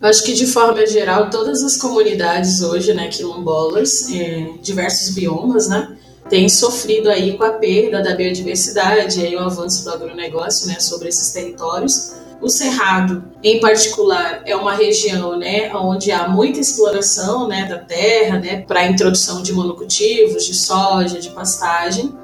Acho 0.00 0.24
que 0.24 0.32
de 0.32 0.46
forma 0.46 0.86
geral 0.86 1.28
todas 1.30 1.62
as 1.62 1.76
comunidades 1.76 2.62
hoje, 2.62 2.94
né, 2.94 3.08
quilombolas, 3.08 4.10
em 4.10 4.58
diversos 4.62 5.14
biomas, 5.14 5.68
né, 5.68 5.96
têm 6.28 6.48
sofrido 6.48 7.10
aí 7.10 7.36
com 7.36 7.44
a 7.44 7.52
perda 7.52 8.02
da 8.02 8.14
biodiversidade 8.14 9.20
e 9.20 9.36
o 9.36 9.40
avanço 9.40 9.84
do 9.84 9.90
agronegócio, 9.90 10.68
né, 10.68 10.80
sobre 10.80 11.08
esses 11.08 11.32
territórios. 11.32 12.14
O 12.40 12.48
Cerrado, 12.48 13.22
em 13.42 13.60
particular, 13.60 14.42
é 14.46 14.56
uma 14.56 14.74
região, 14.74 15.38
né, 15.38 15.70
onde 15.74 16.10
há 16.10 16.26
muita 16.26 16.58
exploração, 16.58 17.46
né, 17.46 17.66
da 17.66 17.78
terra, 17.78 18.38
né, 18.38 18.62
para 18.62 18.86
introdução 18.86 19.42
de 19.42 19.52
monocultivos, 19.52 20.46
de 20.46 20.54
soja, 20.54 21.20
de 21.20 21.28
pastagem 21.30 22.18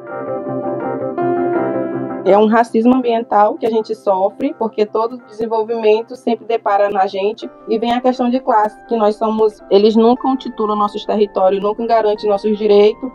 é 2.26 2.36
um 2.36 2.46
racismo 2.46 2.94
ambiental 2.94 3.54
que 3.54 3.64
a 3.64 3.70
gente 3.70 3.94
sofre, 3.94 4.52
porque 4.58 4.84
todo 4.84 5.16
desenvolvimento 5.28 6.16
sempre 6.16 6.44
depara 6.44 6.90
na 6.90 7.06
gente 7.06 7.48
e 7.68 7.78
vem 7.78 7.92
a 7.92 8.00
questão 8.00 8.28
de 8.28 8.40
classe, 8.40 8.76
que 8.88 8.96
nós 8.96 9.14
somos, 9.14 9.62
eles 9.70 9.94
nunca 9.94 10.36
titulam 10.36 10.76
nossos 10.76 11.04
territórios, 11.04 11.62
nunca 11.62 11.86
garantem 11.86 12.28
nossos 12.28 12.58
direitos. 12.58 13.08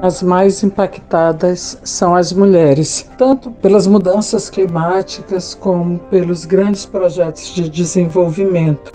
As 0.00 0.22
mais 0.22 0.62
impactadas 0.62 1.78
são 1.84 2.14
as 2.14 2.32
mulheres, 2.32 3.10
tanto 3.18 3.50
pelas 3.50 3.86
mudanças 3.86 4.48
climáticas 4.48 5.54
como 5.54 5.98
pelos 5.98 6.46
grandes 6.46 6.86
projetos 6.86 7.54
de 7.54 7.68
desenvolvimento. 7.68 8.92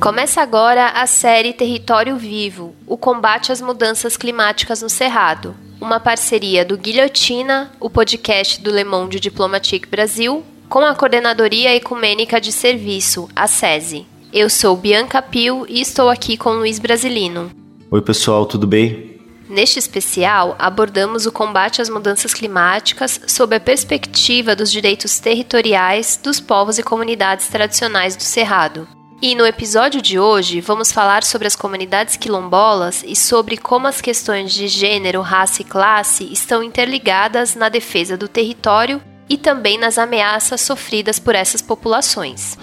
Começa 0.00 0.40
agora 0.40 0.88
a 0.92 1.06
série 1.06 1.52
Território 1.52 2.16
Vivo 2.16 2.74
o 2.86 2.96
combate 2.96 3.52
às 3.52 3.60
mudanças 3.60 4.16
climáticas 4.16 4.80
no 4.80 4.88
Cerrado, 4.88 5.54
uma 5.78 6.00
parceria 6.00 6.64
do 6.64 6.78
Guilhotina, 6.78 7.70
o 7.78 7.90
podcast 7.90 8.62
do 8.62 8.70
Le 8.70 8.82
Monde 8.82 9.20
Diplomatique 9.20 9.86
Brasil, 9.86 10.42
com 10.70 10.78
a 10.78 10.94
Coordenadoria 10.94 11.76
Ecumênica 11.76 12.40
de 12.40 12.50
Serviço, 12.50 13.28
a 13.36 13.46
SESI. 13.46 14.06
Eu 14.32 14.48
sou 14.48 14.74
Bianca 14.74 15.20
Pio 15.20 15.66
e 15.68 15.82
estou 15.82 16.08
aqui 16.08 16.38
com 16.38 16.54
Luiz 16.54 16.78
Brasilino. 16.78 17.50
Oi, 17.90 18.00
pessoal, 18.00 18.46
tudo 18.46 18.66
bem? 18.66 19.20
Neste 19.50 19.78
especial, 19.78 20.56
abordamos 20.58 21.26
o 21.26 21.32
combate 21.32 21.82
às 21.82 21.90
mudanças 21.90 22.32
climáticas 22.32 23.20
sob 23.26 23.54
a 23.54 23.60
perspectiva 23.60 24.56
dos 24.56 24.72
direitos 24.72 25.20
territoriais 25.20 26.18
dos 26.22 26.40
povos 26.40 26.78
e 26.78 26.82
comunidades 26.82 27.48
tradicionais 27.48 28.16
do 28.16 28.22
Cerrado. 28.22 28.88
E 29.22 29.34
no 29.34 29.44
episódio 29.44 30.00
de 30.00 30.18
hoje 30.18 30.62
vamos 30.62 30.90
falar 30.90 31.22
sobre 31.22 31.46
as 31.46 31.54
comunidades 31.54 32.16
quilombolas 32.16 33.04
e 33.06 33.14
sobre 33.14 33.58
como 33.58 33.86
as 33.86 34.00
questões 34.00 34.50
de 34.50 34.66
gênero, 34.66 35.20
raça 35.20 35.60
e 35.60 35.64
classe 35.64 36.32
estão 36.32 36.62
interligadas 36.62 37.54
na 37.54 37.68
defesa 37.68 38.16
do 38.16 38.26
território 38.26 38.98
e 39.28 39.36
também 39.36 39.76
nas 39.76 39.98
ameaças 39.98 40.62
sofridas 40.62 41.18
por 41.18 41.34
essas 41.34 41.60
populações. 41.60 42.56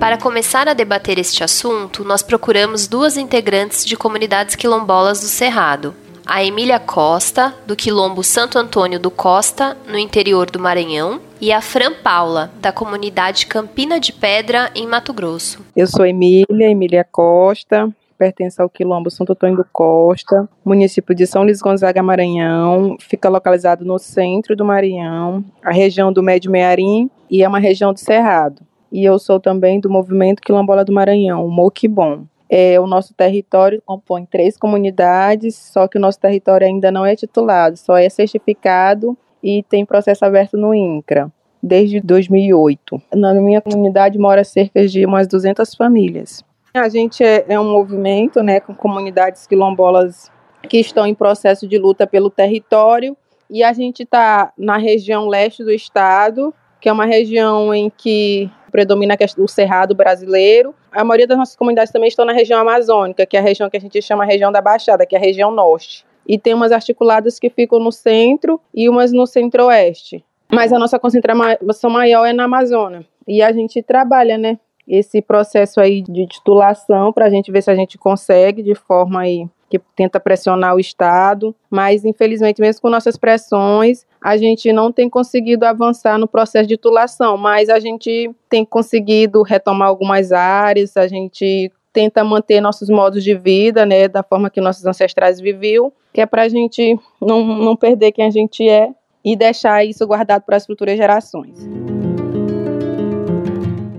Para 0.00 0.16
começar 0.16 0.66
a 0.66 0.72
debater 0.72 1.18
este 1.18 1.44
assunto, 1.44 2.02
nós 2.04 2.22
procuramos 2.22 2.88
duas 2.88 3.18
integrantes 3.18 3.84
de 3.84 3.98
comunidades 3.98 4.54
quilombolas 4.54 5.20
do 5.20 5.26
Cerrado, 5.26 5.94
a 6.26 6.44
Emília 6.44 6.80
Costa, 6.80 7.54
do 7.64 7.76
Quilombo 7.76 8.24
Santo 8.24 8.58
Antônio 8.58 8.98
do 8.98 9.12
Costa, 9.12 9.76
no 9.86 9.96
interior 9.96 10.50
do 10.50 10.58
Maranhão, 10.58 11.20
e 11.40 11.52
a 11.52 11.60
Fran 11.60 11.92
Paula, 12.02 12.50
da 12.60 12.72
comunidade 12.72 13.46
Campina 13.46 14.00
de 14.00 14.12
Pedra, 14.12 14.70
em 14.74 14.88
Mato 14.88 15.12
Grosso. 15.12 15.64
Eu 15.76 15.86
sou 15.86 16.04
Emília, 16.04 16.68
Emília 16.68 17.04
Costa, 17.04 17.88
pertence 18.18 18.60
ao 18.60 18.68
Quilombo 18.68 19.08
Santo 19.08 19.32
Antônio 19.32 19.58
do 19.58 19.66
Costa, 19.72 20.48
município 20.64 21.14
de 21.14 21.26
São 21.28 21.44
Luís 21.44 21.60
Gonzaga, 21.60 22.02
Maranhão, 22.02 22.96
fica 22.98 23.28
localizado 23.28 23.84
no 23.84 23.96
centro 23.96 24.56
do 24.56 24.64
Maranhão, 24.64 25.44
a 25.62 25.72
região 25.72 26.12
do 26.12 26.24
Médio 26.24 26.50
Mearim 26.50 27.08
e 27.30 27.44
é 27.44 27.48
uma 27.48 27.60
região 27.60 27.92
do 27.92 28.00
Cerrado. 28.00 28.62
E 28.90 29.04
eu 29.04 29.18
sou 29.18 29.38
também 29.38 29.78
do 29.78 29.90
movimento 29.90 30.42
Quilombola 30.42 30.84
do 30.84 30.92
Maranhão, 30.92 31.46
o 31.46 31.50
Moquibom. 31.50 32.24
É, 32.48 32.78
o 32.78 32.86
nosso 32.86 33.12
território 33.14 33.82
compõe 33.84 34.24
três 34.24 34.56
comunidades, 34.56 35.56
só 35.56 35.88
que 35.88 35.98
o 35.98 36.00
nosso 36.00 36.20
território 36.20 36.66
ainda 36.66 36.90
não 36.90 37.04
é 37.04 37.16
titulado, 37.16 37.76
só 37.76 37.96
é 37.96 38.08
certificado 38.08 39.16
e 39.42 39.62
tem 39.64 39.84
processo 39.84 40.24
aberto 40.24 40.56
no 40.56 40.74
INCRA 40.74 41.30
desde 41.62 42.00
2008. 42.00 43.02
Na 43.14 43.34
minha 43.34 43.60
comunidade 43.60 44.18
mora 44.18 44.44
cerca 44.44 44.86
de 44.86 45.04
umas 45.04 45.26
200 45.26 45.74
famílias. 45.74 46.44
A 46.74 46.88
gente 46.88 47.24
é, 47.24 47.44
é 47.48 47.58
um 47.58 47.72
movimento, 47.72 48.42
né, 48.42 48.60
com 48.60 48.74
comunidades 48.74 49.46
quilombolas 49.46 50.30
que 50.68 50.78
estão 50.78 51.06
em 51.06 51.14
processo 51.14 51.66
de 51.66 51.78
luta 51.78 52.06
pelo 52.06 52.30
território 52.30 53.16
e 53.48 53.62
a 53.62 53.72
gente 53.72 54.02
está 54.02 54.52
na 54.58 54.76
região 54.76 55.28
leste 55.28 55.64
do 55.64 55.70
estado, 55.70 56.52
que 56.80 56.88
é 56.88 56.92
uma 56.92 57.06
região 57.06 57.72
em 57.72 57.90
que 57.90 58.50
predomina 58.70 59.16
o 59.38 59.48
cerrado 59.48 59.94
brasileiro. 59.94 60.74
A 60.90 61.04
maioria 61.04 61.26
das 61.26 61.38
nossas 61.38 61.56
comunidades 61.56 61.92
também 61.92 62.08
estão 62.08 62.24
na 62.24 62.32
região 62.32 62.60
amazônica, 62.60 63.26
que 63.26 63.36
é 63.36 63.40
a 63.40 63.42
região 63.42 63.70
que 63.70 63.76
a 63.76 63.80
gente 63.80 64.00
chama 64.02 64.24
região 64.24 64.52
da 64.52 64.60
Baixada, 64.60 65.06
que 65.06 65.14
é 65.14 65.18
a 65.18 65.20
região 65.20 65.50
norte. 65.50 66.04
E 66.26 66.38
tem 66.38 66.54
umas 66.54 66.72
articuladas 66.72 67.38
que 67.38 67.48
ficam 67.48 67.78
no 67.78 67.92
centro 67.92 68.60
e 68.74 68.88
umas 68.88 69.12
no 69.12 69.26
centro-oeste. 69.26 70.24
Mas 70.50 70.72
a 70.72 70.78
nossa 70.78 70.98
concentração 70.98 71.90
maior 71.90 72.24
é 72.26 72.32
na 72.32 72.44
Amazônia. 72.44 73.04
E 73.26 73.42
a 73.42 73.52
gente 73.52 73.82
trabalha, 73.82 74.38
né, 74.38 74.58
esse 74.86 75.20
processo 75.20 75.80
aí 75.80 76.02
de 76.02 76.26
titulação 76.26 77.12
para 77.12 77.26
a 77.26 77.30
gente 77.30 77.50
ver 77.50 77.62
se 77.62 77.70
a 77.70 77.74
gente 77.74 77.98
consegue 77.98 78.62
de 78.62 78.74
forma 78.74 79.20
aí 79.20 79.48
que 79.68 79.78
tenta 79.96 80.20
pressionar 80.20 80.74
o 80.74 80.80
Estado, 80.80 81.54
mas 81.70 82.04
infelizmente, 82.04 82.60
mesmo 82.60 82.82
com 82.82 82.90
nossas 82.90 83.16
pressões, 83.16 84.04
a 84.20 84.36
gente 84.36 84.72
não 84.72 84.92
tem 84.92 85.08
conseguido 85.10 85.64
avançar 85.64 86.18
no 86.18 86.28
processo 86.28 86.68
de 86.68 86.76
titulação, 86.76 87.36
mas 87.36 87.68
a 87.68 87.78
gente 87.78 88.30
tem 88.48 88.64
conseguido 88.64 89.42
retomar 89.42 89.88
algumas 89.88 90.32
áreas, 90.32 90.96
a 90.96 91.06
gente 91.06 91.70
tenta 91.92 92.22
manter 92.22 92.60
nossos 92.60 92.88
modos 92.88 93.24
de 93.24 93.34
vida, 93.34 93.86
né, 93.86 94.06
da 94.06 94.22
forma 94.22 94.50
que 94.50 94.60
nossos 94.60 94.84
ancestrais 94.84 95.40
viviam, 95.40 95.92
que 96.12 96.20
é 96.20 96.26
para 96.26 96.42
a 96.42 96.48
gente 96.48 96.98
não, 97.20 97.44
não 97.44 97.74
perder 97.74 98.12
quem 98.12 98.26
a 98.26 98.30
gente 98.30 98.68
é 98.68 98.90
e 99.24 99.34
deixar 99.34 99.84
isso 99.84 100.06
guardado 100.06 100.42
para 100.42 100.56
as 100.56 100.66
futuras 100.66 100.96
gerações. 100.96 101.58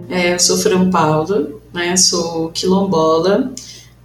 É, 0.09 0.33
eu 0.33 0.39
sou 0.39 0.57
Fran 0.57 0.89
Paulo, 0.89 1.61
né, 1.73 1.97
sou 1.97 2.49
quilombola, 2.51 3.51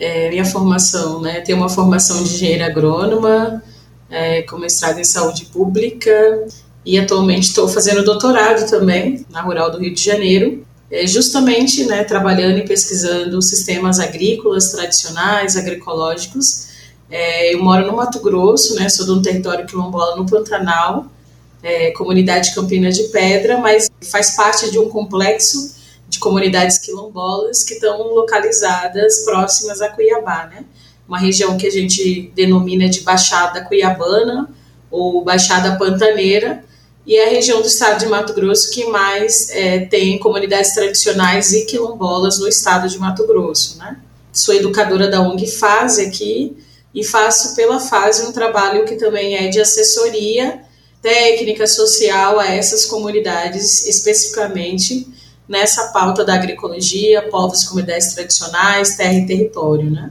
é, 0.02 0.28
minha 0.30 0.44
formação, 0.44 1.20
né? 1.20 1.40
Tenho 1.42 1.58
uma 1.58 1.68
formação 1.68 2.24
de 2.24 2.34
engenheira 2.34 2.66
agrônoma, 2.66 3.62
é, 4.10 4.42
com 4.42 4.58
mestrado 4.58 4.98
em 4.98 5.04
saúde 5.04 5.44
pública, 5.44 6.44
e 6.84 6.98
atualmente 6.98 7.44
estou 7.44 7.68
fazendo 7.68 8.04
doutorado 8.04 8.68
também 8.68 9.24
na 9.30 9.40
Rural 9.40 9.70
do 9.70 9.78
Rio 9.78 9.94
de 9.94 10.02
Janeiro, 10.02 10.66
é, 10.90 11.06
justamente 11.06 11.84
né, 11.84 12.02
trabalhando 12.02 12.58
e 12.58 12.64
pesquisando 12.64 13.40
sistemas 13.40 14.00
agrícolas 14.00 14.72
tradicionais, 14.72 15.56
agroecológicos. 15.56 16.66
É, 17.08 17.54
eu 17.54 17.62
moro 17.62 17.86
no 17.86 17.96
Mato 17.96 18.20
Grosso, 18.20 18.74
né, 18.74 18.88
sou 18.88 19.06
de 19.06 19.12
um 19.12 19.22
território 19.22 19.66
quilombola 19.66 20.16
no 20.16 20.26
Pantanal, 20.26 21.06
é, 21.62 21.92
comunidade 21.92 22.52
Campina 22.56 22.90
de 22.90 23.04
Pedra, 23.04 23.58
mas 23.58 23.88
faz 24.10 24.34
parte 24.34 24.68
de 24.68 24.80
um 24.80 24.88
complexo 24.88 25.80
comunidades 26.22 26.78
quilombolas 26.78 27.64
que 27.64 27.74
estão 27.74 28.00
localizadas 28.14 29.24
próximas 29.24 29.82
a 29.82 29.88
Cuiabá, 29.88 30.46
né? 30.46 30.64
Uma 31.06 31.18
região 31.18 31.58
que 31.58 31.66
a 31.66 31.70
gente 31.70 32.30
denomina 32.32 32.88
de 32.88 33.00
Baixada 33.00 33.64
Cuiabana 33.64 34.48
ou 34.88 35.24
Baixada 35.24 35.76
Pantaneira, 35.76 36.64
e 37.04 37.16
é 37.16 37.26
a 37.26 37.30
região 37.30 37.60
do 37.60 37.66
estado 37.66 37.98
de 37.98 38.06
Mato 38.06 38.32
Grosso 38.34 38.70
que 38.70 38.84
mais 38.84 39.50
é, 39.50 39.80
tem 39.80 40.16
comunidades 40.20 40.72
tradicionais 40.72 41.52
e 41.52 41.66
quilombolas 41.66 42.38
no 42.38 42.46
estado 42.46 42.88
de 42.88 42.96
Mato 42.98 43.26
Grosso, 43.26 43.76
né? 43.78 43.96
Sou 44.32 44.54
educadora 44.54 45.08
da 45.08 45.20
ONG 45.20 45.50
Fase 45.50 46.06
aqui 46.06 46.56
e 46.94 47.02
faço 47.02 47.56
pela 47.56 47.80
Fase 47.80 48.24
um 48.24 48.32
trabalho 48.32 48.84
que 48.84 48.94
também 48.94 49.34
é 49.34 49.48
de 49.48 49.60
assessoria 49.60 50.60
técnica 51.02 51.66
social 51.66 52.38
a 52.38 52.46
essas 52.46 52.86
comunidades 52.86 53.84
especificamente 53.88 55.10
nessa 55.48 55.92
pauta 55.92 56.24
da 56.24 56.34
agroecologia, 56.34 57.28
povos 57.30 57.62
e 57.62 57.68
comunidades 57.68 58.14
tradicionais, 58.14 58.96
terra 58.96 59.14
e 59.14 59.26
território, 59.26 59.90
né? 59.90 60.10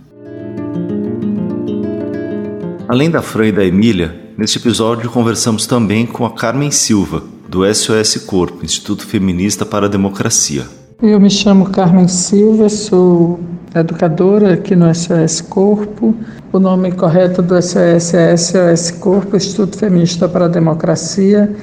Além 2.88 3.10
da 3.10 3.22
Fran 3.22 3.48
e 3.48 3.52
da 3.52 3.64
Emília, 3.64 4.20
neste 4.38 4.58
episódio 4.58 5.10
conversamos 5.10 5.66
também 5.66 6.06
com 6.06 6.26
a 6.26 6.32
Carmen 6.32 6.72
Silva, 6.72 7.24
do 7.48 7.64
SOS 7.74 8.18
Corpo, 8.26 8.66
Instituto 8.66 9.06
Feminista 9.06 9.66
para 9.66 9.86
a 9.86 9.90
Democracia. 9.90 10.66
Eu 11.02 11.20
me 11.20 11.30
chamo 11.30 11.70
Carmen 11.70 12.08
Silva, 12.08 12.70
sou 12.70 13.40
educadora 13.74 14.54
aqui 14.54 14.76
no 14.76 14.94
SOS 14.94 15.42
Corpo 15.42 16.14
O 16.54 16.60
nome 16.60 16.92
correto 16.92 17.42
do 17.42 17.60
SOS 17.62 18.14
é 18.14 18.36
SOS 18.36 18.92
Corpo, 18.92 19.38
Instituto 19.38 19.78
Feminista 19.78 20.28
para 20.28 20.46
a 20.46 20.50
Democracia. 20.50 21.56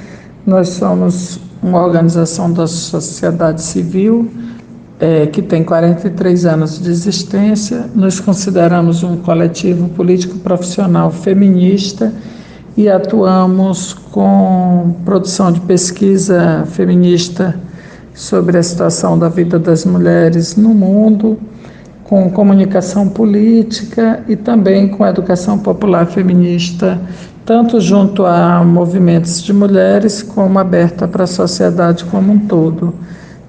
Nós 0.47 0.71
somos 0.71 1.39
uma 1.63 1.85
organização 1.85 2.53
da 2.53 2.67
sociedade 2.67 3.63
civil 3.63 4.31
é, 5.01 5.27
que 5.27 5.41
tem 5.43 5.63
43 5.63 6.47
anos 6.47 6.81
de 6.81 6.91
existência. 6.91 7.87
Nos 7.95 8.21
consideramos 8.21 9.03
um 9.03 9.17
coletivo 9.17 9.89
político 9.91 10.39
profissional 10.39 11.11
feminista 11.11 12.13
e 12.77 12.89
atuamos 12.89 13.93
com 13.93 14.95
produção 15.05 15.53
de 15.53 15.61
pesquisa 15.61 16.65
feminista 16.67 17.59
sobre 18.15 18.59
a 18.59 18.63
situação 18.63 19.19
da 19.19 19.29
vida 19.29 19.59
das 19.59 19.85
mulheres 19.85 20.57
no 20.57 20.71
mundo 20.71 21.39
com 22.09 22.31
comunicação 22.31 23.07
política 23.07 24.25
e 24.27 24.35
também 24.35 24.89
com 24.89 25.07
educação 25.07 25.59
popular 25.59 26.07
feminista, 26.07 26.99
tanto 27.49 27.81
junto 27.81 28.27
a 28.27 28.63
movimentos 28.63 29.43
de 29.43 29.55
mulheres 29.55 30.21
como 30.21 30.59
aberta 30.59 31.09
para 31.09 31.25
a 31.25 31.27
sociedade 31.27 32.05
como 32.05 32.35
um 32.35 32.39
todo. 32.41 32.93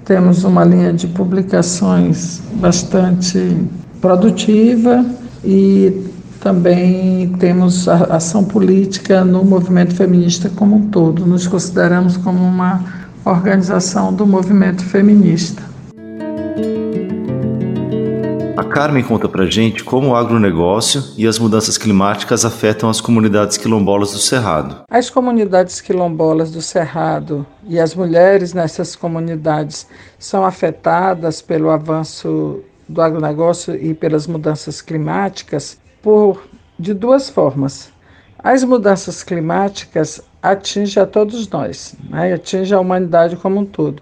Temos 0.06 0.42
uma 0.42 0.64
linha 0.64 0.90
de 0.90 1.06
publicações 1.06 2.40
bastante 2.54 3.58
produtiva 4.00 5.04
e 5.44 6.10
também 6.40 7.28
temos 7.38 7.86
ação 7.88 8.42
política 8.42 9.22
no 9.22 9.44
movimento 9.44 9.94
feminista 9.94 10.48
como 10.48 10.76
um 10.76 10.86
todo. 10.88 11.26
Nos 11.26 11.46
consideramos 11.46 12.16
como 12.16 12.42
uma 12.42 12.82
organização 13.22 14.14
do 14.14 14.26
movimento 14.26 14.82
feminista. 14.82 15.62
Carmen 18.70 19.02
conta 19.02 19.28
pra 19.28 19.46
gente 19.46 19.82
como 19.82 20.10
o 20.10 20.14
agronegócio 20.14 21.02
e 21.18 21.26
as 21.26 21.40
mudanças 21.40 21.76
climáticas 21.76 22.44
afetam 22.44 22.88
as 22.88 23.00
comunidades 23.00 23.56
quilombolas 23.56 24.12
do 24.12 24.18
Cerrado. 24.18 24.84
As 24.88 25.10
comunidades 25.10 25.80
quilombolas 25.80 26.52
do 26.52 26.62
Cerrado 26.62 27.44
e 27.66 27.80
as 27.80 27.96
mulheres 27.96 28.54
nessas 28.54 28.94
comunidades 28.94 29.88
são 30.20 30.44
afetadas 30.44 31.42
pelo 31.42 31.68
avanço 31.68 32.60
do 32.88 33.02
agronegócio 33.02 33.74
e 33.74 33.92
pelas 33.92 34.28
mudanças 34.28 34.80
climáticas 34.80 35.76
por 36.00 36.40
de 36.78 36.94
duas 36.94 37.28
formas. 37.28 37.92
As 38.38 38.62
mudanças 38.62 39.24
climáticas 39.24 40.22
atingem 40.40 41.02
a 41.02 41.06
todos 41.06 41.48
nós, 41.48 41.96
né? 42.08 42.32
atingem 42.32 42.78
a 42.78 42.80
humanidade 42.80 43.36
como 43.36 43.58
um 43.58 43.66
todo. 43.66 44.00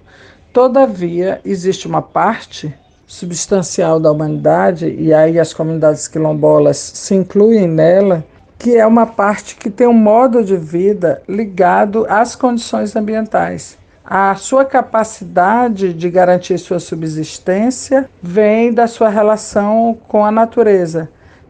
Todavia, 0.52 1.40
existe 1.42 1.88
uma 1.88 2.02
parte 2.02 2.72
substancial 3.08 3.98
da 3.98 4.12
humanidade, 4.12 4.94
e 4.98 5.14
aí 5.14 5.40
as 5.40 5.54
comunidades 5.54 6.06
quilombolas 6.06 6.76
se 6.76 7.14
incluem 7.14 7.66
nela, 7.66 8.22
que 8.58 8.76
é 8.76 8.86
uma 8.86 9.06
parte 9.06 9.56
que 9.56 9.70
tem 9.70 9.86
um 9.86 9.94
modo 9.94 10.44
de 10.44 10.56
vida 10.56 11.22
ligado 11.26 12.04
às 12.08 12.36
condições 12.36 12.94
ambientais. 12.94 13.78
A 14.04 14.34
sua 14.36 14.64
capacidade 14.64 15.92
de 15.94 16.10
garantir 16.10 16.58
sua 16.58 16.78
subsistência 16.78 18.08
vem 18.22 18.72
da 18.72 18.86
sua 18.86 19.08
relação 19.08 19.96
com 20.06 20.24
a 20.24 20.30
natureza, 20.30 21.08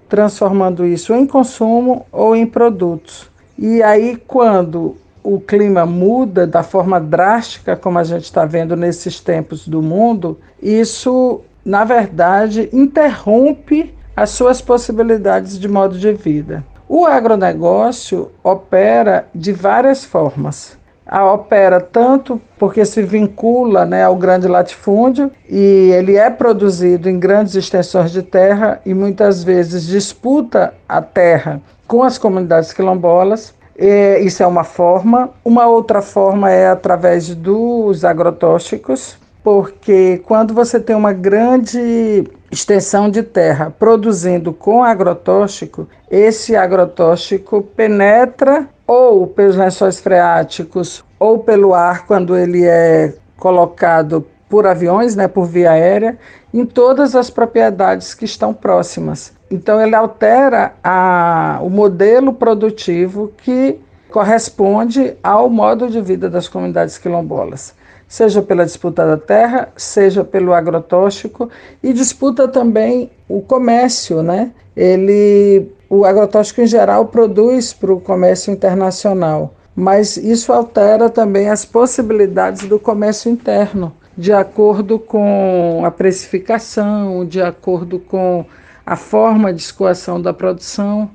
transformando 0.08 0.86
isso 0.86 1.12
em 1.12 1.26
consumo 1.26 2.06
ou 2.12 2.36
em 2.36 2.46
produtos. 2.46 3.28
E 3.58 3.82
aí, 3.82 4.16
quando 4.16 4.96
o 5.22 5.40
clima 5.40 5.84
muda 5.84 6.46
da 6.46 6.62
forma 6.62 7.00
drástica, 7.00 7.76
como 7.76 7.98
a 7.98 8.04
gente 8.04 8.24
está 8.24 8.44
vendo 8.44 8.76
nesses 8.76 9.20
tempos 9.20 9.68
do 9.68 9.82
mundo, 9.82 10.38
isso 10.62 11.42
na 11.68 11.84
verdade, 11.84 12.70
interrompe 12.72 13.94
as 14.16 14.30
suas 14.30 14.58
possibilidades 14.58 15.58
de 15.60 15.68
modo 15.68 15.98
de 15.98 16.14
vida. 16.14 16.64
O 16.88 17.04
agronegócio 17.04 18.30
opera 18.42 19.28
de 19.34 19.52
várias 19.52 20.02
formas. 20.02 20.78
A 21.06 21.30
opera 21.30 21.78
tanto 21.78 22.40
porque 22.58 22.86
se 22.86 23.02
vincula 23.02 23.84
né, 23.84 24.02
ao 24.02 24.16
grande 24.16 24.48
latifúndio 24.48 25.30
e 25.46 25.90
ele 25.92 26.16
é 26.16 26.30
produzido 26.30 27.06
em 27.06 27.18
grandes 27.18 27.54
extensões 27.54 28.12
de 28.12 28.22
terra 28.22 28.80
e 28.86 28.94
muitas 28.94 29.44
vezes 29.44 29.86
disputa 29.86 30.72
a 30.88 31.02
terra 31.02 31.60
com 31.86 32.02
as 32.02 32.16
comunidades 32.16 32.72
quilombolas. 32.72 33.52
E 33.78 34.20
isso 34.20 34.42
é 34.42 34.46
uma 34.46 34.64
forma. 34.64 35.28
Uma 35.44 35.66
outra 35.66 36.00
forma 36.00 36.50
é 36.50 36.70
através 36.70 37.34
dos 37.34 38.06
agrotóxicos, 38.06 39.18
porque 39.42 40.22
quando 40.26 40.52
você 40.52 40.80
tem 40.80 40.94
uma 40.94 41.12
grande 41.12 42.24
extensão 42.50 43.10
de 43.10 43.22
terra 43.22 43.74
produzindo 43.78 44.52
com 44.52 44.82
agrotóxico, 44.82 45.88
esse 46.10 46.56
agrotóxico 46.56 47.62
penetra 47.62 48.68
ou 48.86 49.26
pelos 49.26 49.56
lençóis 49.56 50.00
freáticos 50.00 51.04
ou 51.18 51.38
pelo 51.38 51.74
ar 51.74 52.06
quando 52.06 52.36
ele 52.36 52.64
é 52.64 53.14
colocado 53.36 54.26
por 54.48 54.66
aviões, 54.66 55.14
né, 55.14 55.28
por 55.28 55.44
via 55.44 55.72
aérea, 55.72 56.18
em 56.52 56.64
todas 56.64 57.14
as 57.14 57.28
propriedades 57.28 58.14
que 58.14 58.24
estão 58.24 58.54
próximas. 58.54 59.32
Então 59.50 59.80
ele 59.80 59.94
altera 59.94 60.72
a, 60.82 61.58
o 61.62 61.68
modelo 61.68 62.32
produtivo 62.32 63.30
que 63.36 63.78
corresponde 64.10 65.14
ao 65.22 65.50
modo 65.50 65.88
de 65.88 66.00
vida 66.00 66.30
das 66.30 66.48
comunidades 66.48 66.96
quilombolas 66.96 67.76
seja 68.08 68.40
pela 68.40 68.64
disputa 68.64 69.06
da 69.06 69.18
terra, 69.18 69.68
seja 69.76 70.24
pelo 70.24 70.54
agrotóxico 70.54 71.50
e 71.82 71.92
disputa 71.92 72.48
também 72.48 73.10
o 73.28 73.42
comércio, 73.42 74.22
né? 74.22 74.50
Ele, 74.74 75.70
o 75.90 76.06
agrotóxico 76.06 76.62
em 76.62 76.66
geral 76.66 77.06
produz 77.06 77.74
para 77.74 77.92
o 77.92 78.00
comércio 78.00 78.50
internacional, 78.50 79.54
mas 79.76 80.16
isso 80.16 80.52
altera 80.52 81.10
também 81.10 81.50
as 81.50 81.66
possibilidades 81.66 82.66
do 82.66 82.78
comércio 82.78 83.30
interno, 83.30 83.92
de 84.16 84.32
acordo 84.32 84.98
com 84.98 85.82
a 85.84 85.90
precificação, 85.90 87.26
de 87.26 87.42
acordo 87.42 87.98
com 87.98 88.44
a 88.86 88.96
forma 88.96 89.52
de 89.52 89.60
escoação 89.60 90.20
da 90.20 90.32
produção. 90.32 91.10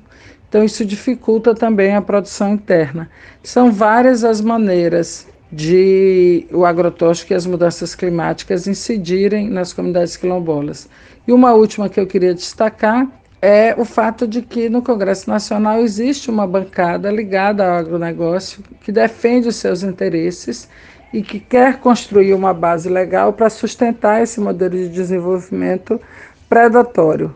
Então, 0.48 0.62
isso 0.62 0.84
dificulta 0.84 1.52
também 1.52 1.96
a 1.96 2.00
produção 2.00 2.52
interna. 2.52 3.10
São 3.42 3.72
várias 3.72 4.22
as 4.22 4.40
maneiras 4.40 5.26
de 5.54 6.46
o 6.52 6.64
agrotóxico 6.64 7.32
e 7.32 7.36
as 7.36 7.46
mudanças 7.46 7.94
climáticas 7.94 8.66
incidirem 8.66 9.48
nas 9.48 9.72
comunidades 9.72 10.16
quilombolas. 10.16 10.88
E 11.26 11.32
uma 11.32 11.52
última 11.52 11.88
que 11.88 12.00
eu 12.00 12.06
queria 12.06 12.34
destacar 12.34 13.06
é 13.40 13.74
o 13.78 13.84
fato 13.84 14.26
de 14.26 14.42
que 14.42 14.68
no 14.68 14.82
Congresso 14.82 15.30
Nacional 15.30 15.80
existe 15.80 16.28
uma 16.28 16.46
bancada 16.46 17.10
ligada 17.10 17.64
ao 17.64 17.76
agronegócio 17.76 18.62
que 18.80 18.90
defende 18.90 19.48
os 19.48 19.56
seus 19.56 19.82
interesses 19.82 20.68
e 21.12 21.22
que 21.22 21.38
quer 21.38 21.78
construir 21.78 22.34
uma 22.34 22.52
base 22.52 22.88
legal 22.88 23.32
para 23.32 23.48
sustentar 23.48 24.22
esse 24.22 24.40
modelo 24.40 24.76
de 24.76 24.88
desenvolvimento 24.88 26.00
predatório 26.48 27.32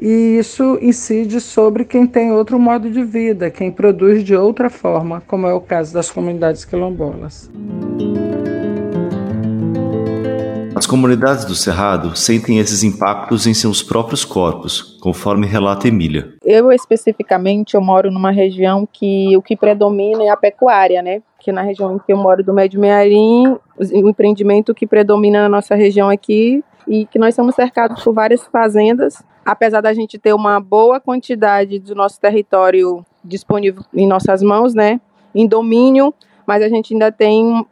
e 0.00 0.38
isso 0.38 0.78
incide 0.80 1.40
sobre 1.40 1.84
quem 1.84 2.06
tem 2.06 2.30
outro 2.32 2.58
modo 2.58 2.88
de 2.88 3.02
vida, 3.02 3.50
quem 3.50 3.70
produz 3.70 4.22
de 4.22 4.34
outra 4.36 4.70
forma, 4.70 5.22
como 5.26 5.46
é 5.46 5.52
o 5.52 5.60
caso 5.60 5.92
das 5.92 6.10
comunidades 6.10 6.64
quilombolas. 6.64 7.50
As 10.78 10.86
comunidades 10.86 11.44
do 11.44 11.56
Cerrado 11.56 12.14
sentem 12.16 12.58
esses 12.58 12.84
impactos 12.84 13.48
em 13.48 13.52
seus 13.52 13.82
próprios 13.82 14.24
corpos, 14.24 14.96
conforme 15.02 15.44
relata 15.44 15.88
Emília. 15.88 16.34
Eu 16.44 16.70
especificamente 16.70 17.74
eu 17.74 17.80
moro 17.80 18.12
numa 18.12 18.30
região 18.30 18.88
que 18.90 19.36
o 19.36 19.42
que 19.42 19.56
predomina 19.56 20.22
é 20.22 20.28
a 20.28 20.36
pecuária, 20.36 21.02
né? 21.02 21.20
Que 21.40 21.50
na 21.50 21.62
região 21.62 21.96
em 21.96 21.98
que 21.98 22.12
eu 22.12 22.16
moro 22.16 22.44
do 22.44 22.54
Médio 22.54 22.80
Mearim, 22.80 23.56
o 23.76 24.08
empreendimento 24.08 24.72
que 24.72 24.86
predomina 24.86 25.42
na 25.42 25.48
nossa 25.48 25.74
região 25.74 26.08
aqui 26.08 26.62
e 26.86 27.06
que 27.06 27.18
nós 27.18 27.34
somos 27.34 27.56
cercados 27.56 28.02
por 28.04 28.14
várias 28.14 28.44
fazendas 28.46 29.20
apesar 29.48 29.80
da 29.80 29.94
gente 29.94 30.18
ter 30.18 30.34
uma 30.34 30.60
boa 30.60 31.00
quantidade 31.00 31.78
do 31.78 31.94
nosso 31.94 32.20
território 32.20 33.02
disponível 33.24 33.82
em 33.94 34.06
nossas 34.06 34.42
mãos, 34.42 34.74
né, 34.74 35.00
em 35.34 35.48
domínio, 35.48 36.12
mas 36.46 36.62
a 36.62 36.68
gente 36.68 36.92
ainda 36.92 37.10
tem 37.10 37.66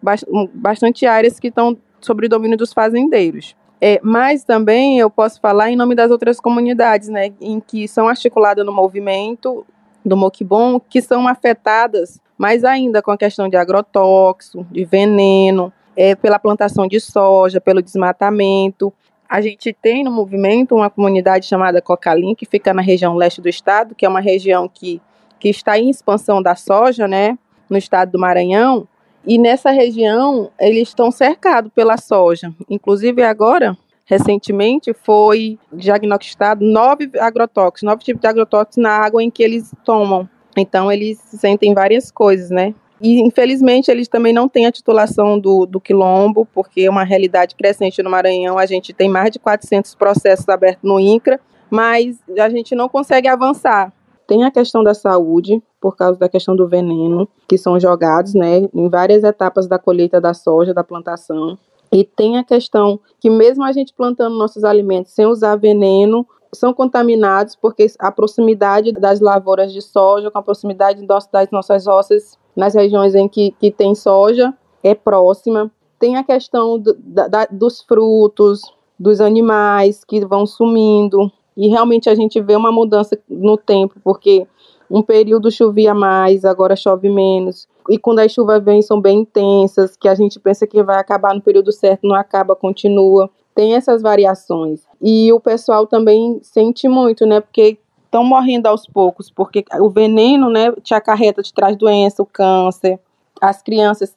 bastante 0.55 1.05
áreas 1.05 1.39
que 1.39 1.49
estão 1.49 1.77
sobre 2.01 2.25
o 2.25 2.29
domínio 2.31 2.57
dos 2.57 2.73
fazendeiros. 2.73 3.55
É, 3.79 4.01
mas 4.03 4.43
também 4.43 4.99
eu 4.99 5.11
posso 5.11 5.39
falar 5.39 5.71
em 5.71 5.77
nome 5.77 5.95
das 5.95 6.11
outras 6.11 6.41
comunidades, 6.41 7.11
né, 7.11 7.35
em 7.39 7.61
que 7.61 7.87
são 7.87 8.09
articuladas 8.09 8.65
no 8.65 8.73
movimento 8.73 9.67
do 10.03 10.17
Moquibon, 10.17 10.81
que 10.81 11.03
são 11.03 11.29
afetadas 11.29 12.19
mais 12.39 12.65
ainda 12.65 13.03
com 13.03 13.11
a 13.11 13.19
questão 13.19 13.51
de 13.51 13.57
agrotóxico, 13.57 14.65
de 14.71 14.87
veneno, 14.87 15.71
é, 15.95 16.15
pela 16.15 16.39
plantação 16.39 16.87
de 16.87 17.01
soja, 17.01 17.61
pelo 17.61 17.83
desmatamento. 17.83 18.91
A 19.29 19.41
gente 19.41 19.73
tem 19.73 20.05
no 20.05 20.11
movimento 20.11 20.75
uma 20.75 20.89
comunidade 20.89 21.47
chamada 21.47 21.83
Cocalim, 21.83 22.35
que 22.35 22.47
fica 22.47 22.73
na 22.73 22.83
região 22.83 23.15
leste 23.15 23.41
do 23.41 23.49
estado, 23.49 23.95
que 23.95 24.07
é 24.07 24.09
uma 24.09 24.21
região 24.21 24.69
que, 24.69 25.01
que 25.39 25.49
está 25.49 25.79
em 25.79 25.91
expansão 25.91 26.43
da 26.43 26.55
soja, 26.55 27.09
né, 27.09 27.37
no 27.69 27.77
estado 27.77 28.13
do 28.13 28.19
Maranhão. 28.19 28.87
E 29.27 29.39
nessa 29.39 29.71
região, 29.71 30.51
eles 30.61 30.89
estão 30.89 31.11
cercados 31.11 31.73
pela 31.75 31.97
soja. 31.97 32.55
Inclusive, 32.71 33.25
agora, 33.25 33.77
recentemente 34.05 34.95
foi 34.95 35.59
diagnosticado 35.73 36.65
nove 36.65 37.11
agrotóxicos, 37.19 37.83
nove 37.83 38.05
tipos 38.05 38.21
de 38.21 38.29
agrotóxicos 38.29 38.77
na 38.77 38.91
água 38.91 39.23
em 39.23 39.31
que 39.31 39.43
eles 39.43 39.73
tomam. 39.85 40.29
Então 40.57 40.91
eles 40.91 41.19
sentem 41.19 41.75
várias 41.75 42.11
coisas, 42.11 42.49
né? 42.49 42.73
E 43.01 43.21
infelizmente 43.21 43.91
eles 43.91 44.09
também 44.09 44.33
não 44.33 44.49
têm 44.49 44.67
a 44.67 44.73
titulação 44.73 45.39
do, 45.39 45.67
do 45.67 45.81
quilombo, 45.81 46.47
porque 46.55 46.83
é 46.83 46.91
uma 46.91 47.05
realidade 47.05 47.55
crescente 47.55 48.03
no 48.03 48.11
Maranhão. 48.11 48.59
A 48.59 48.67
gente 48.67 48.93
tem 48.93 49.09
mais 49.09 49.31
de 49.31 49.39
400 49.39 49.95
processos 49.95 50.49
abertos 50.49 50.83
no 50.83 50.99
INCRA, 50.99 51.41
mas 51.71 52.19
a 52.39 52.49
gente 52.49 52.75
não 52.75 52.89
consegue 52.89 53.29
avançar. 53.29 53.93
Tem 54.27 54.45
a 54.45 54.51
questão 54.51 54.83
da 54.83 54.93
saúde, 54.93 55.63
por 55.81 55.97
causa 55.97 56.19
da 56.19 56.29
questão 56.29 56.57
do 56.57 56.67
veneno, 56.67 57.29
que 57.49 57.57
são 57.57 57.79
jogados 57.79 58.35
né, 58.35 58.69
em 58.75 58.89
várias 58.89 59.23
etapas 59.23 59.69
da 59.69 59.79
colheita 59.79 60.21
da 60.21 60.35
soja, 60.35 60.75
da 60.75 60.83
plantação. 60.83 61.57
E 61.93 62.03
tem 62.03 62.37
a 62.37 62.43
questão 62.43 62.99
que, 63.21 63.31
mesmo 63.31 63.63
a 63.63 63.71
gente 63.71 63.95
plantando 63.95 64.37
nossos 64.37 64.65
alimentos 64.65 65.13
sem 65.13 65.27
usar 65.27 65.55
veneno, 65.55 66.27
são 66.57 66.73
contaminados 66.75 67.57
porque 67.57 67.87
a 67.99 68.11
proximidade 68.11 68.93
das 68.93 69.21
lavouras 69.21 69.73
de 69.73 69.81
soja, 69.81 70.31
com 70.31 70.39
a 70.39 70.43
proximidade 70.43 71.07
das 71.07 71.51
nossas 71.51 71.87
roças 71.87 72.39
nas 72.57 72.75
regiões 72.75 73.15
em 73.15 73.29
que, 73.29 73.53
que 73.53 73.71
tem 73.71 73.95
soja, 73.95 74.55
é 74.83 74.95
próxima. 74.95 75.71
Tem 75.99 76.17
a 76.17 76.25
questão 76.25 76.79
do, 76.79 76.95
da, 76.99 77.47
dos 77.51 77.81
frutos, 77.83 78.61
dos 78.99 79.21
animais 79.21 80.05
que 80.05 80.25
vão 80.25 80.47
sumindo. 80.47 81.31
E 81.57 81.69
realmente 81.69 82.09
a 82.09 82.15
gente 82.15 82.41
vê 82.41 82.55
uma 82.55 82.73
mudança 82.73 83.19
no 83.29 83.57
tempo, 83.57 83.95
porque 84.03 84.47
um 84.91 85.03
período 85.03 85.51
chovia 85.51 85.95
mais, 85.95 86.45
agora 86.45 86.77
chove 86.77 87.09
menos. 87.09 87.67
E 87.89 87.99
quando 87.99 88.19
as 88.21 88.33
chuvas 88.33 88.63
vêm, 88.63 88.83
são 88.83 89.01
bem 89.01 89.21
intensas, 89.21 89.97
que 89.97 90.09
a 90.09 90.15
gente 90.15 90.41
pensa 90.41 90.67
que 90.67 90.83
vai 90.83 90.99
acabar 90.99 91.35
no 91.35 91.41
período 91.41 91.73
certo, 91.73 92.07
não 92.07 92.15
acaba, 92.15 92.57
continua. 92.57 93.31
Tem 93.55 93.75
essas 93.75 94.03
variações. 94.03 94.86
E 95.01 95.33
o 95.33 95.41
pessoal 95.41 95.87
também 95.87 96.39
sente 96.43 96.89
muito, 96.89 97.27
né? 97.27 97.41
Porque 97.41 97.79
estão 98.05 98.25
morrendo 98.25 98.67
aos 98.67 98.87
poucos, 98.87 99.31
porque 99.31 99.65
o 99.81 99.91
veneno, 99.91 100.49
né, 100.49 100.73
te 100.83 100.95
acarreta, 100.95 101.43
te 101.43 101.53
traz 101.53 101.77
doença, 101.77 102.23
o 102.23 102.27
câncer. 102.27 102.99
As 103.41 103.63
crianças 103.63 104.15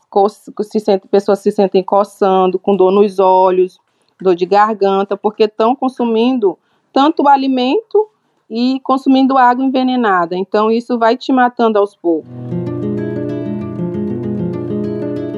se 0.63 0.79
sentem, 0.79 1.09
pessoas 1.09 1.39
se 1.39 1.51
sentem 1.51 1.83
coçando, 1.83 2.57
com 2.57 2.75
dor 2.75 2.91
nos 2.91 3.19
olhos, 3.19 3.77
dor 4.21 4.35
de 4.35 4.45
garganta, 4.45 5.17
porque 5.17 5.43
estão 5.43 5.75
consumindo 5.75 6.57
tanto 6.93 7.23
o 7.23 7.27
alimento 7.27 8.07
e 8.49 8.79
consumindo 8.81 9.37
água 9.37 9.63
envenenada. 9.63 10.37
Então 10.37 10.71
isso 10.71 10.97
vai 10.97 11.17
te 11.17 11.33
matando 11.33 11.77
aos 11.77 11.95
poucos. 11.95 12.29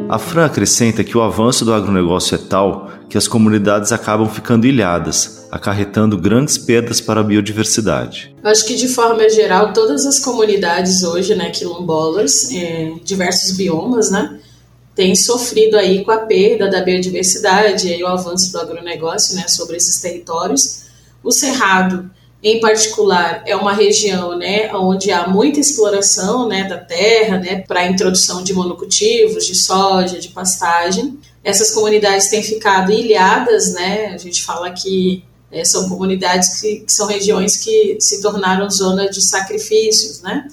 A 0.07 0.19
Fran 0.19 0.45
acrescenta 0.45 1.03
que 1.03 1.17
o 1.17 1.21
avanço 1.21 1.63
do 1.63 1.73
agronegócio 1.73 2.35
é 2.35 2.37
tal 2.37 2.89
que 3.11 3.17
as 3.17 3.27
comunidades 3.27 3.91
acabam 3.91 4.25
ficando 4.29 4.65
ilhadas, 4.65 5.45
acarretando 5.51 6.17
grandes 6.17 6.57
perdas 6.57 7.01
para 7.01 7.19
a 7.19 7.23
biodiversidade. 7.23 8.33
Acho 8.41 8.65
que 8.65 8.75
de 8.75 8.87
forma 8.87 9.29
geral 9.29 9.73
todas 9.73 10.05
as 10.05 10.17
comunidades 10.17 11.03
hoje, 11.03 11.35
né, 11.35 11.49
quilombolas, 11.49 12.49
é, 12.53 12.93
diversos 13.03 13.57
biomas, 13.57 14.09
né, 14.09 14.39
têm 14.95 15.13
sofrido 15.13 15.75
aí 15.75 16.05
com 16.05 16.11
a 16.11 16.19
perda 16.19 16.69
da 16.69 16.79
biodiversidade 16.79 17.89
e 17.89 18.01
o 18.01 18.07
avanço 18.07 18.49
do 18.53 18.61
agronegócio, 18.61 19.35
né, 19.35 19.45
sobre 19.49 19.75
esses 19.75 19.99
territórios. 19.99 20.83
O 21.21 21.33
cerrado 21.33 22.09
em 22.41 22.59
particular, 22.61 23.43
é 23.45 23.55
uma 23.55 23.73
região 23.73 24.35
né, 24.37 24.73
onde 24.73 25.11
há 25.11 25.27
muita 25.27 25.59
exploração 25.59 26.47
né, 26.47 26.63
da 26.63 26.77
terra 26.77 27.37
né, 27.37 27.63
para 27.67 27.81
a 27.81 27.87
introdução 27.87 28.41
de 28.41 28.53
monocultivos, 28.53 29.45
de 29.45 29.53
soja, 29.53 30.17
de 30.17 30.29
pastagem. 30.29 31.19
Essas 31.43 31.71
comunidades 31.71 32.29
têm 32.29 32.43
ficado 32.43 32.91
ilhadas, 32.91 33.73
né? 33.73 34.07
a 34.07 34.17
gente 34.17 34.43
fala 34.43 34.71
que 34.71 35.23
é, 35.51 35.65
são 35.65 35.89
comunidades 35.89 36.61
que, 36.61 36.81
que, 36.81 36.91
são 36.93 37.07
regiões 37.07 37.57
que 37.57 37.97
se 37.99 38.21
tornaram 38.21 38.69
zona 38.69 39.09
de 39.09 39.21
sacrifícios, 39.21 40.21
né? 40.21 40.47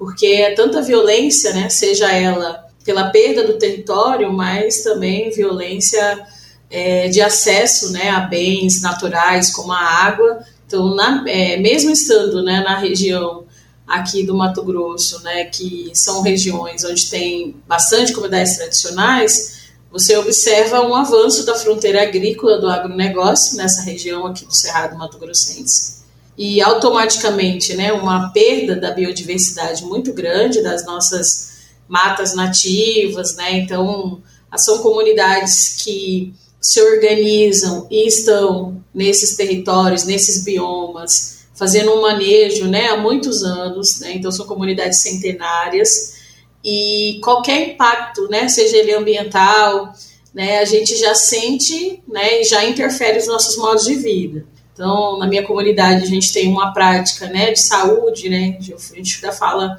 porque 0.00 0.26
é 0.26 0.54
tanta 0.54 0.80
violência, 0.80 1.52
né, 1.52 1.68
seja 1.68 2.10
ela 2.10 2.66
pela 2.86 3.10
perda 3.10 3.44
do 3.44 3.58
território, 3.58 4.32
mas 4.32 4.82
também 4.82 5.30
violência 5.30 6.26
é, 6.70 7.08
de 7.08 7.20
acesso 7.20 7.92
né, 7.92 8.08
a 8.08 8.20
bens 8.20 8.80
naturais 8.80 9.52
como 9.52 9.72
a 9.72 9.78
água, 9.78 10.42
então, 10.66 10.94
na, 10.94 11.22
é, 11.28 11.58
mesmo 11.58 11.90
estando 11.90 12.42
né, 12.42 12.62
na 12.62 12.78
região 12.78 13.44
aqui 13.86 14.22
do 14.22 14.34
Mato 14.34 14.62
Grosso, 14.64 15.22
né, 15.22 15.44
que 15.44 15.90
são 15.92 16.22
regiões 16.22 16.82
onde 16.84 17.10
tem 17.10 17.56
bastante 17.68 18.14
comunidades 18.14 18.56
tradicionais, 18.56 19.59
você 19.92 20.16
observa 20.16 20.82
um 20.82 20.94
avanço 20.94 21.44
da 21.44 21.54
fronteira 21.54 22.02
agrícola 22.02 22.58
do 22.58 22.68
agronegócio 22.68 23.56
nessa 23.56 23.82
região 23.82 24.26
aqui 24.26 24.44
do 24.44 24.54
Cerrado 24.54 24.96
Mato 24.96 25.18
Grossense. 25.18 26.00
E 26.38 26.62
automaticamente, 26.62 27.74
né, 27.74 27.92
uma 27.92 28.32
perda 28.32 28.76
da 28.76 28.92
biodiversidade 28.92 29.84
muito 29.84 30.12
grande 30.12 30.62
das 30.62 30.86
nossas 30.86 31.50
matas 31.88 32.34
nativas, 32.34 33.34
né? 33.34 33.58
Então, 33.58 34.22
são 34.56 34.78
comunidades 34.78 35.82
que 35.82 36.32
se 36.60 36.80
organizam 36.80 37.86
e 37.90 38.06
estão 38.06 38.80
nesses 38.94 39.36
territórios, 39.36 40.04
nesses 40.04 40.44
biomas, 40.44 41.40
fazendo 41.54 41.92
um 41.92 42.00
manejo 42.00 42.66
né, 42.68 42.88
há 42.88 42.96
muitos 42.96 43.42
anos, 43.42 44.00
né, 44.00 44.12
então 44.14 44.30
são 44.30 44.46
comunidades 44.46 45.02
centenárias, 45.02 46.19
e 46.64 47.20
qualquer 47.22 47.70
impacto, 47.70 48.28
né, 48.28 48.48
seja 48.48 48.76
ele 48.76 48.92
ambiental, 48.92 49.92
né, 50.34 50.58
a 50.58 50.64
gente 50.64 50.96
já 50.96 51.14
sente 51.14 52.02
né, 52.06 52.40
e 52.40 52.44
já 52.44 52.64
interfere 52.64 53.18
nos 53.18 53.26
nossos 53.26 53.56
modos 53.56 53.84
de 53.84 53.94
vida. 53.94 54.44
Então, 54.72 55.18
na 55.18 55.26
minha 55.26 55.42
comunidade, 55.42 56.02
a 56.02 56.06
gente 56.06 56.32
tem 56.32 56.48
uma 56.48 56.72
prática 56.72 57.26
né, 57.26 57.50
de 57.52 57.60
saúde, 57.60 58.28
né, 58.28 58.58
a 58.58 58.94
gente 58.96 59.16
ainda 59.16 59.32
fala, 59.32 59.76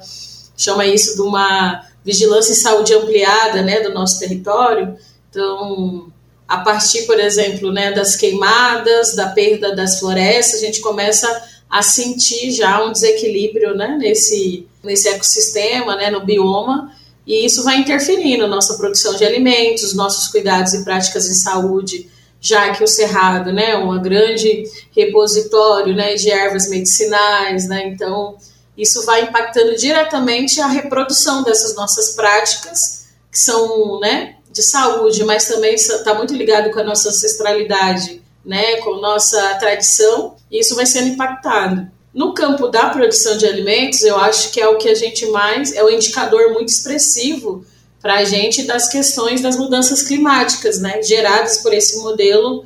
chama 0.56 0.86
isso 0.86 1.14
de 1.16 1.22
uma 1.22 1.84
vigilância 2.04 2.52
em 2.52 2.56
saúde 2.56 2.92
ampliada 2.94 3.62
né, 3.62 3.80
do 3.80 3.94
nosso 3.94 4.18
território. 4.18 4.96
Então, 5.30 6.12
a 6.46 6.58
partir, 6.58 7.02
por 7.02 7.18
exemplo, 7.18 7.72
né, 7.72 7.92
das 7.92 8.16
queimadas, 8.16 9.14
da 9.14 9.28
perda 9.28 9.74
das 9.74 9.98
florestas, 9.98 10.60
a 10.60 10.66
gente 10.66 10.80
começa 10.80 11.48
a 11.70 11.82
sentir 11.82 12.50
já 12.50 12.84
um 12.84 12.92
desequilíbrio 12.92 13.74
né, 13.74 13.96
nesse, 13.98 14.66
nesse 14.82 15.08
ecossistema, 15.08 15.96
né, 15.96 16.10
no 16.10 16.24
bioma, 16.24 16.92
e 17.26 17.46
isso 17.46 17.62
vai 17.62 17.76
interferir 17.76 18.36
na 18.36 18.48
nossa 18.48 18.76
produção 18.76 19.14
de 19.14 19.24
alimentos, 19.24 19.94
nossos 19.94 20.28
cuidados 20.28 20.74
e 20.74 20.84
práticas 20.84 21.28
em 21.28 21.34
saúde, 21.34 22.10
já 22.40 22.72
que 22.74 22.82
o 22.82 22.88
cerrado 22.88 23.52
né, 23.52 23.70
é 23.70 23.78
um 23.78 24.02
grande 24.02 24.64
repositório 24.94 25.94
né, 25.94 26.14
de 26.14 26.30
ervas 26.30 26.68
medicinais, 26.68 27.68
né, 27.68 27.86
então 27.86 28.36
isso 28.76 29.04
vai 29.04 29.22
impactando 29.22 29.76
diretamente 29.76 30.60
a 30.60 30.66
reprodução 30.66 31.42
dessas 31.42 31.76
nossas 31.76 32.16
práticas, 32.16 33.06
que 33.30 33.38
são 33.38 34.00
né, 34.00 34.36
de 34.50 34.62
saúde, 34.62 35.24
mas 35.24 35.46
também 35.46 35.74
está 35.74 36.14
muito 36.14 36.34
ligado 36.34 36.70
com 36.70 36.80
a 36.80 36.84
nossa 36.84 37.08
ancestralidade, 37.10 38.20
né, 38.44 38.76
com 38.78 38.96
nossa 38.96 39.54
tradição, 39.54 40.34
e 40.50 40.58
isso 40.60 40.74
vai 40.74 40.84
sendo 40.84 41.08
impactado. 41.08 41.88
No 42.14 42.34
campo 42.34 42.68
da 42.68 42.90
produção 42.90 43.38
de 43.38 43.46
alimentos, 43.46 44.02
eu 44.02 44.16
acho 44.18 44.52
que 44.52 44.60
é 44.60 44.68
o 44.68 44.76
que 44.76 44.88
a 44.88 44.94
gente 44.94 45.26
mais 45.26 45.72
é 45.72 45.82
o 45.82 45.88
indicador 45.88 46.52
muito 46.52 46.68
expressivo 46.68 47.64
para 48.02 48.16
a 48.16 48.24
gente 48.24 48.64
das 48.64 48.90
questões 48.90 49.40
das 49.40 49.56
mudanças 49.56 50.02
climáticas, 50.02 50.78
né, 50.78 51.00
geradas 51.02 51.58
por 51.58 51.72
esse 51.72 51.98
modelo, 52.02 52.64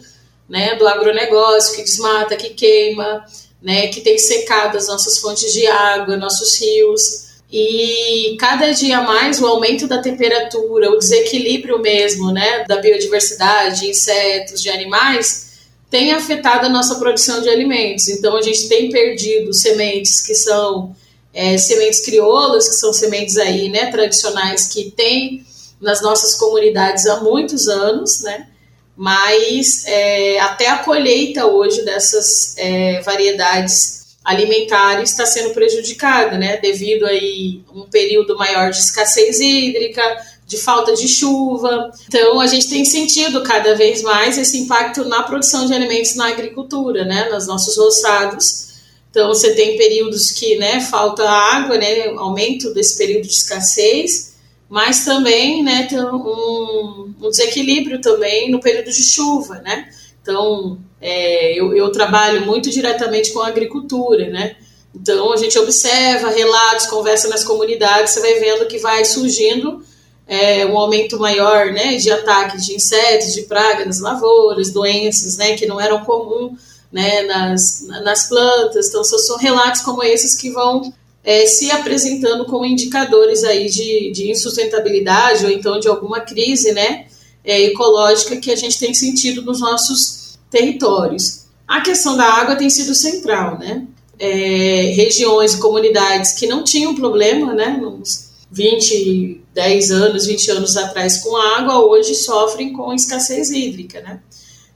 né, 0.48 0.74
do 0.76 0.88
agronegócio 0.88 1.76
que 1.76 1.82
desmata, 1.82 2.36
que 2.36 2.50
queima, 2.50 3.24
né, 3.62 3.88
que 3.88 4.00
tem 4.00 4.18
secado 4.18 4.76
as 4.76 4.88
nossas 4.88 5.18
fontes 5.18 5.52
de 5.52 5.66
água, 5.66 6.16
nossos 6.16 6.58
rios. 6.60 7.26
E 7.52 8.36
cada 8.40 8.72
dia 8.72 9.02
mais 9.02 9.40
o 9.40 9.46
aumento 9.46 9.86
da 9.86 9.98
temperatura, 9.98 10.90
o 10.90 10.98
desequilíbrio 10.98 11.78
mesmo, 11.78 12.32
né, 12.32 12.64
da 12.64 12.78
biodiversidade, 12.78 13.80
de 13.80 13.90
insetos, 13.90 14.60
de 14.60 14.70
animais, 14.70 15.45
tem 15.90 16.12
afetado 16.12 16.66
a 16.66 16.68
nossa 16.68 16.96
produção 16.96 17.40
de 17.40 17.48
alimentos. 17.48 18.08
Então 18.08 18.36
a 18.36 18.42
gente 18.42 18.68
tem 18.68 18.90
perdido 18.90 19.52
sementes 19.52 20.20
que 20.20 20.34
são 20.34 20.94
é, 21.32 21.56
sementes 21.58 22.00
crioulas, 22.00 22.68
que 22.68 22.74
são 22.74 22.92
sementes 22.92 23.36
aí, 23.36 23.68
né, 23.68 23.90
tradicionais 23.90 24.68
que 24.68 24.90
tem 24.90 25.44
nas 25.80 26.00
nossas 26.02 26.34
comunidades 26.34 27.06
há 27.06 27.20
muitos 27.20 27.68
anos, 27.68 28.22
né? 28.22 28.48
Mas 28.96 29.84
é, 29.86 30.40
até 30.40 30.68
a 30.68 30.78
colheita 30.78 31.46
hoje 31.46 31.82
dessas 31.84 32.56
é, 32.56 33.02
variedades 33.02 34.16
alimentar 34.24 35.02
está 35.02 35.24
sendo 35.24 35.50
prejudicada, 35.50 36.36
né, 36.36 36.56
devido 36.56 37.06
aí 37.06 37.62
um 37.72 37.82
período 37.82 38.36
maior 38.36 38.70
de 38.70 38.78
escassez 38.78 39.38
hídrica, 39.38 40.02
de 40.46 40.56
falta 40.56 40.94
de 40.94 41.08
chuva. 41.08 41.90
Então 42.06 42.40
a 42.40 42.46
gente 42.46 42.68
tem 42.68 42.84
sentido 42.84 43.42
cada 43.42 43.74
vez 43.74 44.02
mais 44.02 44.38
esse 44.38 44.58
impacto 44.58 45.04
na 45.04 45.22
produção 45.24 45.66
de 45.66 45.74
alimentos 45.74 46.14
na 46.14 46.28
agricultura, 46.28 47.04
né, 47.04 47.28
nos 47.30 47.46
nossos 47.46 47.76
roçados. 47.76 48.66
Então 49.10 49.28
você 49.28 49.54
tem 49.54 49.76
períodos 49.76 50.30
que, 50.30 50.56
né, 50.56 50.80
falta 50.80 51.28
água, 51.28 51.76
né, 51.76 52.10
aumento 52.16 52.72
desse 52.72 52.96
período 52.96 53.26
de 53.26 53.32
escassez, 53.32 54.36
mas 54.68 55.04
também, 55.04 55.62
né, 55.62 55.86
tem 55.88 55.98
um, 55.98 57.12
um 57.20 57.30
desequilíbrio 57.30 58.00
também 58.00 58.50
no 58.50 58.60
período 58.60 58.90
de 58.90 59.02
chuva, 59.02 59.56
né. 59.56 59.88
Então 60.22 60.78
é, 61.00 61.58
eu, 61.58 61.74
eu 61.74 61.90
trabalho 61.90 62.46
muito 62.46 62.70
diretamente 62.70 63.32
com 63.32 63.40
a 63.40 63.48
agricultura, 63.48 64.28
né? 64.28 64.56
Então 64.94 65.32
a 65.32 65.36
gente 65.36 65.58
observa 65.58 66.30
relatos, 66.30 66.86
conversa 66.86 67.28
nas 67.28 67.44
comunidades, 67.44 68.14
você 68.14 68.20
vai 68.20 68.40
vendo 68.40 68.66
que 68.66 68.78
vai 68.78 69.04
surgindo 69.04 69.84
é, 70.26 70.66
um 70.66 70.76
aumento 70.76 71.18
maior 71.18 71.66
né, 71.66 71.96
de 71.96 72.10
ataques 72.10 72.64
de 72.64 72.74
insetos, 72.74 73.32
de 73.32 73.42
pragas 73.42 73.86
nas 73.86 74.00
lavouras, 74.00 74.72
doenças 74.72 75.36
né, 75.36 75.56
que 75.56 75.66
não 75.66 75.80
eram 75.80 76.04
comuns 76.04 76.58
né, 76.90 77.22
nas, 77.22 77.86
nas 78.04 78.28
plantas. 78.28 78.88
Então, 78.88 79.04
são, 79.04 79.38
relatos 79.38 79.82
como 79.82 80.02
esses 80.02 80.34
que 80.34 80.50
vão 80.50 80.92
é, 81.22 81.46
se 81.46 81.70
apresentando 81.70 82.44
como 82.46 82.64
indicadores 82.64 83.44
aí 83.44 83.68
de, 83.68 84.10
de 84.12 84.30
insustentabilidade 84.30 85.44
ou 85.44 85.50
então 85.50 85.78
de 85.78 85.88
alguma 85.88 86.20
crise 86.20 86.72
né, 86.72 87.06
é, 87.44 87.62
ecológica 87.62 88.36
que 88.36 88.50
a 88.50 88.56
gente 88.56 88.78
tem 88.78 88.92
sentido 88.92 89.42
nos 89.42 89.60
nossos 89.60 90.38
territórios. 90.50 91.46
A 91.66 91.80
questão 91.80 92.16
da 92.16 92.24
água 92.24 92.56
tem 92.56 92.70
sido 92.70 92.94
central, 92.94 93.58
né? 93.58 93.84
É, 94.18 94.92
regiões 94.94 95.56
comunidades 95.56 96.32
que 96.32 96.46
não 96.46 96.64
tinham 96.64 96.94
problema, 96.94 97.52
né, 97.52 97.76
nos 97.78 98.30
20, 98.50 99.42
10 99.56 99.90
anos, 99.90 100.26
20 100.26 100.50
anos 100.50 100.76
atrás 100.76 101.22
com 101.22 101.34
água, 101.34 101.82
hoje 101.82 102.14
sofrem 102.14 102.74
com 102.74 102.92
escassez 102.92 103.50
hídrica, 103.50 104.02
né? 104.02 104.20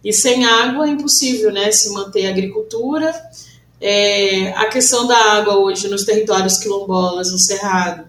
E 0.03 0.11
sem 0.11 0.47
água 0.47 0.87
é 0.87 0.91
impossível, 0.91 1.53
né, 1.53 1.71
se 1.71 1.91
manter 1.91 2.27
a 2.27 2.31
agricultura. 2.31 3.15
É, 3.79 4.49
a 4.57 4.67
questão 4.69 5.07
da 5.07 5.19
água 5.35 5.59
hoje 5.59 5.87
nos 5.87 6.05
territórios 6.05 6.57
quilombolas, 6.57 7.31
no 7.31 7.39
Cerrado, 7.39 8.09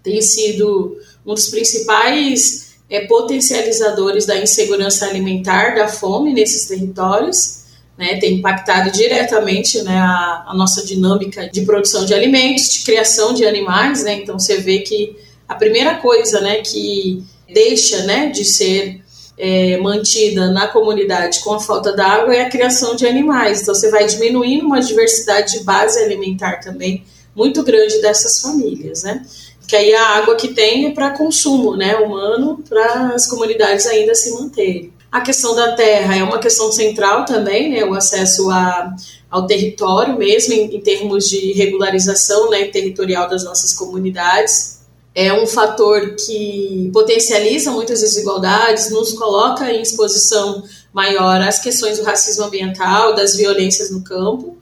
tem 0.00 0.22
sido 0.22 0.96
um 1.26 1.34
dos 1.34 1.48
principais 1.48 2.74
é, 2.88 3.04
potencializadores 3.06 4.24
da 4.24 4.38
insegurança 4.38 5.06
alimentar, 5.06 5.74
da 5.74 5.88
fome 5.88 6.32
nesses 6.32 6.66
territórios. 6.68 7.62
Né, 7.98 8.16
tem 8.18 8.36
impactado 8.36 8.90
diretamente 8.92 9.82
né, 9.82 9.98
a, 9.98 10.44
a, 10.48 10.54
nossa 10.54 10.84
dinâmica 10.84 11.50
de 11.50 11.60
produção 11.62 12.06
de 12.06 12.14
alimentos, 12.14 12.70
de 12.70 12.84
criação 12.84 13.34
de 13.34 13.44
animais. 13.44 14.04
Né, 14.04 14.14
então, 14.14 14.38
você 14.38 14.58
vê 14.58 14.78
que 14.78 15.14
a 15.52 15.54
primeira 15.54 15.96
coisa 15.96 16.40
né, 16.40 16.62
que 16.62 17.22
deixa 17.46 18.04
né, 18.04 18.30
de 18.30 18.42
ser 18.42 19.02
é, 19.36 19.76
mantida 19.76 20.50
na 20.50 20.66
comunidade 20.66 21.40
com 21.40 21.52
a 21.52 21.60
falta 21.60 21.92
d'água 21.92 22.34
é 22.34 22.40
a 22.40 22.48
criação 22.48 22.96
de 22.96 23.06
animais. 23.06 23.60
Então, 23.60 23.74
você 23.74 23.90
vai 23.90 24.06
diminuindo 24.06 24.64
uma 24.64 24.80
diversidade 24.80 25.58
de 25.58 25.64
base 25.64 26.02
alimentar 26.02 26.60
também 26.60 27.04
muito 27.36 27.62
grande 27.62 28.00
dessas 28.00 28.40
famílias, 28.40 29.02
né? 29.02 29.26
Que 29.68 29.76
aí 29.76 29.94
a 29.94 30.16
água 30.16 30.36
que 30.36 30.48
tem 30.48 30.86
é 30.86 30.90
para 30.90 31.10
consumo 31.10 31.76
né, 31.76 31.96
humano, 31.96 32.62
para 32.66 33.14
as 33.14 33.26
comunidades 33.26 33.86
ainda 33.86 34.14
se 34.14 34.32
manterem. 34.32 34.90
A 35.10 35.20
questão 35.20 35.54
da 35.54 35.72
terra 35.72 36.16
é 36.16 36.22
uma 36.22 36.38
questão 36.38 36.72
central 36.72 37.26
também, 37.26 37.70
né, 37.70 37.84
o 37.84 37.92
acesso 37.92 38.50
a, 38.50 38.94
ao 39.30 39.46
território 39.46 40.16
mesmo, 40.16 40.54
em, 40.54 40.74
em 40.74 40.80
termos 40.80 41.28
de 41.28 41.52
regularização 41.52 42.48
né, 42.48 42.64
territorial 42.64 43.28
das 43.28 43.44
nossas 43.44 43.74
comunidades 43.74 44.81
é 45.14 45.32
um 45.32 45.46
fator 45.46 46.16
que 46.16 46.90
potencializa 46.92 47.70
muitas 47.70 48.00
desigualdades, 48.00 48.90
nos 48.90 49.12
coloca 49.12 49.70
em 49.70 49.82
exposição 49.82 50.62
maior 50.92 51.40
às 51.42 51.58
questões 51.58 51.98
do 51.98 52.04
racismo 52.04 52.44
ambiental, 52.44 53.14
das 53.14 53.36
violências 53.36 53.90
no 53.90 54.02
campo. 54.02 54.56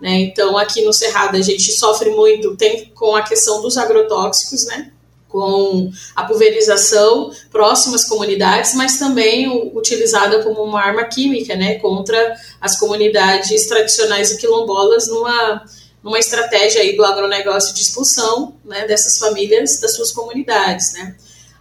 Né? 0.00 0.20
Então, 0.22 0.58
aqui 0.58 0.84
no 0.84 0.92
Cerrado, 0.92 1.36
a 1.36 1.40
gente 1.40 1.70
sofre 1.72 2.10
muito 2.10 2.56
tem, 2.56 2.86
com 2.94 3.14
a 3.14 3.22
questão 3.22 3.62
dos 3.62 3.76
agrotóxicos, 3.76 4.66
né? 4.66 4.90
com 5.28 5.90
a 6.14 6.24
pulverização 6.24 7.30
próxima 7.50 7.96
às 7.96 8.04
comunidades, 8.04 8.74
mas 8.74 8.98
também 8.98 9.48
utilizada 9.74 10.42
como 10.42 10.62
uma 10.62 10.80
arma 10.82 11.04
química 11.04 11.54
né? 11.56 11.76
contra 11.76 12.36
as 12.60 12.78
comunidades 12.78 13.66
tradicionais 13.66 14.32
e 14.32 14.36
quilombolas 14.36 15.08
numa 15.08 15.64
numa 16.02 16.18
estratégia 16.18 16.80
aí 16.82 16.96
do 16.96 17.04
agronegócio 17.04 17.74
de 17.74 17.80
expulsão 17.80 18.54
né, 18.64 18.86
dessas 18.86 19.18
famílias 19.18 19.80
das 19.80 19.94
suas 19.94 20.10
comunidades, 20.10 20.92
né. 20.94 21.14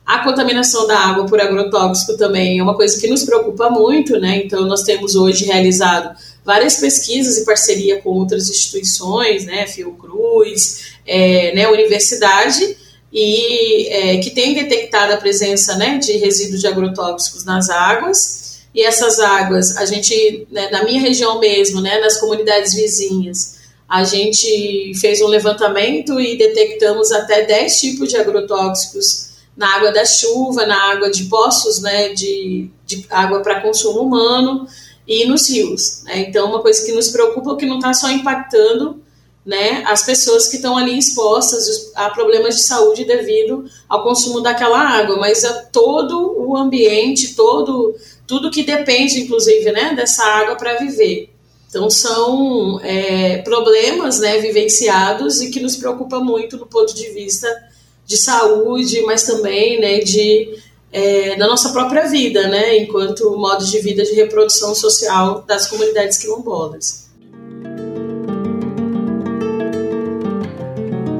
A 0.06 0.24
contaminação 0.24 0.88
da 0.88 0.98
água 0.98 1.26
por 1.26 1.40
agrotóxico 1.40 2.18
também 2.18 2.60
é 2.60 2.64
uma 2.64 2.76
coisa 2.76 3.00
que 3.00 3.08
nos 3.08 3.24
preocupa 3.24 3.70
muito, 3.70 4.20
né? 4.20 4.42
Então, 4.44 4.66
nós 4.66 4.82
temos 4.82 5.16
hoje 5.16 5.46
realizado 5.46 6.18
várias 6.44 6.77
pesquisas 6.77 7.38
em 7.38 7.46
parceria 7.46 8.01
com 8.01 8.10
outras 8.10 8.50
instituições, 8.50 9.46
né? 9.46 9.68
Fiocruz, 9.68 10.96
é, 11.06 11.54
né? 11.56 11.68
Universidade, 11.70 12.75
e 13.14 13.88
é, 13.90 14.18
que 14.18 14.30
tem 14.30 14.54
detectado 14.54 15.14
a 15.14 15.18
presença 15.18 15.75
né, 15.75 15.98
de 15.98 16.14
resíduos 16.14 16.62
de 16.62 16.68
agrotóxicos 16.68 17.44
nas 17.44 17.70
águas. 17.70 18.62
E 18.74 18.82
essas 18.84 19.20
águas, 19.20 19.75
a 19.75 19.86
gente, 19.86 20.48
né, 20.50 20.70
na 20.72 20.84
minha 20.84 21.01
região 21.01 21.40
mesmo, 21.40 21.82
né, 21.82 22.00
nas 22.00 22.20
comunidades 22.20 22.74
vizinhas, 22.74 23.60
a 23.92 24.06
gente 24.06 24.94
fez 25.01 25.22
um 25.22 25.27
levantamento 25.27 26.18
e 26.18 26.38
detectamos 26.38 27.12
até 27.12 27.46
10 27.46 27.77
tipos 27.77 28.08
de 28.08 28.16
agrotóxicos 28.16 29.32
na 29.56 29.75
água 29.75 29.92
da 29.92 30.06
chuva, 30.06 30.66
na 30.66 30.94
água 30.94 31.12
de 31.12 31.25
poços, 31.25 31.82
né, 31.82 32.14
de, 32.14 32.70
de 32.86 33.06
água 33.10 33.42
para 33.42 33.60
consumo 33.60 34.00
humano 34.00 34.66
e 35.06 35.25
nos 35.25 35.50
rios. 35.50 36.04
Né? 36.06 36.20
Então, 36.20 36.48
uma 36.48 36.62
coisa 36.62 36.86
que 36.86 36.94
nos 36.94 37.10
preocupa 37.10 37.51
é 37.51 37.56
que 37.58 37.66
não 37.66 37.80
está 37.80 37.94
só 37.94 38.10
impactando 38.10 39.04
né, 39.46 39.84
as 39.86 40.06
pessoas 40.06 40.48
que 40.48 40.56
estão 40.56 40.77
ali 40.77 40.98
expostas 40.98 41.92
a 41.94 42.12
problemas 42.12 42.56
de 42.56 42.62
saúde 42.62 43.04
devido 43.04 43.66
ao 43.90 44.04
consumo 44.04 44.40
daquela 44.40 44.80
água, 44.80 45.18
mas 45.18 45.44
a 45.44 45.64
todo 45.66 46.34
o 46.40 46.56
ambiente, 46.56 47.36
todo 47.36 47.94
tudo 48.25 48.50
que 48.50 48.64
depende, 48.64 49.20
inclusive, 49.20 49.70
né, 49.74 49.94
dessa 49.94 50.24
água 50.24 50.56
para 50.56 50.77
viver. 50.77 51.30
Então, 51.72 51.90
são 51.90 52.81
é, 52.84 53.38
problemas 53.44 54.20
né, 54.20 54.40
vivenciados 54.40 55.40
e 55.40 55.50
que 55.50 55.62
nos 55.62 55.77
preocupa 55.77 56.20
muito 56.20 56.57
do 56.57 56.66
ponto 56.66 56.94
de 56.94 57.10
vista 57.12 57.48
de 58.05 58.18
saúde, 58.18 59.01
mas 59.03 59.24
também 59.24 59.79
né, 59.79 60.00
de, 60.00 60.53
é, 60.92 61.38
da 61.38 61.48
nossa 61.48 61.70
própria 61.70 62.10
vida, 62.10 62.46
né, 62.50 62.77
enquanto 62.77 63.38
modo 63.38 63.64
de 63.64 63.79
vida 63.79 64.03
de 64.03 64.12
reprodução 64.12 64.75
social 64.75 65.44
das 65.48 65.66
comunidades 65.68 66.18
quilombolas. 66.18 67.10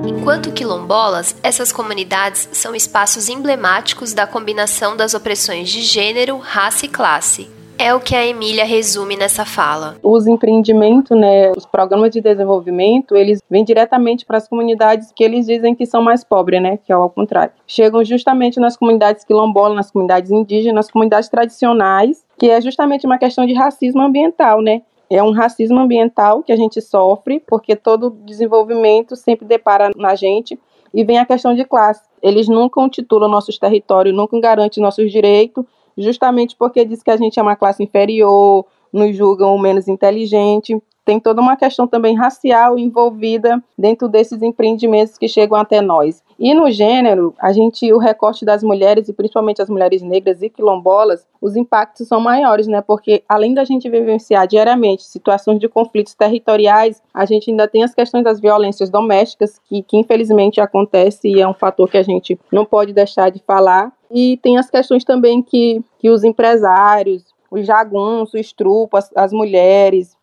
Enquanto 0.06 0.52
quilombolas, 0.52 1.34
essas 1.42 1.72
comunidades 1.72 2.50
são 2.52 2.76
espaços 2.76 3.30
emblemáticos 3.30 4.12
da 4.12 4.28
combinação 4.28 4.98
das 4.98 5.14
opressões 5.14 5.70
de 5.70 5.82
gênero, 5.82 6.38
raça 6.40 6.86
e 6.86 6.90
classe, 6.90 7.50
é 7.82 7.96
o 7.96 8.00
que 8.00 8.16
a 8.16 8.24
Emília 8.24 8.64
resume 8.64 9.18
nessa 9.18 9.44
fala. 9.44 9.98
Os 10.04 10.28
empreendimentos, 10.28 11.18
né, 11.18 11.52
os 11.58 11.66
programas 11.66 12.12
de 12.12 12.22
desenvolvimento, 12.22 13.16
eles 13.16 13.42
vêm 13.50 13.66
diretamente 13.66 14.24
para 14.24 14.38
as 14.38 14.48
comunidades 14.48 15.12
que 15.16 15.24
eles 15.24 15.48
dizem 15.48 15.74
que 15.74 15.88
são 15.88 16.00
mais 16.00 16.24
pobres, 16.24 16.62
né, 16.62 16.78
que 16.78 16.92
é 16.92 16.96
ao 16.96 17.10
contrário. 17.10 17.52
Chegam 17.66 18.04
justamente 18.04 18.60
nas 18.60 18.78
comunidades 18.78 19.24
quilombolas, 19.26 19.76
nas 19.76 19.90
comunidades 19.90 20.30
indígenas, 20.30 20.76
nas 20.76 20.92
comunidades 20.92 21.28
tradicionais, 21.28 22.24
que 22.38 22.52
é 22.52 22.62
justamente 22.62 23.08
uma 23.08 23.18
questão 23.18 23.48
de 23.48 23.54
racismo 23.56 24.02
ambiental, 24.02 24.62
né? 24.62 24.84
É 25.10 25.24
um 25.24 25.32
racismo 25.32 25.80
ambiental 25.80 26.44
que 26.44 26.52
a 26.52 26.56
gente 26.56 26.80
sofre, 26.82 27.40
porque 27.40 27.76
todo 27.76 28.16
desenvolvimento 28.26 29.16
sempre 29.16 29.46
depara 29.46 29.90
na 29.96 30.14
gente 30.14 30.58
e 30.94 31.04
vem 31.04 31.18
a 31.18 31.26
questão 31.26 31.56
de 31.56 31.66
classe. 31.66 32.04
Eles 32.22 32.48
nunca 32.48 32.80
intitulam 32.80 33.28
nossos 33.28 33.58
territórios, 33.58 34.16
nunca 34.16 34.40
garantem 34.40 34.84
nossos 34.84 35.12
direitos, 35.12 35.66
justamente 35.98 36.56
porque 36.56 36.86
diz 36.86 37.04
que 37.04 37.12
a 37.12 37.18
gente 37.18 37.40
é 37.40 37.42
uma 37.42 37.56
classe 37.56 37.84
inferior, 37.84 38.66
nos 38.92 39.16
julgam 39.16 39.58
menos 39.58 39.88
inteligente. 39.88 40.82
Tem 41.04 41.20
toda 41.20 41.42
uma 41.42 41.56
questão 41.56 41.88
também 41.88 42.16
racial 42.16 42.78
envolvida 42.78 43.62
dentro 43.78 44.08
desses 44.08 44.42
empreendimentos 44.42 45.18
que 45.18 45.28
chegam 45.28 45.58
até 45.58 45.82
nós. 45.82 46.24
E 46.44 46.56
no 46.56 46.72
gênero, 46.72 47.36
a 47.38 47.54
gente, 47.54 47.94
o 47.94 48.00
recorte 48.00 48.44
das 48.44 48.64
mulheres, 48.64 49.08
e 49.08 49.14
principalmente 49.14 49.62
as 49.62 49.70
mulheres 49.70 50.02
negras 50.02 50.42
e 50.42 50.50
quilombolas, 50.50 51.28
os 51.40 51.56
impactos 51.56 52.08
são 52.08 52.20
maiores, 52.20 52.66
né? 52.66 52.82
Porque 52.82 53.24
além 53.30 53.54
da 53.54 53.64
gente 53.64 53.88
vivenciar 53.88 54.48
diariamente 54.48 55.04
situações 55.04 55.60
de 55.60 55.70
conflitos 55.70 56.16
territoriais, 56.16 57.00
a 57.14 57.26
gente 57.26 57.52
ainda 57.52 57.68
tem 57.68 57.84
as 57.84 57.94
questões 57.94 58.24
das 58.24 58.40
violências 58.40 58.90
domésticas, 58.90 59.60
que, 59.66 59.84
que 59.84 59.96
infelizmente 59.98 60.60
acontece 60.60 61.28
e 61.28 61.40
é 61.40 61.48
um 61.48 61.54
fator 61.54 61.88
que 61.88 61.98
a 62.00 62.04
gente 62.04 62.40
não 62.52 62.66
pode 62.66 62.92
deixar 62.92 63.30
de 63.30 63.38
falar. 63.46 63.94
E 64.10 64.38
tem 64.38 64.58
as 64.58 64.68
questões 64.68 65.04
também 65.04 65.44
que, 65.44 65.84
que 66.00 66.10
os 66.10 66.24
empresários, 66.24 67.24
os 67.52 67.68
jagunços, 67.68 68.42
os 68.42 68.52
trupos, 68.52 68.98
as, 68.98 69.12
as 69.16 69.32
mulheres, 69.32 70.18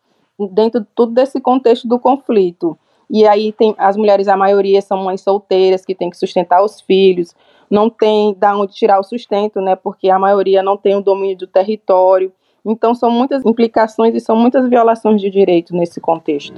dentro 0.51 0.81
de 0.81 0.87
tudo 0.93 1.13
desse 1.13 1.39
contexto 1.39 1.87
do 1.87 1.97
conflito. 1.97 2.77
E 3.09 3.25
aí 3.25 3.51
tem 3.51 3.73
as 3.77 3.97
mulheres, 3.97 4.27
a 4.27 4.37
maioria 4.37 4.81
são 4.81 5.03
mães 5.03 5.21
solteiras 5.21 5.83
que 5.83 5.95
têm 5.95 6.09
que 6.09 6.17
sustentar 6.17 6.63
os 6.63 6.79
filhos, 6.79 7.35
não 7.69 7.89
tem 7.89 8.35
da 8.37 8.55
onde 8.55 8.73
tirar 8.73 8.99
o 8.99 9.03
sustento, 9.03 9.59
né? 9.59 9.75
Porque 9.75 10.09
a 10.09 10.19
maioria 10.19 10.61
não 10.61 10.77
tem 10.77 10.95
o 10.95 11.01
domínio 11.01 11.37
do 11.37 11.47
território. 11.47 12.31
Então 12.65 12.93
são 12.93 13.09
muitas 13.09 13.43
implicações 13.45 14.13
e 14.13 14.19
são 14.19 14.35
muitas 14.35 14.69
violações 14.69 15.21
de 15.21 15.29
direito 15.29 15.75
nesse 15.75 15.99
contexto. 15.99 16.55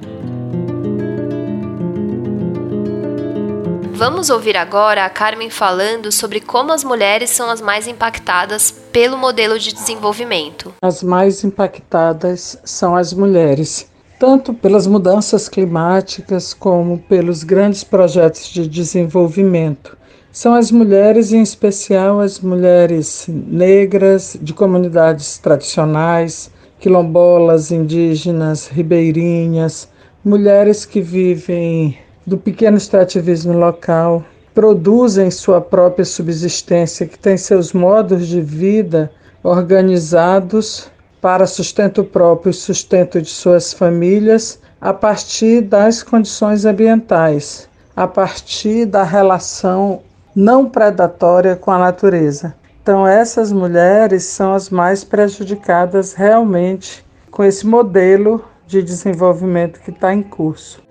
Vamos 3.93 4.31
ouvir 4.31 4.57
agora 4.57 5.05
a 5.05 5.09
Carmen 5.11 5.51
falando 5.51 6.11
sobre 6.11 6.41
como 6.41 6.71
as 6.71 6.83
mulheres 6.83 7.29
são 7.29 7.47
as 7.51 7.61
mais 7.61 7.87
impactadas 7.87 8.71
pelo 8.91 9.15
modelo 9.15 9.59
de 9.59 9.71
desenvolvimento. 9.71 10.73
As 10.81 11.03
mais 11.03 11.43
impactadas 11.43 12.59
são 12.65 12.95
as 12.95 13.13
mulheres, 13.13 13.90
tanto 14.21 14.53
pelas 14.53 14.85
mudanças 14.85 15.49
climáticas 15.49 16.53
como 16.53 16.99
pelos 16.99 17.43
grandes 17.43 17.83
projetos 17.83 18.49
de 18.49 18.67
desenvolvimento. 18.67 19.97
São 20.31 20.53
as 20.53 20.69
mulheres, 20.69 21.33
em 21.33 21.41
especial 21.41 22.19
as 22.19 22.39
mulheres 22.39 23.25
negras 23.27 24.37
de 24.39 24.53
comunidades 24.53 25.39
tradicionais, 25.39 26.51
quilombolas, 26.79 27.71
indígenas, 27.71 28.67
ribeirinhas, 28.67 29.89
mulheres 30.23 30.85
que 30.85 31.01
vivem 31.01 31.97
do 32.23 32.37
pequeno 32.37 32.77
extrativismo 32.77 33.57
local, 33.57 34.23
produzem 34.53 35.31
sua 35.31 35.59
própria 35.59 36.05
subsistência, 36.05 37.07
que 37.07 37.17
tem 37.17 37.37
seus 37.37 37.73
modos 37.73 38.27
de 38.27 38.39
vida 38.39 39.11
organizados 39.41 40.90
para 41.21 41.45
sustento 41.45 42.03
próprio 42.03 42.49
e 42.49 42.53
sustento 42.53 43.21
de 43.21 43.29
suas 43.29 43.71
famílias 43.71 44.59
a 44.81 44.91
partir 44.91 45.61
das 45.61 46.01
condições 46.01 46.65
ambientais, 46.65 47.69
a 47.95 48.07
partir 48.07 48.85
da 48.85 49.03
relação 49.03 50.01
não 50.35 50.67
predatória 50.67 51.55
com 51.55 51.69
a 51.69 51.77
natureza. 51.77 52.55
Então, 52.81 53.05
essas 53.07 53.51
mulheres 53.51 54.23
são 54.23 54.53
as 54.53 54.71
mais 54.71 55.03
prejudicadas 55.03 56.13
realmente 56.13 57.05
com 57.29 57.43
esse 57.43 57.67
modelo 57.67 58.43
de 58.65 58.81
desenvolvimento 58.81 59.79
que 59.81 59.91
está 59.91 60.11
em 60.13 60.23
curso. 60.23 60.81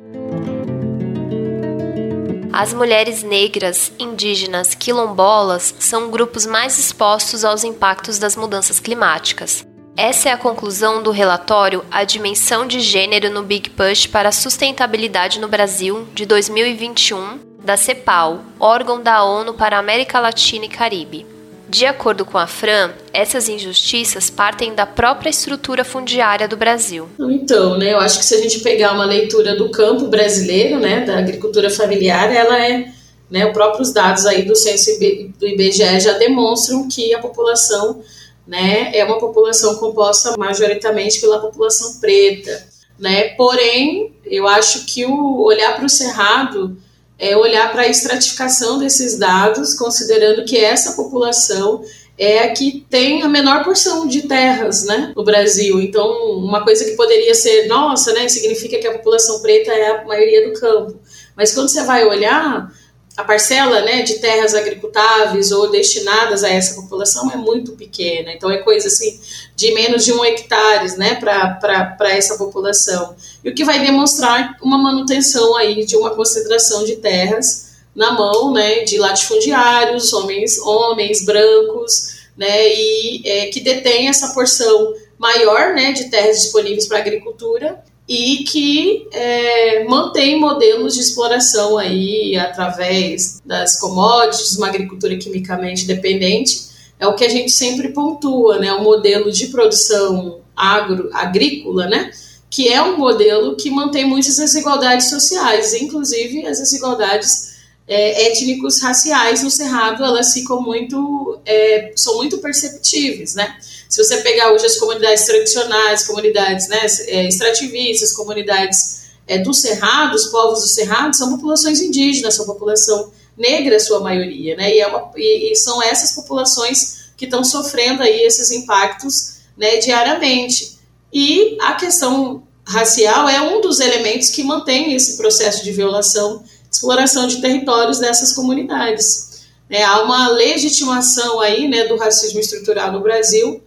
As 2.52 2.72
mulheres 2.74 3.22
negras, 3.22 3.90
indígenas, 3.98 4.74
quilombolas 4.74 5.74
são 5.78 6.10
grupos 6.10 6.46
mais 6.46 6.78
expostos 6.78 7.44
aos 7.44 7.64
impactos 7.64 8.18
das 8.18 8.36
mudanças 8.36 8.78
climáticas. 8.78 9.64
Essa 10.02 10.30
é 10.30 10.32
a 10.32 10.38
conclusão 10.38 11.02
do 11.02 11.10
relatório 11.10 11.84
A 11.90 12.04
Dimensão 12.04 12.66
de 12.66 12.80
Gênero 12.80 13.28
no 13.28 13.42
Big 13.42 13.68
Push 13.68 14.06
para 14.06 14.30
a 14.30 14.32
Sustentabilidade 14.32 15.38
no 15.38 15.46
Brasil, 15.46 16.08
de 16.14 16.24
2021, 16.24 17.38
da 17.62 17.76
CEPAL, 17.76 18.40
órgão 18.58 19.02
da 19.02 19.22
ONU 19.22 19.52
para 19.52 19.76
a 19.76 19.78
América 19.78 20.18
Latina 20.18 20.64
e 20.64 20.68
Caribe. 20.70 21.26
De 21.68 21.84
acordo 21.84 22.24
com 22.24 22.38
a 22.38 22.46
Fran, 22.46 22.92
essas 23.12 23.46
injustiças 23.46 24.30
partem 24.30 24.74
da 24.74 24.86
própria 24.86 25.28
estrutura 25.28 25.84
fundiária 25.84 26.48
do 26.48 26.56
Brasil. 26.56 27.06
Então, 27.20 27.76
né, 27.76 27.92
eu 27.92 27.98
acho 27.98 28.20
que 28.20 28.24
se 28.24 28.34
a 28.34 28.40
gente 28.40 28.60
pegar 28.60 28.94
uma 28.94 29.04
leitura 29.04 29.54
do 29.54 29.70
campo 29.70 30.06
brasileiro, 30.06 30.80
né, 30.80 31.04
da 31.04 31.18
agricultura 31.18 31.68
familiar, 31.68 32.34
ela 32.34 32.58
é, 32.58 32.86
né, 33.30 33.44
os 33.44 33.52
próprios 33.52 33.92
dados 33.92 34.24
aí 34.24 34.46
do 34.46 34.56
censo 34.56 34.98
do 35.38 35.46
IBGE 35.46 36.00
já 36.00 36.14
demonstram 36.14 36.88
que 36.88 37.12
a 37.12 37.18
população, 37.18 38.00
né, 38.46 38.90
é 38.94 39.04
uma 39.04 39.18
população 39.18 39.76
composta 39.76 40.34
majoritariamente 40.36 41.20
pela 41.20 41.40
população 41.40 42.00
preta, 42.00 42.68
né? 42.98 43.30
Porém, 43.30 44.14
eu 44.24 44.46
acho 44.46 44.84
que 44.86 45.06
o 45.06 45.42
olhar 45.42 45.76
para 45.76 45.86
o 45.86 45.88
cerrado 45.88 46.76
é 47.18 47.36
olhar 47.36 47.70
para 47.70 47.82
a 47.82 47.88
estratificação 47.88 48.78
desses 48.78 49.18
dados, 49.18 49.74
considerando 49.74 50.44
que 50.44 50.56
essa 50.56 50.92
população 50.92 51.82
é 52.20 52.40
a 52.40 52.52
que 52.52 52.84
tem 52.90 53.22
a 53.22 53.28
menor 53.28 53.64
porção 53.64 54.06
de 54.06 54.28
terras 54.28 54.84
né, 54.84 55.12
no 55.16 55.24
Brasil. 55.24 55.80
Então, 55.80 56.06
uma 56.36 56.62
coisa 56.62 56.84
que 56.84 56.92
poderia 56.92 57.34
ser, 57.34 57.66
nossa, 57.66 58.12
né, 58.12 58.28
significa 58.28 58.78
que 58.78 58.86
a 58.86 58.92
população 58.92 59.40
preta 59.40 59.70
é 59.70 59.90
a 59.90 60.04
maioria 60.04 60.46
do 60.46 60.60
campo. 60.60 60.98
Mas 61.34 61.54
quando 61.54 61.70
você 61.70 61.82
vai 61.84 62.06
olhar, 62.06 62.70
a 63.16 63.24
parcela 63.24 63.82
né, 63.82 64.02
de 64.02 64.18
terras 64.18 64.54
agricultáveis 64.54 65.50
ou 65.52 65.70
destinadas 65.70 66.42
a 66.42 66.48
essa 66.48 66.80
população 66.80 67.30
é 67.30 67.36
muito 67.36 67.72
pequena. 67.72 68.32
Então, 68.32 68.50
é 68.50 68.58
coisa 68.58 68.86
assim 68.86 69.20
de 69.54 69.72
menos 69.74 70.04
de 70.04 70.12
um 70.12 70.24
hectare 70.24 70.96
né, 70.96 71.16
para 71.16 72.10
essa 72.10 72.38
população. 72.38 73.14
E 73.44 73.50
o 73.50 73.54
que 73.54 73.64
vai 73.64 73.84
demonstrar 73.84 74.56
uma 74.62 74.78
manutenção 74.78 75.54
aí 75.56 75.84
de 75.84 75.96
uma 75.96 76.10
concentração 76.10 76.84
de 76.84 76.96
terras 76.96 77.70
na 77.94 78.12
mão 78.12 78.52
né, 78.52 78.84
de 78.84 78.96
latifundiários, 78.98 80.12
homens, 80.12 80.58
homens 80.60 81.24
brancos, 81.24 82.20
né, 82.36 82.68
e 82.72 83.22
é, 83.26 83.46
que 83.46 83.60
detém 83.60 84.08
essa 84.08 84.32
porção 84.32 84.94
maior 85.18 85.74
né, 85.74 85.92
de 85.92 86.08
terras 86.08 86.40
disponíveis 86.40 86.86
para 86.86 86.98
agricultura 86.98 87.82
e 88.10 88.38
que 88.42 89.06
é, 89.12 89.84
mantém 89.84 90.40
modelos 90.40 90.96
de 90.96 91.00
exploração 91.00 91.78
aí 91.78 92.36
através 92.36 93.40
das 93.46 93.78
commodities, 93.78 94.56
uma 94.56 94.66
agricultura 94.66 95.16
quimicamente 95.16 95.86
dependente, 95.86 96.70
é 96.98 97.06
o 97.06 97.14
que 97.14 97.24
a 97.24 97.28
gente 97.28 97.52
sempre 97.52 97.90
pontua, 97.90 98.58
né? 98.58 98.72
O 98.72 98.82
modelo 98.82 99.30
de 99.30 99.46
produção 99.46 100.40
agro, 100.56 101.08
agrícola, 101.12 101.86
né? 101.86 102.10
Que 102.50 102.68
é 102.68 102.82
um 102.82 102.98
modelo 102.98 103.54
que 103.54 103.70
mantém 103.70 104.04
muitas 104.04 104.38
desigualdades 104.38 105.08
sociais, 105.08 105.72
inclusive 105.74 106.44
as 106.48 106.58
desigualdades 106.58 107.60
é, 107.86 108.26
étnicos 108.26 108.82
raciais 108.82 109.44
no 109.44 109.52
cerrado, 109.52 110.02
elas 110.02 110.32
ficam 110.32 110.60
muito, 110.60 111.38
é, 111.46 111.92
são 111.94 112.16
muito 112.16 112.38
perceptíveis, 112.38 113.36
né? 113.36 113.56
Se 113.90 114.04
você 114.04 114.18
pegar 114.18 114.52
hoje 114.52 114.64
as 114.66 114.76
comunidades 114.76 115.26
tradicionais, 115.26 116.06
comunidades 116.06 116.68
né, 116.68 116.86
é, 117.08 117.26
extrativistas, 117.26 118.12
comunidades 118.12 119.10
é, 119.26 119.38
do 119.38 119.52
Cerrado, 119.52 120.14
os 120.14 120.28
povos 120.28 120.60
do 120.60 120.68
Cerrado, 120.68 121.16
são 121.16 121.32
populações 121.32 121.80
indígenas, 121.80 122.36
são 122.36 122.46
população 122.46 123.10
negra, 123.36 123.76
a 123.76 123.80
sua 123.80 123.98
maioria, 123.98 124.54
né? 124.54 124.72
E, 124.72 124.78
é 124.78 124.86
uma, 124.86 125.10
e, 125.16 125.52
e 125.52 125.56
são 125.56 125.82
essas 125.82 126.12
populações 126.12 127.10
que 127.16 127.24
estão 127.24 127.42
sofrendo 127.42 128.00
aí 128.00 128.22
esses 128.22 128.52
impactos 128.52 129.40
né, 129.56 129.78
diariamente. 129.78 130.78
E 131.12 131.58
a 131.60 131.74
questão 131.74 132.44
racial 132.64 133.28
é 133.28 133.40
um 133.42 133.60
dos 133.60 133.80
elementos 133.80 134.30
que 134.30 134.44
mantém 134.44 134.94
esse 134.94 135.16
processo 135.16 135.64
de 135.64 135.72
violação, 135.72 136.44
exploração 136.70 137.26
de 137.26 137.40
territórios 137.40 137.98
dessas 137.98 138.32
comunidades. 138.34 139.46
É, 139.68 139.82
há 139.82 140.00
uma 140.02 140.28
legitimação 140.28 141.40
aí 141.40 141.66
né, 141.66 141.88
do 141.88 141.96
racismo 141.96 142.38
estrutural 142.38 142.92
no 142.92 143.00
Brasil, 143.00 143.60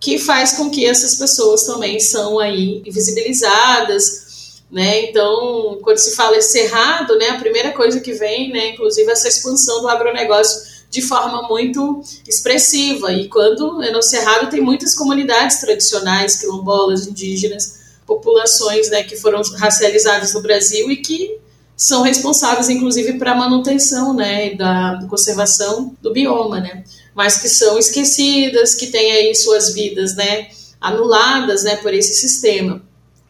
que 0.00 0.18
faz 0.18 0.52
com 0.52 0.70
que 0.70 0.84
essas 0.84 1.14
pessoas 1.14 1.64
também 1.64 1.98
são 2.00 2.38
aí 2.38 2.82
invisibilizadas, 2.84 4.62
né? 4.70 5.08
Então, 5.08 5.78
quando 5.82 5.98
se 5.98 6.14
fala 6.14 6.36
esse 6.36 6.52
cerrado, 6.52 7.16
né, 7.16 7.30
a 7.30 7.38
primeira 7.38 7.72
coisa 7.72 8.00
que 8.00 8.12
vem, 8.12 8.52
né, 8.52 8.70
inclusive 8.70 9.10
essa 9.10 9.28
expansão 9.28 9.80
do 9.80 9.88
agronegócio 9.88 10.76
de 10.90 11.02
forma 11.02 11.48
muito 11.48 12.02
expressiva. 12.26 13.12
E 13.12 13.28
quando 13.28 13.82
é 13.82 13.90
no 13.90 14.02
cerrado 14.02 14.50
tem 14.50 14.60
muitas 14.60 14.94
comunidades 14.94 15.60
tradicionais, 15.60 16.40
quilombolas, 16.40 17.06
indígenas, 17.06 17.80
populações, 18.06 18.88
né, 18.90 19.02
que 19.02 19.16
foram 19.16 19.40
racializadas 19.56 20.34
no 20.34 20.42
Brasil 20.42 20.90
e 20.90 20.96
que 20.96 21.38
são 21.76 22.02
responsáveis, 22.02 22.70
inclusive, 22.70 23.18
para 23.18 23.32
a 23.32 23.34
manutenção, 23.34 24.14
né, 24.14 24.54
da 24.54 25.04
conservação 25.08 25.94
do 26.00 26.12
bioma, 26.12 26.60
né 26.60 26.84
mas 27.16 27.38
que 27.38 27.48
são 27.48 27.78
esquecidas, 27.78 28.74
que 28.74 28.88
têm 28.88 29.10
aí 29.10 29.34
suas 29.34 29.72
vidas, 29.72 30.14
né, 30.14 30.48
anuladas, 30.78 31.64
né, 31.64 31.76
por 31.76 31.94
esse 31.94 32.14
sistema. 32.14 32.82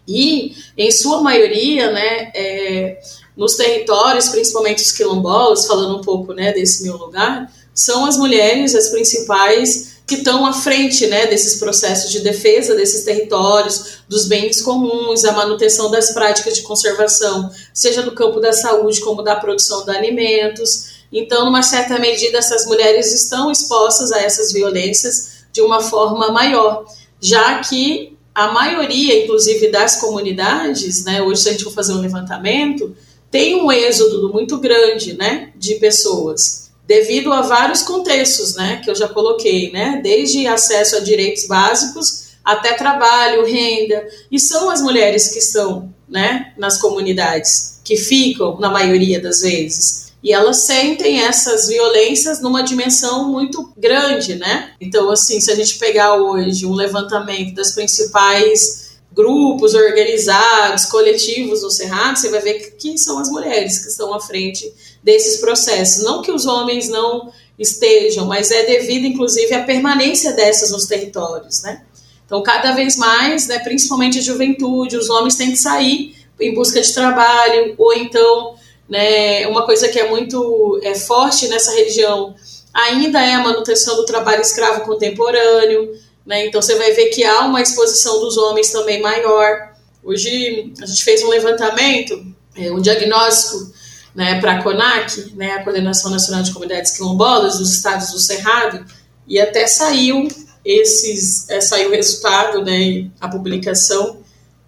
E, 0.08 0.56
em 0.76 0.90
sua 0.90 1.20
maioria, 1.22 1.92
né, 1.92 2.32
é, 2.34 2.98
nos 3.36 3.54
territórios, 3.54 4.28
principalmente 4.28 4.82
os 4.82 4.90
quilombolas, 4.90 5.66
falando 5.66 5.98
um 5.98 6.00
pouco, 6.00 6.32
né, 6.32 6.52
desse 6.52 6.82
meu 6.82 6.96
lugar, 6.96 7.48
são 7.72 8.04
as 8.06 8.16
mulheres 8.16 8.74
as 8.74 8.88
principais 8.88 9.96
que 10.06 10.16
estão 10.16 10.46
à 10.46 10.52
frente 10.52 11.06
né, 11.06 11.26
desses 11.26 11.58
processos 11.58 12.10
de 12.10 12.20
defesa 12.20 12.74
desses 12.74 13.04
territórios, 13.04 13.98
dos 14.08 14.26
bens 14.26 14.62
comuns, 14.62 15.24
a 15.24 15.32
manutenção 15.32 15.90
das 15.90 16.12
práticas 16.12 16.54
de 16.54 16.62
conservação, 16.62 17.50
seja 17.74 18.02
no 18.02 18.12
campo 18.12 18.40
da 18.40 18.52
saúde 18.52 19.00
como 19.00 19.22
da 19.22 19.36
produção 19.36 19.84
de 19.84 19.90
alimentos, 19.90 20.95
então, 21.12 21.44
numa 21.44 21.62
certa 21.62 21.98
medida, 21.98 22.38
essas 22.38 22.66
mulheres 22.66 23.12
estão 23.12 23.50
expostas 23.50 24.12
a 24.12 24.20
essas 24.20 24.52
violências 24.52 25.44
de 25.52 25.60
uma 25.60 25.80
forma 25.80 26.30
maior, 26.30 26.84
já 27.20 27.60
que 27.60 28.16
a 28.34 28.52
maioria, 28.52 29.24
inclusive 29.24 29.68
das 29.70 29.96
comunidades, 29.96 31.04
né, 31.04 31.22
hoje 31.22 31.42
se 31.42 31.48
a 31.48 31.52
gente 31.52 31.64
for 31.64 31.72
fazer 31.72 31.94
um 31.94 32.00
levantamento, 32.00 32.94
tem 33.30 33.60
um 33.62 33.72
êxodo 33.72 34.30
muito 34.30 34.58
grande, 34.58 35.14
né, 35.14 35.52
de 35.56 35.76
pessoas, 35.76 36.70
devido 36.86 37.32
a 37.32 37.40
vários 37.40 37.82
contextos, 37.82 38.54
né, 38.54 38.80
que 38.84 38.90
eu 38.90 38.94
já 38.94 39.08
coloquei, 39.08 39.72
né, 39.72 40.00
desde 40.02 40.46
acesso 40.46 40.96
a 40.96 41.00
direitos 41.00 41.46
básicos 41.46 42.26
até 42.44 42.74
trabalho, 42.74 43.46
renda, 43.46 44.06
e 44.30 44.38
são 44.38 44.68
as 44.68 44.82
mulheres 44.82 45.32
que 45.32 45.38
estão, 45.38 45.92
né, 46.06 46.52
nas 46.58 46.78
comunidades, 46.78 47.80
que 47.82 47.96
ficam 47.96 48.60
na 48.60 48.68
maioria 48.68 49.20
das 49.20 49.40
vezes 49.40 50.05
e 50.26 50.32
elas 50.32 50.62
sentem 50.62 51.20
essas 51.20 51.68
violências 51.68 52.40
numa 52.40 52.60
dimensão 52.60 53.30
muito 53.30 53.72
grande, 53.76 54.34
né? 54.34 54.72
Então, 54.80 55.08
assim, 55.08 55.40
se 55.40 55.52
a 55.52 55.54
gente 55.54 55.78
pegar 55.78 56.16
hoje 56.16 56.66
um 56.66 56.74
levantamento 56.74 57.54
das 57.54 57.70
principais 57.70 58.96
grupos 59.12 59.72
organizados, 59.72 60.86
coletivos 60.86 61.62
no 61.62 61.70
Cerrado, 61.70 62.18
você 62.18 62.28
vai 62.28 62.40
ver 62.40 62.74
que, 62.76 62.98
são 62.98 63.20
as 63.20 63.30
mulheres 63.30 63.78
que 63.78 63.88
estão 63.88 64.12
à 64.12 64.18
frente 64.18 64.68
desses 65.00 65.36
processos. 65.36 66.02
Não 66.02 66.22
que 66.22 66.32
os 66.32 66.44
homens 66.44 66.88
não 66.88 67.32
estejam, 67.56 68.26
mas 68.26 68.50
é 68.50 68.66
devido, 68.66 69.06
inclusive, 69.06 69.54
à 69.54 69.62
permanência 69.62 70.32
dessas 70.32 70.72
nos 70.72 70.86
territórios, 70.86 71.62
né? 71.62 71.82
Então, 72.26 72.42
cada 72.42 72.72
vez 72.72 72.96
mais, 72.96 73.46
né, 73.46 73.60
principalmente 73.60 74.18
a 74.18 74.22
juventude, 74.22 74.96
os 74.96 75.08
homens 75.08 75.36
têm 75.36 75.52
que 75.52 75.58
sair 75.58 76.16
em 76.40 76.52
busca 76.52 76.80
de 76.80 76.92
trabalho, 76.92 77.76
ou 77.78 77.94
então, 77.94 78.55
né, 78.88 79.46
uma 79.48 79.64
coisa 79.64 79.88
que 79.88 79.98
é 79.98 80.08
muito 80.08 80.80
é, 80.82 80.94
forte 80.94 81.48
nessa 81.48 81.72
região 81.72 82.34
ainda 82.72 83.20
é 83.20 83.34
a 83.34 83.40
manutenção 83.40 83.96
do 83.96 84.04
trabalho 84.04 84.42
escravo 84.42 84.82
contemporâneo, 84.82 85.92
né, 86.24 86.46
então 86.46 86.60
você 86.60 86.74
vai 86.74 86.92
ver 86.92 87.06
que 87.06 87.24
há 87.24 87.40
uma 87.40 87.62
exposição 87.62 88.20
dos 88.20 88.36
homens 88.36 88.70
também 88.70 89.00
maior. 89.00 89.74
Hoje 90.04 90.72
a 90.80 90.86
gente 90.86 91.02
fez 91.02 91.22
um 91.22 91.28
levantamento, 91.28 92.24
é, 92.54 92.70
um 92.70 92.80
diagnóstico 92.80 93.72
né, 94.14 94.40
para 94.40 94.58
a 94.58 94.62
CONAC, 94.62 95.32
né, 95.34 95.52
a 95.52 95.62
Coordenação 95.62 96.10
Nacional 96.10 96.42
de 96.42 96.52
Comunidades 96.52 96.92
Quilombolas 96.96 97.58
dos 97.58 97.72
Estados 97.72 98.10
do 98.12 98.18
Cerrado, 98.18 98.84
e 99.26 99.38
até 99.38 99.66
saiu 99.66 100.28
esses 100.64 101.48
é, 101.48 101.60
saiu 101.60 101.90
o 101.90 101.92
resultado, 101.92 102.64
né, 102.64 103.08
a 103.20 103.28
publicação 103.28 104.18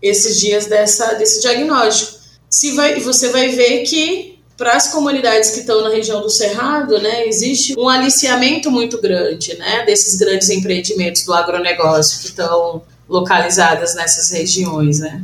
esses 0.01 0.39
dias 0.39 0.67
dessa 0.67 1.15
desse 1.15 1.41
diagnóstico. 1.41 2.18
Se 2.51 2.73
vai, 2.73 2.99
você 3.01 3.29
vai 3.29 3.51
ver 3.51 3.83
que 3.83 4.39
para 4.57 4.73
as 4.73 4.91
comunidades 4.91 5.51
que 5.51 5.61
estão 5.61 5.83
na 5.83 5.91
região 5.91 6.23
do 6.23 6.31
Cerrado, 6.31 6.99
né, 6.99 7.29
existe 7.29 7.79
um 7.79 7.89
aliciamento 7.89 8.71
muito 8.71 9.01
grande, 9.01 9.55
né, 9.59 9.85
desses 9.85 10.19
grandes 10.19 10.49
empreendimentos 10.49 11.25
do 11.25 11.35
agronegócio 11.35 12.21
que 12.21 12.27
estão 12.27 12.83
localizadas 13.09 13.95
nessas 13.95 14.31
regiões, 14.31 14.99
né. 14.99 15.23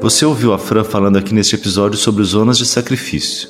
Você 0.00 0.24
ouviu 0.24 0.52
a 0.52 0.58
Fran 0.58 0.82
falando 0.82 1.16
aqui 1.16 1.32
neste 1.32 1.54
episódio 1.54 1.96
sobre 1.96 2.24
zonas 2.24 2.58
de 2.58 2.66
sacrifício. 2.66 3.48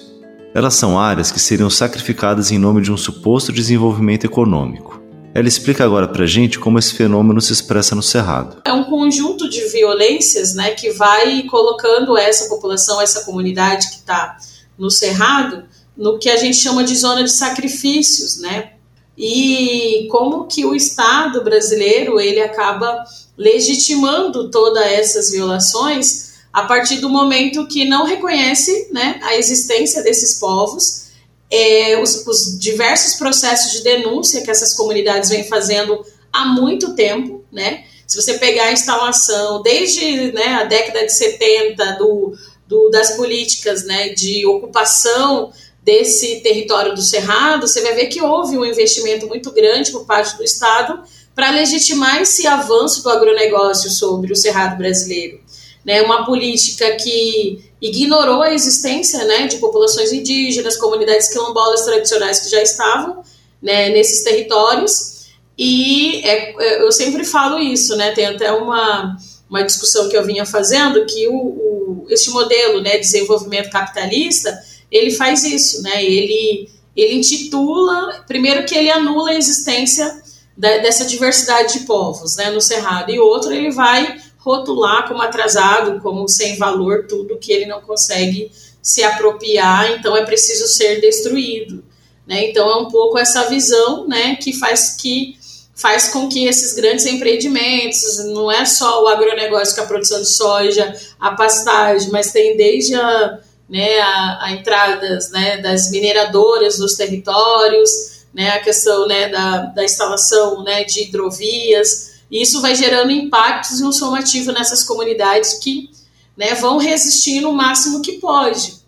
Elas 0.54 0.74
são 0.74 1.00
áreas 1.00 1.32
que 1.32 1.40
seriam 1.40 1.70
sacrificadas 1.70 2.50
em 2.50 2.58
nome 2.58 2.82
de 2.82 2.92
um 2.92 2.96
suposto 2.98 3.50
desenvolvimento 3.50 4.26
econômico. 4.26 5.01
Ela 5.34 5.48
explica 5.48 5.84
agora 5.84 6.06
pra 6.08 6.26
gente 6.26 6.58
como 6.58 6.78
esse 6.78 6.92
fenômeno 6.92 7.40
se 7.40 7.52
expressa 7.52 7.94
no 7.94 8.02
Cerrado. 8.02 8.62
É 8.64 8.72
um 8.72 8.84
conjunto 8.84 9.48
de 9.48 9.62
violências 9.68 10.54
né, 10.54 10.72
que 10.72 10.90
vai 10.90 11.42
colocando 11.44 12.16
essa 12.18 12.48
população, 12.48 13.00
essa 13.00 13.24
comunidade 13.24 13.88
que 13.88 13.96
está 13.96 14.36
no 14.78 14.90
Cerrado, 14.90 15.64
no 15.96 16.18
que 16.18 16.28
a 16.28 16.36
gente 16.36 16.56
chama 16.56 16.84
de 16.84 16.94
zona 16.96 17.24
de 17.24 17.30
sacrifícios, 17.30 18.40
né? 18.40 18.72
E 19.16 20.08
como 20.10 20.46
que 20.46 20.64
o 20.64 20.74
Estado 20.74 21.44
brasileiro 21.44 22.18
ele 22.18 22.40
acaba 22.40 23.04
legitimando 23.36 24.50
todas 24.50 24.84
essas 24.84 25.30
violações 25.30 26.32
a 26.52 26.64
partir 26.64 26.96
do 26.96 27.08
momento 27.08 27.66
que 27.66 27.84
não 27.84 28.04
reconhece 28.04 28.88
né, 28.92 29.20
a 29.22 29.36
existência 29.36 30.02
desses 30.02 30.38
povos, 30.38 31.11
é, 31.52 32.00
os, 32.00 32.26
os, 32.26 32.58
diversos 32.58 33.14
processos 33.14 33.72
de 33.72 33.82
denúncia 33.82 34.42
que 34.42 34.50
essas 34.50 34.74
comunidades 34.74 35.28
vêm 35.30 35.44
fazendo 35.44 36.04
há 36.32 36.46
muito 36.46 36.94
tempo, 36.94 37.44
né? 37.52 37.84
Se 38.06 38.20
você 38.20 38.38
pegar 38.38 38.64
a 38.64 38.72
instalação 38.72 39.62
desde 39.62 40.32
né, 40.32 40.54
a 40.54 40.64
década 40.64 41.04
de 41.04 41.12
70 41.12 41.92
do, 41.98 42.34
do, 42.66 42.90
das 42.90 43.12
políticas 43.12 43.84
né, 43.84 44.10
de 44.10 44.44
ocupação 44.46 45.52
desse 45.82 46.40
território 46.40 46.94
do 46.94 47.02
Cerrado, 47.02 47.66
você 47.66 47.80
vai 47.80 47.94
ver 47.94 48.06
que 48.06 48.22
houve 48.22 48.58
um 48.58 48.64
investimento 48.64 49.26
muito 49.26 49.50
grande 49.50 49.90
por 49.90 50.04
parte 50.04 50.36
do 50.36 50.44
Estado 50.44 51.02
para 51.34 51.50
legitimar 51.50 52.20
esse 52.20 52.46
avanço 52.46 53.02
do 53.02 53.10
agronegócio 53.10 53.90
sobre 53.90 54.32
o 54.32 54.36
Cerrado 54.36 54.76
brasileiro 54.76 55.42
né, 55.84 56.02
uma 56.02 56.24
política 56.24 56.96
que 56.96 57.71
ignorou 57.82 58.42
a 58.42 58.54
existência 58.54 59.24
né, 59.24 59.48
de 59.48 59.56
populações 59.56 60.12
indígenas, 60.12 60.76
comunidades 60.76 61.32
quilombolas 61.32 61.82
tradicionais 61.82 62.38
que 62.40 62.48
já 62.48 62.62
estavam 62.62 63.24
né, 63.60 63.88
nesses 63.88 64.22
territórios. 64.22 65.26
E 65.58 66.22
é, 66.24 66.54
é, 66.62 66.82
eu 66.82 66.92
sempre 66.92 67.24
falo 67.24 67.58
isso, 67.58 67.96
né, 67.96 68.12
tem 68.12 68.26
até 68.26 68.52
uma, 68.52 69.16
uma 69.50 69.62
discussão 69.64 70.08
que 70.08 70.16
eu 70.16 70.24
vinha 70.24 70.46
fazendo, 70.46 71.04
que 71.06 71.26
o, 71.26 71.34
o, 71.34 72.06
este 72.08 72.30
modelo 72.30 72.80
né, 72.80 72.92
de 72.92 73.00
desenvolvimento 73.00 73.68
capitalista, 73.68 74.56
ele 74.88 75.10
faz 75.10 75.42
isso, 75.42 75.82
né, 75.82 76.04
ele, 76.04 76.68
ele 76.96 77.16
intitula, 77.16 78.24
primeiro 78.28 78.64
que 78.64 78.76
ele 78.76 78.90
anula 78.90 79.30
a 79.30 79.36
existência 79.36 80.22
da, 80.56 80.78
dessa 80.78 81.04
diversidade 81.04 81.80
de 81.80 81.80
povos 81.80 82.36
né, 82.36 82.48
no 82.50 82.60
Cerrado, 82.60 83.10
e 83.10 83.18
outro 83.18 83.52
ele 83.52 83.72
vai 83.72 84.21
rotular 84.44 85.08
como 85.08 85.22
atrasado, 85.22 86.00
como 86.00 86.28
sem 86.28 86.56
valor, 86.56 87.06
tudo 87.08 87.38
que 87.38 87.52
ele 87.52 87.66
não 87.66 87.80
consegue 87.80 88.50
se 88.82 89.02
apropriar, 89.02 89.92
então 89.92 90.16
é 90.16 90.24
preciso 90.24 90.66
ser 90.66 91.00
destruído. 91.00 91.84
Né? 92.26 92.50
Então 92.50 92.68
é 92.68 92.76
um 92.76 92.88
pouco 92.88 93.18
essa 93.18 93.48
visão 93.48 94.06
né, 94.06 94.36
que 94.36 94.52
faz 94.52 94.96
que 94.96 95.40
faz 95.74 96.10
com 96.10 96.28
que 96.28 96.46
esses 96.46 96.74
grandes 96.74 97.06
empreendimentos, 97.06 98.18
não 98.26 98.52
é 98.52 98.64
só 98.64 99.02
o 99.02 99.08
agronegócio 99.08 99.74
com 99.74 99.80
a 99.80 99.86
produção 99.86 100.20
de 100.20 100.28
soja, 100.28 100.94
a 101.18 101.32
pastagem, 101.32 102.10
mas 102.10 102.30
tem 102.30 102.56
desde 102.56 102.94
a, 102.94 103.38
né, 103.68 103.98
a, 103.98 104.38
a 104.42 104.52
entradas 104.52 105.30
né, 105.30 105.58
das 105.58 105.90
mineradoras 105.90 106.78
nos 106.78 106.94
territórios, 106.94 107.90
né, 108.34 108.50
a 108.50 108.60
questão 108.60 109.08
né, 109.08 109.28
da, 109.28 109.58
da 109.66 109.82
instalação 109.82 110.62
né, 110.62 110.84
de 110.84 111.04
hidrovias, 111.04 112.11
e 112.32 112.40
isso 112.40 112.62
vai 112.62 112.74
gerando 112.74 113.12
impactos 113.12 113.78
e 113.78 113.84
um 113.84 113.92
somativo 113.92 114.52
nessas 114.52 114.82
comunidades 114.82 115.58
que 115.58 115.90
né, 116.34 116.54
vão 116.54 116.78
resistindo 116.78 117.50
o 117.50 117.52
máximo 117.52 118.00
que 118.00 118.12
pode. 118.12 118.80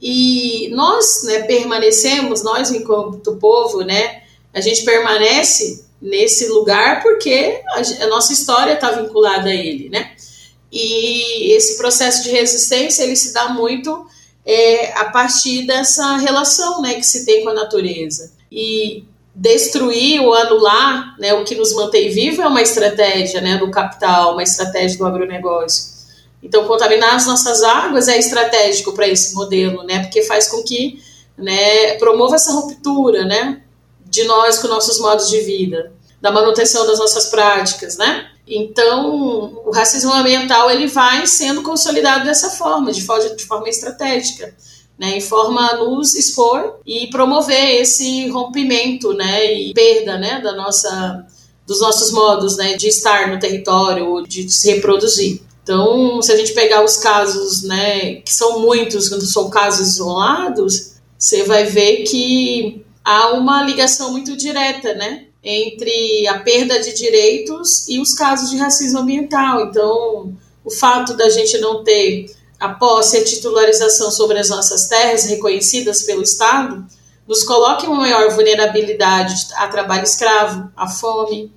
E 0.00 0.70
nós 0.70 1.22
né, 1.24 1.42
permanecemos, 1.42 2.42
nós 2.42 2.70
enquanto 2.70 3.36
povo, 3.36 3.82
né, 3.82 4.22
a 4.54 4.62
gente 4.62 4.82
permanece 4.82 5.84
nesse 6.00 6.48
lugar 6.48 7.02
porque 7.02 7.60
a, 7.68 8.04
a 8.04 8.06
nossa 8.08 8.32
história 8.32 8.72
está 8.72 8.90
vinculada 8.90 9.50
a 9.50 9.54
ele, 9.54 9.90
né? 9.90 10.12
E 10.72 11.52
esse 11.52 11.76
processo 11.76 12.22
de 12.22 12.30
resistência 12.30 13.02
ele 13.02 13.16
se 13.16 13.32
dá 13.32 13.50
muito 13.50 14.06
é, 14.44 14.92
a 14.92 15.06
partir 15.06 15.66
dessa 15.66 16.16
relação, 16.16 16.80
né, 16.80 16.94
que 16.94 17.06
se 17.06 17.26
tem 17.26 17.44
com 17.44 17.50
a 17.50 17.54
natureza. 17.54 18.32
E 18.50 19.04
destruir 19.36 20.22
ou 20.22 20.32
anular 20.32 21.14
né, 21.18 21.34
o 21.34 21.44
que 21.44 21.54
nos 21.54 21.74
mantém 21.74 22.08
vivo 22.08 22.40
é 22.40 22.46
uma 22.46 22.62
estratégia 22.62 23.42
né, 23.42 23.58
do 23.58 23.70
capital, 23.70 24.32
uma 24.32 24.42
estratégia 24.42 24.96
do 24.96 25.04
agronegócio. 25.04 25.94
Então, 26.42 26.64
contaminar 26.64 27.14
as 27.14 27.26
nossas 27.26 27.62
águas 27.62 28.08
é 28.08 28.16
estratégico 28.16 28.94
para 28.94 29.06
esse 29.06 29.34
modelo, 29.34 29.82
né, 29.82 30.00
porque 30.00 30.22
faz 30.22 30.48
com 30.48 30.62
que 30.62 31.02
né, 31.36 31.98
promova 31.98 32.36
essa 32.36 32.50
ruptura 32.50 33.26
né, 33.26 33.60
de 34.06 34.24
nós 34.24 34.58
com 34.58 34.68
nossos 34.68 34.98
modos 35.00 35.28
de 35.28 35.40
vida, 35.42 35.92
da 36.18 36.32
manutenção 36.32 36.86
das 36.86 36.98
nossas 36.98 37.26
práticas. 37.26 37.98
Né? 37.98 38.26
Então, 38.48 39.60
o 39.66 39.70
racismo 39.70 40.14
ambiental 40.14 40.70
ele 40.70 40.86
vai 40.86 41.26
sendo 41.26 41.62
consolidado 41.62 42.24
dessa 42.24 42.48
forma, 42.48 42.90
de 42.90 43.02
forma, 43.02 43.28
de 43.28 43.44
forma 43.44 43.68
estratégica 43.68 44.54
né, 44.98 45.16
em 45.16 45.20
forma 45.20 45.70
a 45.70 45.76
nos 45.76 46.14
expor 46.14 46.76
e 46.86 47.08
promover 47.08 47.80
esse 47.80 48.28
rompimento, 48.28 49.12
né, 49.12 49.52
e 49.54 49.74
perda, 49.74 50.18
né, 50.18 50.40
da 50.40 50.54
nossa, 50.54 51.26
dos 51.66 51.80
nossos 51.80 52.10
modos, 52.12 52.56
né, 52.56 52.76
de 52.76 52.88
estar 52.88 53.28
no 53.30 53.38
território, 53.38 54.22
de 54.26 54.50
se 54.50 54.72
reproduzir. 54.72 55.42
Então, 55.62 56.22
se 56.22 56.32
a 56.32 56.36
gente 56.36 56.52
pegar 56.52 56.84
os 56.84 56.96
casos, 56.96 57.62
né, 57.64 58.16
que 58.16 58.32
são 58.32 58.60
muitos, 58.60 59.08
quando 59.08 59.26
são 59.26 59.50
casos 59.50 59.94
isolados, 59.94 60.92
você 61.18 61.42
vai 61.42 61.64
ver 61.64 62.04
que 62.04 62.84
há 63.04 63.32
uma 63.32 63.62
ligação 63.62 64.12
muito 64.12 64.36
direta, 64.36 64.94
né, 64.94 65.24
entre 65.42 66.26
a 66.26 66.38
perda 66.40 66.80
de 66.80 66.94
direitos 66.94 67.88
e 67.88 68.00
os 68.00 68.14
casos 68.14 68.50
de 68.50 68.56
racismo 68.56 69.00
ambiental. 69.00 69.66
Então, 69.66 70.34
o 70.64 70.70
fato 70.70 71.16
da 71.16 71.28
gente 71.28 71.58
não 71.58 71.84
ter 71.84 72.26
a 72.58 72.70
posse 72.70 73.16
e 73.16 73.20
a 73.20 73.24
titularização 73.24 74.10
sobre 74.10 74.38
as 74.38 74.48
nossas 74.48 74.88
terras 74.88 75.24
reconhecidas 75.26 76.02
pelo 76.02 76.22
Estado 76.22 76.84
nos 77.26 77.42
coloca 77.42 77.84
em 77.84 77.88
uma 77.88 78.02
maior 78.02 78.30
vulnerabilidade 78.30 79.48
a 79.56 79.66
trabalho 79.68 80.04
escravo, 80.04 80.70
a 80.76 80.88
fome, 80.88 81.52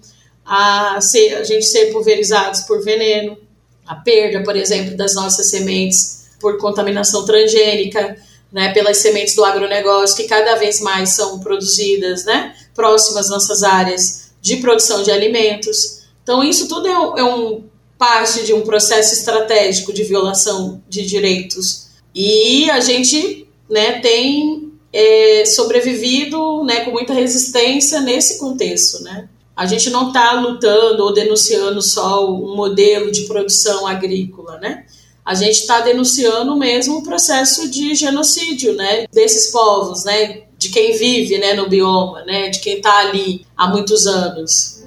a, 0.46 1.00
ser, 1.00 1.36
a 1.36 1.44
gente 1.44 1.66
ser 1.66 1.92
pulverizados 1.92 2.62
por 2.62 2.84
veneno, 2.84 3.38
a 3.86 3.96
perda, 3.96 4.44
por 4.44 4.56
exemplo, 4.56 4.98
das 4.98 5.14
nossas 5.16 5.50
sementes 5.50 6.30
por 6.40 6.58
contaminação 6.58 7.24
transgênica, 7.26 8.18
né, 8.52 8.74
pelas 8.74 8.98
sementes 8.98 9.36
do 9.36 9.46
agronegócio 9.46 10.16
que 10.16 10.24
cada 10.24 10.56
vez 10.56 10.80
mais 10.82 11.10
são 11.12 11.40
produzidas, 11.40 12.26
né, 12.26 12.56
próximas 12.74 13.26
às 13.26 13.30
nossas 13.30 13.62
áreas 13.62 14.32
de 14.42 14.58
produção 14.58 15.04
de 15.04 15.12
alimentos. 15.12 16.04
Então, 16.24 16.44
isso 16.44 16.68
tudo 16.68 16.88
é 16.88 17.00
um, 17.00 17.18
é 17.18 17.24
um 17.24 17.69
parte 18.00 18.46
de 18.46 18.54
um 18.54 18.62
processo 18.62 19.14
estratégico 19.14 19.92
de 19.92 20.06
violação 20.06 20.82
de 20.88 21.06
direitos. 21.06 21.90
E 22.16 22.72
a 22.72 22.80
gente 22.80 23.46
né, 23.70 24.00
tem 24.00 24.72
é, 24.92 25.44
sobrevivido 25.46 26.64
né, 26.64 26.86
com 26.86 26.92
muita 26.92 27.14
resistência 27.14 28.00
nesse 28.00 28.40
contexto. 28.40 29.04
Né? 29.04 29.28
A 29.56 29.66
gente 29.66 29.90
não 29.90 30.08
está 30.08 30.32
lutando 30.40 31.04
ou 31.04 31.14
denunciando 31.14 31.82
só 31.82 32.26
um 32.34 32.56
modelo 32.56 33.12
de 33.12 33.24
produção 33.24 33.86
agrícola, 33.86 34.58
né? 34.58 34.86
A 35.26 35.36
gente 35.36 35.60
está 35.60 35.82
denunciando 35.82 36.56
mesmo 36.56 36.98
o 36.98 37.04
processo 37.04 37.70
de 37.70 37.94
genocídio, 37.94 38.74
né? 38.74 39.06
Desses 39.12 39.52
povos, 39.52 40.06
né? 40.06 40.44
De 40.58 40.70
quem 40.70 40.98
vive, 40.98 41.38
né? 41.38 41.54
No 41.54 41.68
bioma, 41.68 42.24
né? 42.24 42.50
De 42.50 42.60
quem 42.60 42.78
está 42.78 43.00
ali 43.00 43.46
há 43.56 43.68
muitos 43.68 44.08
anos. 44.08 44.80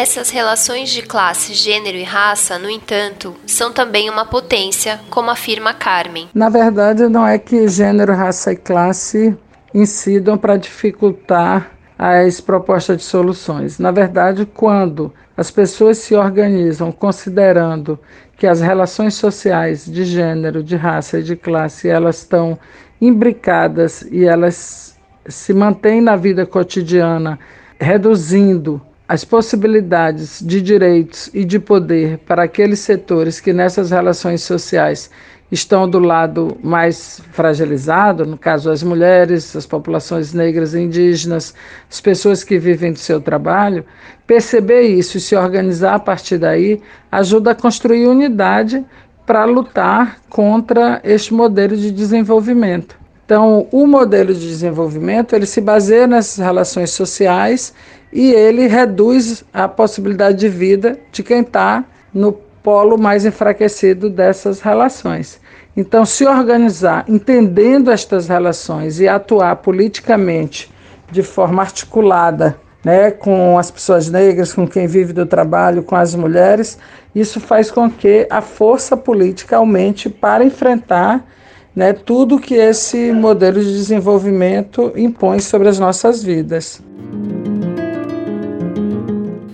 Essas 0.00 0.30
relações 0.30 0.88
de 0.88 1.02
classe, 1.02 1.52
gênero 1.52 1.98
e 1.98 2.02
raça, 2.02 2.58
no 2.58 2.70
entanto, 2.70 3.34
são 3.46 3.70
também 3.70 4.08
uma 4.08 4.24
potência, 4.24 4.98
como 5.10 5.30
afirma 5.30 5.74
Carmen. 5.74 6.26
Na 6.32 6.48
verdade, 6.48 7.06
não 7.06 7.26
é 7.26 7.38
que 7.38 7.68
gênero, 7.68 8.14
raça 8.14 8.50
e 8.50 8.56
classe 8.56 9.36
incidam 9.74 10.38
para 10.38 10.56
dificultar 10.56 11.72
as 11.98 12.40
propostas 12.40 12.96
de 12.96 13.02
soluções. 13.02 13.78
Na 13.78 13.90
verdade, 13.90 14.46
quando 14.46 15.12
as 15.36 15.50
pessoas 15.50 15.98
se 15.98 16.14
organizam 16.14 16.90
considerando 16.90 17.98
que 18.38 18.46
as 18.46 18.62
relações 18.62 19.12
sociais 19.16 19.84
de 19.84 20.06
gênero, 20.06 20.64
de 20.64 20.76
raça 20.76 21.18
e 21.18 21.22
de 21.22 21.36
classe, 21.36 21.90
elas 21.90 22.20
estão 22.20 22.58
imbricadas 22.98 24.00
e 24.10 24.24
elas 24.24 24.98
se 25.28 25.52
mantêm 25.52 26.00
na 26.00 26.16
vida 26.16 26.46
cotidiana, 26.46 27.38
reduzindo 27.78 28.80
as 29.10 29.24
possibilidades 29.24 30.40
de 30.40 30.62
direitos 30.62 31.28
e 31.34 31.44
de 31.44 31.58
poder 31.58 32.18
para 32.18 32.44
aqueles 32.44 32.78
setores 32.78 33.40
que 33.40 33.52
nessas 33.52 33.90
relações 33.90 34.40
sociais 34.40 35.10
estão 35.50 35.90
do 35.90 35.98
lado 35.98 36.56
mais 36.62 37.20
fragilizado, 37.32 38.24
no 38.24 38.38
caso 38.38 38.70
as 38.70 38.84
mulheres, 38.84 39.56
as 39.56 39.66
populações 39.66 40.32
negras 40.32 40.74
e 40.74 40.82
indígenas, 40.82 41.52
as 41.90 42.00
pessoas 42.00 42.44
que 42.44 42.56
vivem 42.56 42.92
do 42.92 43.00
seu 43.00 43.20
trabalho, 43.20 43.84
perceber 44.28 44.82
isso 44.82 45.16
e 45.16 45.20
se 45.20 45.34
organizar 45.34 45.96
a 45.96 45.98
partir 45.98 46.38
daí 46.38 46.80
ajuda 47.10 47.50
a 47.50 47.54
construir 47.56 48.06
unidade 48.06 48.86
para 49.26 49.44
lutar 49.44 50.20
contra 50.28 51.00
este 51.02 51.34
modelo 51.34 51.76
de 51.76 51.90
desenvolvimento. 51.90 52.99
Então, 53.30 53.68
o 53.70 53.86
modelo 53.86 54.34
de 54.34 54.40
desenvolvimento 54.40 55.36
ele 55.36 55.46
se 55.46 55.60
baseia 55.60 56.04
nessas 56.04 56.44
relações 56.44 56.90
sociais 56.90 57.72
e 58.12 58.32
ele 58.32 58.66
reduz 58.66 59.44
a 59.54 59.68
possibilidade 59.68 60.38
de 60.38 60.48
vida 60.48 60.98
de 61.12 61.22
quem 61.22 61.42
está 61.42 61.84
no 62.12 62.32
polo 62.32 62.98
mais 62.98 63.24
enfraquecido 63.24 64.10
dessas 64.10 64.60
relações. 64.60 65.40
Então, 65.76 66.04
se 66.04 66.26
organizar 66.26 67.04
entendendo 67.06 67.92
estas 67.92 68.26
relações 68.26 68.98
e 68.98 69.06
atuar 69.06 69.54
politicamente 69.54 70.68
de 71.08 71.22
forma 71.22 71.62
articulada, 71.62 72.58
né, 72.84 73.12
com 73.12 73.56
as 73.56 73.70
pessoas 73.70 74.10
negras, 74.10 74.52
com 74.52 74.66
quem 74.66 74.88
vive 74.88 75.12
do 75.12 75.24
trabalho, 75.24 75.84
com 75.84 75.94
as 75.94 76.16
mulheres, 76.16 76.78
isso 77.14 77.38
faz 77.38 77.70
com 77.70 77.88
que 77.88 78.26
a 78.28 78.40
força 78.40 78.96
política 78.96 79.56
aumente 79.56 80.10
para 80.10 80.44
enfrentar 80.44 81.24
né, 81.74 81.92
tudo 81.92 82.38
que 82.38 82.54
esse 82.54 83.12
modelo 83.12 83.60
de 83.62 83.72
desenvolvimento 83.72 84.92
impõe 84.96 85.40
sobre 85.40 85.68
as 85.68 85.78
nossas 85.78 86.22
vidas. 86.22 86.82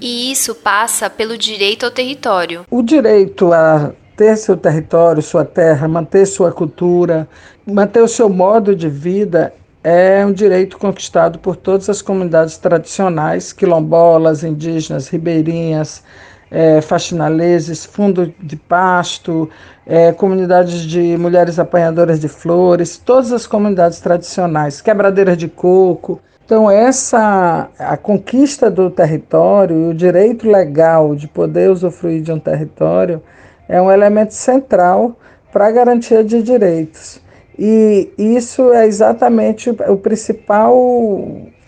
E 0.01 0.31
isso 0.31 0.55
passa 0.55 1.11
pelo 1.11 1.37
direito 1.37 1.85
ao 1.85 1.91
território. 1.91 2.65
O 2.71 2.83
direito 2.83 3.53
a 3.53 3.93
ter 4.17 4.37
seu 4.37 4.57
território, 4.57 5.23
sua 5.23 5.45
terra, 5.45 5.87
manter 5.87 6.27
sua 6.27 6.51
cultura, 6.51 7.29
manter 7.67 8.03
o 8.03 8.09
seu 8.09 8.29
modo 8.29 8.75
de 8.75 8.89
vida 8.89 9.53
é 9.85 10.25
um 10.27 10.33
direito 10.33 10.79
conquistado 10.79 11.39
por 11.39 11.55
todas 11.55 11.89
as 11.89 12.03
comunidades 12.03 12.57
tradicionais, 12.59 13.53
quilombolas, 13.53 14.43
indígenas, 14.43 15.07
ribeirinhas, 15.07 16.03
é, 16.51 16.81
faxinaleses, 16.81 17.85
fundo 17.85 18.33
de 18.41 18.57
pasto, 18.57 19.49
é, 19.87 20.13
comunidades 20.13 20.83
de 20.83 21.17
mulheres 21.17 21.59
apanhadoras 21.59 22.21
de 22.21 22.29
flores, 22.29 22.97
todas 22.97 23.33
as 23.33 23.47
comunidades 23.47 24.01
tradicionais, 24.01 24.81
quebradeiras 24.81 25.37
de 25.37 25.49
coco. 25.49 26.21
Então 26.45 26.71
essa 26.71 27.69
a 27.79 27.97
conquista 27.97 28.71
do 28.71 28.89
território 28.89 29.77
e 29.77 29.91
o 29.91 29.95
direito 29.95 30.49
legal 30.49 31.17
de 31.17 31.27
poder 31.27 31.71
usufruir 31.71 32.23
de 32.23 32.31
um 32.31 32.39
território 32.39 33.21
é 33.69 33.83
um 33.83 33.91
elemento 33.91 34.33
central 34.33 35.17
para 35.53 35.67
a 35.67 35.71
garantia 35.73 36.23
de 36.23 36.43
direitos. 36.43 37.21
E 37.59 38.13
isso 38.19 38.73
é 38.73 38.87
exatamente 38.87 39.71
o 39.71 39.97
principal 39.97 40.77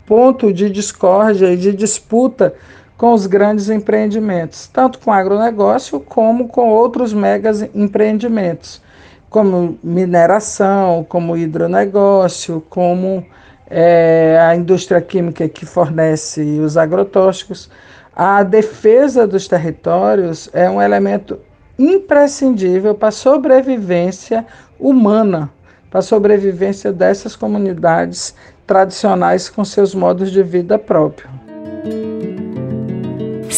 ponto 0.06 0.52
de 0.52 0.70
discórdia 0.70 1.52
e 1.52 1.56
de 1.56 1.72
disputa 1.72 2.54
com 2.98 3.14
os 3.14 3.26
grandes 3.26 3.70
empreendimentos, 3.70 4.66
tanto 4.66 4.98
com 4.98 5.12
agronegócio 5.12 6.00
como 6.00 6.48
com 6.48 6.68
outros 6.68 7.12
megas 7.12 7.62
empreendimentos, 7.72 8.82
como 9.30 9.78
mineração, 9.84 11.06
como 11.08 11.36
hidronegócio, 11.36 12.60
como 12.68 13.24
é, 13.70 14.36
a 14.40 14.56
indústria 14.56 15.00
química 15.00 15.48
que 15.48 15.64
fornece 15.64 16.42
os 16.58 16.76
agrotóxicos, 16.76 17.70
a 18.16 18.42
defesa 18.42 19.28
dos 19.28 19.46
territórios 19.46 20.50
é 20.52 20.68
um 20.68 20.82
elemento 20.82 21.38
imprescindível 21.78 22.96
para 22.96 23.10
a 23.10 23.12
sobrevivência 23.12 24.44
humana, 24.76 25.48
para 25.88 26.00
a 26.00 26.02
sobrevivência 26.02 26.92
dessas 26.92 27.36
comunidades 27.36 28.34
tradicionais 28.66 29.48
com 29.48 29.64
seus 29.64 29.94
modos 29.94 30.32
de 30.32 30.42
vida 30.42 30.76
próprios. 30.76 31.30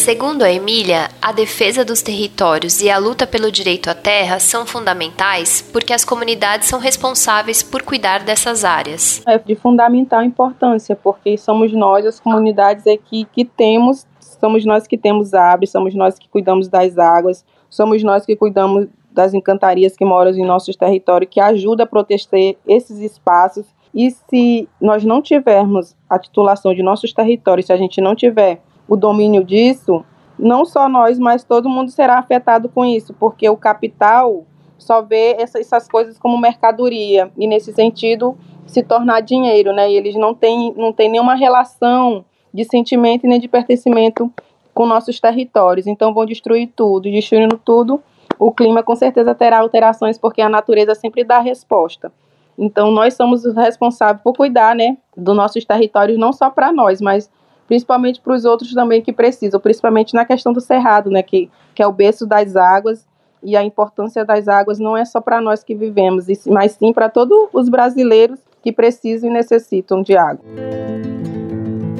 Segundo 0.01 0.43
a 0.43 0.51
Emília, 0.51 1.11
a 1.21 1.31
defesa 1.31 1.85
dos 1.85 2.01
territórios 2.01 2.81
e 2.81 2.89
a 2.89 2.97
luta 2.97 3.27
pelo 3.27 3.53
direito 3.53 3.91
à 3.91 3.95
terra 3.95 4.41
são 4.41 4.65
fundamentais 4.65 5.61
porque 5.61 5.93
as 5.93 6.07
comunidades 6.07 6.69
são 6.69 6.81
responsáveis 6.81 7.63
por 7.63 7.83
cuidar 7.83 8.25
dessas 8.25 8.65
áreas. 8.65 9.23
É 9.29 9.37
de 9.37 9.55
fundamental 9.55 10.25
importância, 10.25 10.97
porque 10.97 11.37
somos 11.37 11.71
nós, 11.75 12.07
as 12.07 12.19
comunidades 12.19 12.87
aqui, 12.87 13.27
que 13.31 13.45
temos, 13.45 14.07
somos 14.41 14.65
nós 14.65 14.87
que 14.87 14.97
temos 14.97 15.35
árvores, 15.35 15.71
somos 15.71 15.95
nós 15.95 16.19
que 16.19 16.27
cuidamos 16.31 16.67
das 16.67 16.97
águas, 16.97 17.45
somos 17.69 18.03
nós 18.03 18.25
que 18.25 18.35
cuidamos 18.35 18.89
das 19.13 19.35
encantarias 19.35 19.99
que 19.99 20.05
moram 20.07 20.31
em 20.31 20.47
nossos 20.47 20.77
territórios, 20.77 21.31
que 21.31 21.41
ajuda 21.41 21.83
a 21.83 21.87
proteger 21.87 22.57
esses 22.67 23.01
espaços. 23.01 23.67
E 23.95 24.11
se 24.11 24.67
nós 24.81 25.05
não 25.05 25.21
tivermos 25.21 25.95
a 26.09 26.19
titulação 26.19 26.73
de 26.73 26.83
nossos 26.83 27.13
territórios, 27.13 27.67
se 27.67 27.73
a 27.75 27.77
gente 27.77 28.01
não 28.01 28.17
tiver 28.17 28.63
o 28.91 28.97
domínio 28.97 29.45
disso, 29.45 30.05
não 30.37 30.65
só 30.65 30.89
nós, 30.89 31.17
mas 31.17 31.45
todo 31.45 31.69
mundo 31.69 31.93
será 31.93 32.19
afetado 32.19 32.69
com 32.69 32.85
isso, 32.85 33.15
porque 33.15 33.49
o 33.49 33.57
capital 33.57 34.45
só 34.77 35.01
vê 35.01 35.37
essa, 35.39 35.61
essas 35.61 35.89
coisas 35.89 36.19
como 36.19 36.37
mercadoria 36.37 37.31
e 37.39 37.47
nesse 37.47 37.73
sentido 37.73 38.37
se 38.67 38.83
tornar 38.83 39.21
dinheiro, 39.21 39.73
né? 39.73 39.89
E 39.89 39.97
eles 39.97 40.17
não 40.17 40.35
têm, 40.35 40.75
não 40.77 40.93
têm 40.93 41.09
nenhuma 41.09 41.37
relação 41.37 42.25
de 42.53 42.65
sentimento 42.65 43.29
nem 43.29 43.39
de 43.39 43.47
pertencimento 43.47 44.29
com 44.75 44.87
nossos 44.87 45.21
territórios. 45.21 45.87
Então 45.87 46.13
vão 46.13 46.27
destruir 46.27 46.73
tudo, 46.75 47.03
destruindo 47.03 47.61
tudo, 47.65 48.03
o 48.41 48.51
clima 48.51 48.83
com 48.83 48.97
certeza 48.97 49.37
terá 49.37 49.61
alterações 49.61 50.19
porque 50.19 50.43
a 50.43 50.49
natureza 50.49 50.97
sempre 50.97 51.23
dá 51.23 51.39
resposta. 51.39 52.11
Então 52.59 52.91
nós 52.91 53.15
somos 53.15 53.45
os 53.45 53.55
responsáveis 53.55 54.21
por 54.21 54.33
cuidar, 54.35 54.75
né, 54.75 54.97
dos 55.17 55.37
nossos 55.37 55.65
territórios 55.65 56.19
não 56.19 56.33
só 56.33 56.51
para 56.51 56.73
nós, 56.73 57.01
mas 57.01 57.31
principalmente 57.71 58.21
para 58.21 58.35
os 58.35 58.45
outros 58.45 58.75
também 58.75 59.01
que 59.01 59.13
precisam, 59.13 59.61
principalmente 59.61 60.13
na 60.13 60.25
questão 60.25 60.53
do 60.53 60.61
cerrado, 60.61 61.09
né, 61.09 61.23
que, 61.23 61.49
que 61.73 61.81
é 61.81 61.87
o 61.87 61.93
berço 61.93 62.27
das 62.27 62.57
águas, 62.57 63.07
e 63.45 63.57
a 63.57 63.63
importância 63.63 64.25
das 64.25 64.49
águas 64.49 64.81
não 64.81 64.97
é 64.97 65.05
só 65.05 65.21
para 65.21 65.41
nós 65.41 65.63
que 65.63 65.73
vivemos, 65.73 66.27
mas 66.49 66.73
sim 66.73 66.93
para 66.93 67.09
todos 67.09 67.49
os 67.53 67.69
brasileiros 67.69 68.41
que 68.61 68.73
precisam 68.73 69.31
e 69.31 69.33
necessitam 69.33 70.03
de 70.03 70.17
água. 70.17 70.45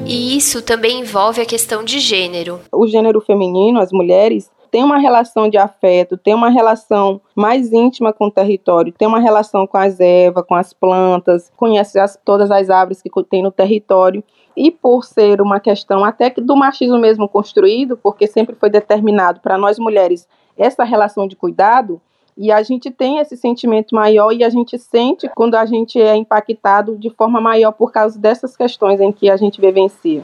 E 0.05 0.35
isso 0.35 0.61
também 0.61 0.99
envolve 0.99 1.39
a 1.39 1.45
questão 1.45 1.85
de 1.85 2.01
gênero. 2.01 2.59
O 2.69 2.85
gênero 2.85 3.21
feminino, 3.21 3.79
as 3.79 3.93
mulheres, 3.93 4.51
tem 4.69 4.83
uma 4.83 4.97
relação 4.97 5.49
de 5.49 5.57
afeto, 5.57 6.17
tem 6.17 6.33
uma 6.33 6.49
relação 6.49 7.21
mais 7.33 7.71
íntima 7.71 8.11
com 8.11 8.27
o 8.27 8.31
território, 8.31 8.93
tem 8.93 9.07
uma 9.07 9.19
relação 9.19 9.65
com 9.65 9.77
as 9.77 10.01
ervas, 10.01 10.45
com 10.45 10.55
as 10.55 10.73
plantas, 10.73 11.49
conhece 11.55 11.97
as, 11.97 12.19
todas 12.25 12.51
as 12.51 12.69
árvores 12.69 13.01
que 13.01 13.09
tem 13.29 13.41
no 13.41 13.51
território. 13.51 14.21
E 14.55 14.71
por 14.71 15.03
ser 15.03 15.41
uma 15.41 15.59
questão 15.59 16.03
até 16.03 16.29
que 16.29 16.41
do 16.41 16.55
machismo 16.55 16.97
mesmo 16.97 17.27
construído, 17.27 17.97
porque 17.97 18.27
sempre 18.27 18.55
foi 18.55 18.69
determinado 18.69 19.39
para 19.39 19.57
nós 19.57 19.79
mulheres 19.79 20.27
essa 20.57 20.83
relação 20.83 21.27
de 21.27 21.35
cuidado, 21.35 22.01
e 22.37 22.51
a 22.51 22.63
gente 22.63 22.89
tem 22.89 23.19
esse 23.19 23.35
sentimento 23.35 23.93
maior 23.93 24.31
e 24.31 24.43
a 24.43 24.49
gente 24.49 24.77
sente 24.77 25.29
quando 25.35 25.55
a 25.55 25.65
gente 25.65 25.99
é 25.99 26.15
impactado 26.15 26.97
de 26.97 27.09
forma 27.09 27.41
maior 27.41 27.71
por 27.71 27.91
causa 27.91 28.17
dessas 28.17 28.55
questões 28.55 28.99
em 28.99 29.11
que 29.11 29.29
a 29.29 29.37
gente 29.37 29.59
vivencia. 29.59 30.23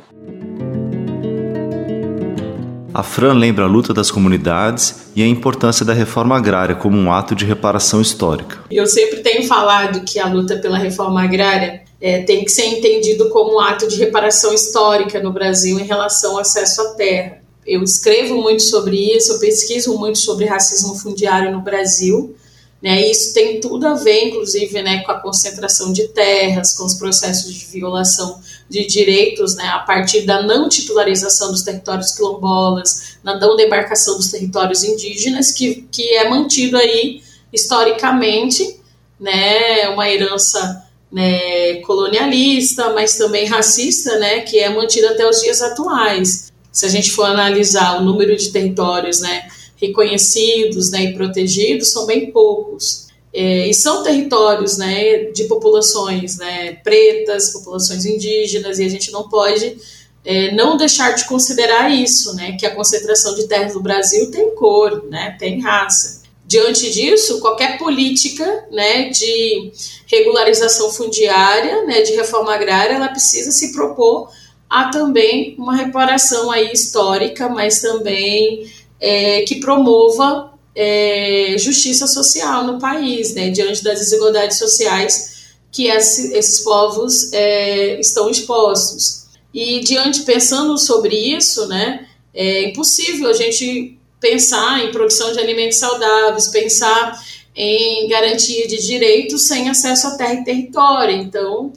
A 2.94 3.04
Fran 3.04 3.34
lembra 3.34 3.66
a 3.66 3.68
luta 3.68 3.94
das 3.94 4.10
comunidades 4.10 5.12
e 5.16 5.22
a 5.22 5.28
importância 5.28 5.86
da 5.86 5.94
reforma 5.94 6.36
agrária 6.36 6.74
como 6.74 6.98
um 6.98 7.12
ato 7.12 7.36
de 7.36 7.46
reparação 7.46 8.02
histórica. 8.02 8.58
Eu 8.72 8.88
sempre 8.88 9.22
tenho 9.22 9.46
falado 9.46 10.04
que 10.04 10.20
a 10.20 10.26
luta 10.26 10.58
pela 10.58 10.80
reforma 10.80 11.24
agrária 11.24 11.84
é, 12.00 12.24
tem 12.24 12.44
que 12.44 12.52
ser 12.52 12.66
entendido 12.66 13.30
como 13.30 13.60
ato 13.60 13.88
de 13.88 13.98
reparação 13.98 14.54
histórica 14.54 15.20
no 15.20 15.34
Brasil 15.34 15.80
em 15.80 15.86
relação 15.86 16.34
ao 16.34 16.40
acesso 16.40 16.82
à 16.82 16.94
terra. 16.94 17.42
Eu 17.66 17.84
escrevo 17.84 18.42
muito 18.42 18.64
sobre 18.64 19.16
isso, 19.16 19.34
eu 19.34 19.40
pesquiso 19.40 19.98
muito 19.98 20.20
sobre 20.20 20.46
racismo 20.46 20.96
fundiário 20.96 21.52
no 21.52 21.62
Brasil, 21.62 22.36
né, 22.82 23.10
isso 23.10 23.34
tem 23.34 23.60
tudo 23.60 23.88
a 23.88 23.96
ver, 23.96 24.28
inclusive, 24.28 24.82
né, 24.84 25.02
com 25.02 25.12
a 25.12 25.20
concentração 25.20 25.92
de 25.92 26.10
terras, 26.10 26.78
com 26.78 26.86
os 26.86 26.94
processos 26.94 27.52
de 27.52 27.66
violação 27.66 28.40
de 28.70 28.86
direitos, 28.86 29.56
né, 29.56 29.66
a 29.66 29.80
partir 29.80 30.22
da 30.22 30.44
não 30.44 30.70
titularização 30.70 31.52
dos 31.52 31.64
territórios 31.64 32.12
quilombolas, 32.12 33.18
na 33.24 33.40
não 33.40 33.56
demarcação 33.56 34.16
dos 34.16 34.30
territórios 34.30 34.84
indígenas, 34.84 35.52
que, 35.52 35.88
que 35.92 36.14
é 36.14 36.30
mantido 36.30 36.78
aí 36.78 37.24
historicamente, 37.52 38.80
né, 39.20 39.90
uma 39.90 40.08
herança 40.08 40.87
né, 41.12 41.76
colonialista, 41.82 42.94
mas 42.94 43.18
também 43.18 43.46
racista, 43.46 44.18
né, 44.20 44.42
que 44.42 44.60
é 44.60 44.70
mantida 44.70 45.12
até 45.12 45.28
os 45.28 45.42
dias 45.42 45.62
atuais. 45.62 46.52
Se 46.72 46.86
a 46.86 46.90
gente 46.90 47.12
for 47.12 47.26
analisar 47.26 48.00
o 48.00 48.06
número 48.06 48.36
de 48.36 48.52
territórios, 48.52 49.20
né, 49.20 49.48
reconhecidos 49.78 50.92
né, 50.92 51.06
e 51.06 51.14
protegidos 51.14 51.92
são 51.92 52.06
bem 52.06 52.32
poucos. 52.32 53.08
É, 53.34 53.68
e 53.68 53.74
são 53.74 54.04
territórios 54.04 54.78
né, 54.78 55.26
de 55.32 55.44
populações 55.46 56.38
né, 56.38 56.74
pretas, 56.84 57.52
populações 57.52 58.06
indígenas, 58.06 58.80
e 58.80 58.86
a 58.86 58.90
gente 58.90 59.12
não 59.12 59.30
pode 59.30 59.78
é, 60.26 60.54
não 60.54 60.76
deixar 60.76 61.12
de 61.12 61.26
considerar 61.26 61.90
isso, 61.90 62.36
né, 62.36 62.58
que 62.60 62.66
a 62.66 62.76
concentração 62.76 63.36
de 63.36 63.48
terras 63.48 63.76
no 63.76 63.82
Brasil 63.82 64.30
tem 64.32 64.54
cor, 64.56 65.06
né, 65.10 65.36
tem 65.40 65.62
raça. 65.62 66.17
Diante 66.48 66.90
disso, 66.90 67.42
qualquer 67.42 67.78
política 67.78 68.66
né, 68.72 69.10
de 69.10 69.70
regularização 70.06 70.90
fundiária, 70.90 71.84
né, 71.84 72.02
de 72.02 72.14
reforma 72.14 72.56
agrária, 72.56 72.94
ela 72.94 73.10
precisa 73.10 73.52
se 73.52 73.74
propor 73.74 74.32
a 74.70 74.86
também 74.90 75.56
uma 75.58 75.76
reparação 75.76 76.50
aí 76.50 76.72
histórica, 76.72 77.50
mas 77.50 77.82
também 77.82 78.72
é, 78.98 79.42
que 79.42 79.60
promova 79.60 80.54
é, 80.74 81.56
justiça 81.58 82.08
social 82.08 82.64
no 82.64 82.80
país, 82.80 83.34
né, 83.34 83.50
diante 83.50 83.84
das 83.84 84.00
desigualdades 84.00 84.58
sociais 84.58 85.48
que 85.70 85.88
esse, 85.88 86.34
esses 86.34 86.62
povos 86.62 87.34
é, 87.34 88.00
estão 88.00 88.30
expostos. 88.30 89.28
E 89.54 89.82
diante, 89.82 90.22
pensando 90.22 90.78
sobre 90.78 91.14
isso, 91.14 91.68
né, 91.68 92.08
é 92.34 92.70
impossível 92.70 93.30
a 93.30 93.34
gente 93.34 93.97
pensar 94.20 94.84
em 94.84 94.92
produção 94.92 95.32
de 95.32 95.40
alimentos 95.40 95.80
saudáveis, 95.80 96.48
pensar 96.48 97.18
em 97.56 98.08
garantia 98.08 98.68
de 98.68 98.78
direitos 98.86 99.48
sem 99.48 99.70
acesso 99.70 100.08
à 100.08 100.18
terra 100.18 100.36
e 100.36 100.44
território. 100.44 101.16
Então, 101.16 101.74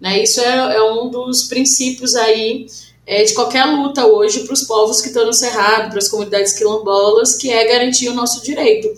né, 0.00 0.22
isso 0.22 0.40
é, 0.40 0.76
é 0.76 0.82
um 0.82 1.10
dos 1.10 1.44
princípios 1.44 2.14
aí 2.14 2.66
é, 3.06 3.24
de 3.24 3.34
qualquer 3.34 3.64
luta 3.64 4.06
hoje 4.06 4.40
para 4.44 4.54
os 4.54 4.62
povos 4.62 5.00
que 5.00 5.08
estão 5.08 5.26
no 5.26 5.32
Cerrado, 5.32 5.90
para 5.90 5.98
as 5.98 6.08
comunidades 6.08 6.54
quilombolas, 6.54 7.36
que 7.36 7.50
é 7.50 7.66
garantir 7.66 8.08
o 8.08 8.14
nosso 8.14 8.42
direito. 8.42 8.88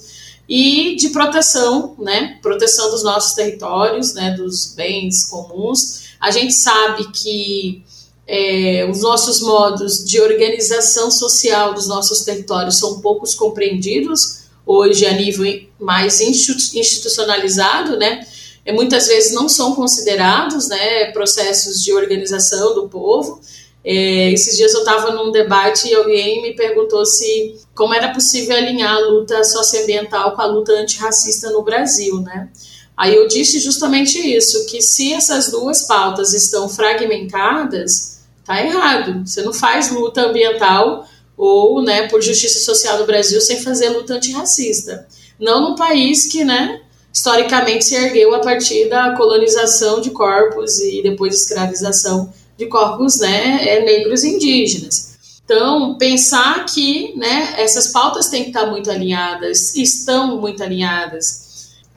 E 0.49 0.95
de 0.97 1.09
proteção, 1.09 1.97
né, 1.99 2.39
proteção 2.41 2.91
dos 2.91 3.03
nossos 3.03 3.35
territórios, 3.35 4.15
né, 4.15 4.33
dos 4.33 4.75
bens 4.77 5.29
comuns. 5.29 6.11
A 6.21 6.31
gente 6.31 6.53
sabe 6.53 7.11
que 7.11 7.83
é, 8.27 8.89
os 8.91 9.01
nossos 9.01 9.41
modos 9.41 10.05
de 10.05 10.21
organização 10.21 11.11
social 11.11 11.75
dos 11.75 11.87
nossos 11.87 12.23
territórios 12.23 12.79
são 12.79 13.01
poucos 13.01 13.35
compreendidos 13.35 14.47
hoje 14.65 15.07
a 15.07 15.13
nível 15.13 15.47
mais 15.79 16.21
institucionalizado, 16.21 17.97
né, 17.97 18.27
e 18.65 18.73
muitas 18.73 19.07
vezes 19.07 19.33
não 19.33 19.49
são 19.49 19.77
considerados, 19.77 20.69
né, 20.69 21.13
processos 21.13 21.83
de 21.83 21.93
organização 21.93 22.75
do 22.75 22.89
povo, 22.89 23.41
é, 23.89 24.33
esses 24.33 24.57
dias 24.57 24.75
eu 24.75 24.81
estava 24.81 25.13
num 25.13 25.31
debate 25.31 25.89
e 25.89 25.95
alguém 25.95 26.43
me 26.43 26.57
perguntou 26.57 27.07
se 27.07 27.55
como 27.73 27.95
era 27.95 28.13
possível 28.13 28.57
alinhar 28.57 28.97
a 28.97 28.99
luta 28.99 29.45
socioambiental 29.45 30.35
com 30.35 30.43
a 30.43 30.47
luta 30.47 30.73
antirracista 30.73 31.51
no 31.51 31.63
Brasil, 31.63 32.21
né? 32.21 32.49
Aí 32.97 33.15
eu 33.15 33.29
disse 33.29 33.61
justamente 33.61 34.19
isso, 34.19 34.67
que 34.67 34.83
se 34.83 35.13
essas 35.13 35.53
duas 35.53 35.87
pautas 35.87 36.35
estão 36.35 36.69
fragmentadas, 36.69 38.16
tá 38.47 38.65
errado. 38.65 39.27
Você 39.27 39.43
não 39.43 39.53
faz 39.53 39.91
luta 39.91 40.23
ambiental 40.23 41.07
ou, 41.37 41.83
né, 41.83 42.09
por 42.09 42.23
justiça 42.23 42.59
social 42.61 42.99
no 42.99 43.07
Brasil 43.07 43.41
sem 43.41 43.61
fazer 43.61 43.91
luta 43.91 44.15
antirracista. 44.15 45.07
Não 45.39 45.61
num 45.61 45.75
país 45.75 46.31
que, 46.31 46.45
né, 46.45 46.81
historicamente 47.13 47.85
se 47.85 47.95
ergueu 47.95 48.35
a 48.35 48.41
partir 48.41 48.89
da 48.89 49.15
colonização 49.17 50.01
de 50.01 50.11
corpos 50.11 50.81
e 50.81 51.03
depois 51.03 51.35
escravização 51.35 52.33
de 52.57 52.67
corpos 52.67 53.19
né, 53.19 53.67
é, 53.69 53.85
negros 53.85 54.25
e 54.25 54.31
indígenas. 54.31 55.17
Então, 55.45 55.97
pensar 55.97 56.65
que 56.67 57.15
né, 57.17 57.55
essas 57.57 57.89
pautas 57.89 58.29
têm 58.29 58.43
que 58.43 58.49
estar 58.49 58.67
muito 58.67 58.91
alinhadas, 58.91 59.77
estão 59.77 60.41
muito 60.41 60.63
alinhadas. 60.63 61.46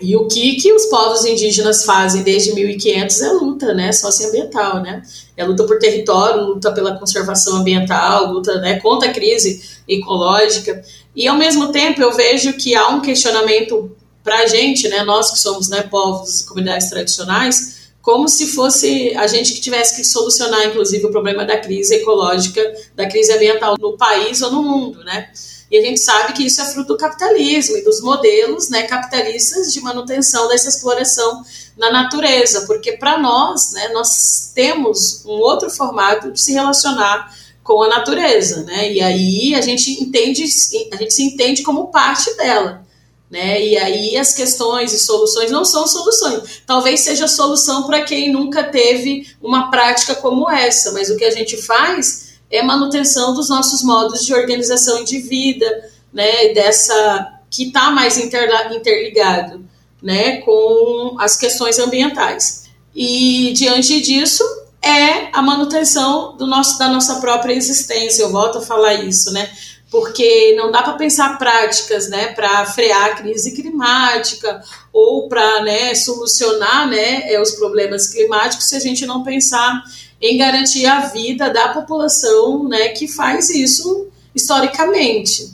E 0.02 0.16
o 0.16 0.28
que, 0.28 0.56
que 0.56 0.72
os 0.72 0.86
povos 0.86 1.26
indígenas 1.26 1.84
fazem 1.84 2.24
desde 2.24 2.54
1500 2.54 3.22
é 3.22 3.32
luta 3.34 3.74
né, 3.74 3.91
socioambiental, 3.91 4.82
né? 4.82 5.04
É 5.36 5.43
luta 5.43 5.66
por 5.66 5.78
território, 5.78 6.43
luta 6.43 6.72
pela 6.72 6.97
conservação 6.97 7.58
ambiental, 7.58 8.32
luta 8.32 8.60
né, 8.62 8.80
contra 8.80 9.10
a 9.10 9.14
crise 9.14 9.62
ecológica. 9.88 10.82
E, 11.16 11.28
ao 11.28 11.38
mesmo 11.38 11.72
tempo, 11.72 12.02
eu 12.02 12.14
vejo 12.14 12.54
que 12.54 12.76
há 12.76 12.88
um 12.89 13.02
questionamento 13.02 13.91
para 14.24 14.39
a 14.39 14.47
gente, 14.47 14.88
né, 14.88 15.04
nós 15.04 15.32
que 15.32 15.39
somos 15.39 15.68
né, 15.70 15.82
povos, 15.82 16.43
comunidades 16.43 16.89
tradicionais, 16.89 17.80
como 18.02 18.28
se 18.30 18.47
fosse 18.47 19.14
a 19.18 19.28
gente 19.28 19.54
que 19.54 19.62
tivesse 19.62 19.95
que 19.95 20.04
solucionar, 20.06 20.66
inclusive, 20.66 21.06
o 21.06 21.12
problema 21.12 21.45
da 21.45 21.58
crise 21.58 21.95
ecológica, 21.95 22.62
da 22.95 23.08
crise 23.08 23.34
ambiental 23.34 23.76
no 23.80 23.97
país 23.97 24.41
ou 24.41 24.52
no 24.52 24.64
mundo, 24.64 25.04
né? 25.04 25.30
E 25.72 25.78
a 25.78 25.82
gente 25.82 25.99
sabe 25.99 26.34
que 26.34 26.45
isso 26.45 26.59
é 26.61 26.65
fruto 26.65 26.93
do 26.93 26.97
capitalismo 26.97 27.78
e 27.78 27.84
dos 27.84 28.01
modelos 28.01 28.70
né, 28.70 28.84
capitalistas 28.84 29.72
de 29.72 29.82
manutenção 29.82 30.47
dessa 30.47 30.67
exploração 30.67 31.43
na 31.78 31.91
natureza, 31.91 32.65
porque 32.65 32.93
para 32.93 33.17
nós, 33.20 33.72
né, 33.72 33.89
nós 33.89 34.51
temos 34.55 35.24
um 35.26 35.39
outro 35.39 35.70
formato 35.70 36.32
de 36.32 36.41
se 36.41 36.53
relacionar 36.53 37.34
com 37.63 37.84
a 37.84 37.88
natureza, 37.88 38.63
né? 38.63 38.91
E 38.91 38.99
aí 38.99 39.53
a 39.53 39.61
gente 39.61 39.91
entende, 40.01 40.43
a 40.91 40.95
gente 40.95 41.13
se 41.13 41.24
entende 41.24 41.61
como 41.61 41.91
parte 41.91 42.36
dela. 42.36 42.84
Né? 43.30 43.63
E 43.63 43.78
aí 43.78 44.17
as 44.17 44.34
questões 44.34 44.91
e 44.91 44.97
soluções 44.97 45.51
não 45.51 45.63
são 45.63 45.86
soluções. 45.86 46.63
Talvez 46.65 47.01
seja 47.01 47.28
solução 47.28 47.84
para 47.84 48.01
quem 48.01 48.32
nunca 48.34 48.63
teve 48.63 49.28
uma 49.39 49.70
prática 49.70 50.15
como 50.15 50.49
essa, 50.49 50.91
mas 50.93 51.11
o 51.11 51.15
que 51.15 51.26
a 51.26 51.30
gente 51.30 51.55
faz 51.57 52.28
é 52.50 52.64
manutenção 52.64 53.34
dos 53.34 53.50
nossos 53.50 53.84
modos 53.84 54.26
de 54.26 54.34
organização 54.34 55.04
de 55.04 55.20
vida, 55.20 55.89
né? 56.14 56.54
Dessa 56.54 57.34
que 57.50 57.68
está 57.68 57.91
mais 57.91 58.18
interligado, 58.18 59.66
né? 60.02 60.38
Com 60.38 61.16
as 61.20 61.38
questões 61.38 61.80
ambientais. 61.80 62.70
E 62.95 63.54
diante 63.56 64.02
disso 64.02 64.43
é 64.82 65.30
a 65.32 65.41
manutenção 65.41 66.36
do 66.38 66.47
nosso, 66.47 66.80
da 66.80 66.88
nossa 66.88 67.16
própria 67.16 67.54
existência. 67.54 68.24
Eu 68.24 68.32
volto 68.32 68.58
a 68.60 68.62
falar 68.62 68.95
isso, 68.95 69.32
né? 69.32 69.50
porque 69.91 70.56
não 70.56 70.72
dá 70.72 70.84
para 70.84 70.93
pensar 70.93 71.38
práticas 71.38 72.10
né, 72.10 72.28
para 72.34 72.66
frear 72.66 73.06
a 73.06 73.16
crise 73.16 73.56
climática 73.56 74.62
ou 74.93 75.28
para 75.28 75.64
né, 75.64 75.95
solucionar 75.95 76.88
né, 76.88 77.32
é, 77.32 77.41
os 77.41 77.52
problemas 77.52 78.08
climáticos 78.08 78.68
se 78.68 78.76
a 78.76 78.80
gente 78.80 79.06
não 79.06 79.24
pensar 79.24 79.84
em 80.22 80.38
garantir 80.38 80.86
a 80.86 81.01
vida 81.01 81.49
da 81.49 81.70
população 81.70 82.67
né, 82.67 82.89
que 82.89 83.07
faz 83.07 83.49
isso 83.49 84.07
historicamente. 84.36 85.51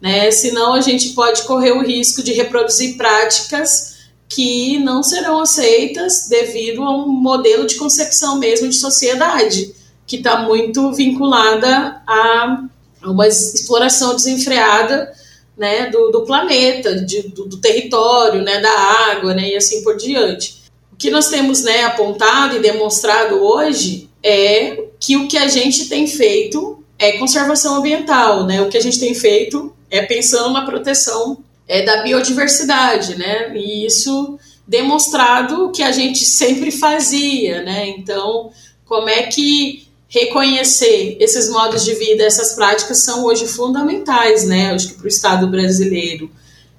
Né? 0.00 0.30
Senão 0.30 0.74
a 0.74 0.80
gente 0.80 1.10
pode 1.10 1.42
correr 1.42 1.72
o 1.72 1.82
risco 1.82 2.22
de 2.22 2.32
reproduzir 2.32 2.96
práticas 2.96 3.98
que 4.28 4.78
não 4.80 5.02
serão 5.02 5.40
aceitas 5.40 6.28
devido 6.28 6.82
a 6.82 6.96
um 6.96 7.08
modelo 7.08 7.66
de 7.66 7.76
concepção 7.76 8.38
mesmo 8.38 8.68
de 8.68 8.78
sociedade, 8.78 9.74
que 10.06 10.16
está 10.16 10.40
muito 10.40 10.92
vinculada 10.92 12.02
a 12.06 12.64
uma 13.04 13.26
exploração 13.26 14.14
desenfreada 14.14 15.12
né, 15.56 15.88
do, 15.90 16.10
do 16.10 16.24
planeta, 16.24 16.94
de, 16.94 17.22
do, 17.28 17.46
do, 17.46 17.56
território, 17.58 18.42
né, 18.42 18.60
da 18.60 18.70
água, 19.10 19.34
né, 19.34 19.50
e 19.50 19.56
assim 19.56 19.82
por 19.82 19.96
diante. 19.96 20.62
O 20.92 20.96
que 20.96 21.10
nós 21.10 21.28
temos 21.28 21.62
né, 21.62 21.84
apontado 21.84 22.56
e 22.56 22.60
demonstrado 22.60 23.42
hoje 23.42 24.07
é 24.28 24.84
que 25.00 25.16
o 25.16 25.26
que 25.28 25.38
a 25.38 25.48
gente 25.48 25.88
tem 25.88 26.06
feito 26.06 26.82
é 26.98 27.12
conservação 27.12 27.76
ambiental, 27.76 28.44
né? 28.46 28.60
O 28.60 28.68
que 28.68 28.76
a 28.76 28.82
gente 28.82 28.98
tem 28.98 29.14
feito 29.14 29.72
é 29.90 30.02
pensando 30.02 30.52
na 30.52 30.64
proteção 30.64 31.38
é, 31.66 31.82
da 31.82 32.02
biodiversidade, 32.02 33.16
né? 33.16 33.56
E 33.56 33.86
isso 33.86 34.38
demonstrado 34.66 35.70
que 35.70 35.82
a 35.82 35.92
gente 35.92 36.24
sempre 36.24 36.70
fazia, 36.70 37.62
né? 37.62 37.88
Então, 37.88 38.50
como 38.84 39.08
é 39.08 39.22
que 39.24 39.88
reconhecer 40.08 41.16
esses 41.20 41.50
modos 41.50 41.84
de 41.84 41.94
vida, 41.94 42.24
essas 42.24 42.54
práticas 42.54 43.04
são 43.04 43.24
hoje 43.24 43.46
fundamentais, 43.46 44.46
né? 44.46 44.72
Acho 44.72 44.88
que 44.88 44.94
para 44.94 45.04
o 45.04 45.08
Estado 45.08 45.46
brasileiro, 45.46 46.30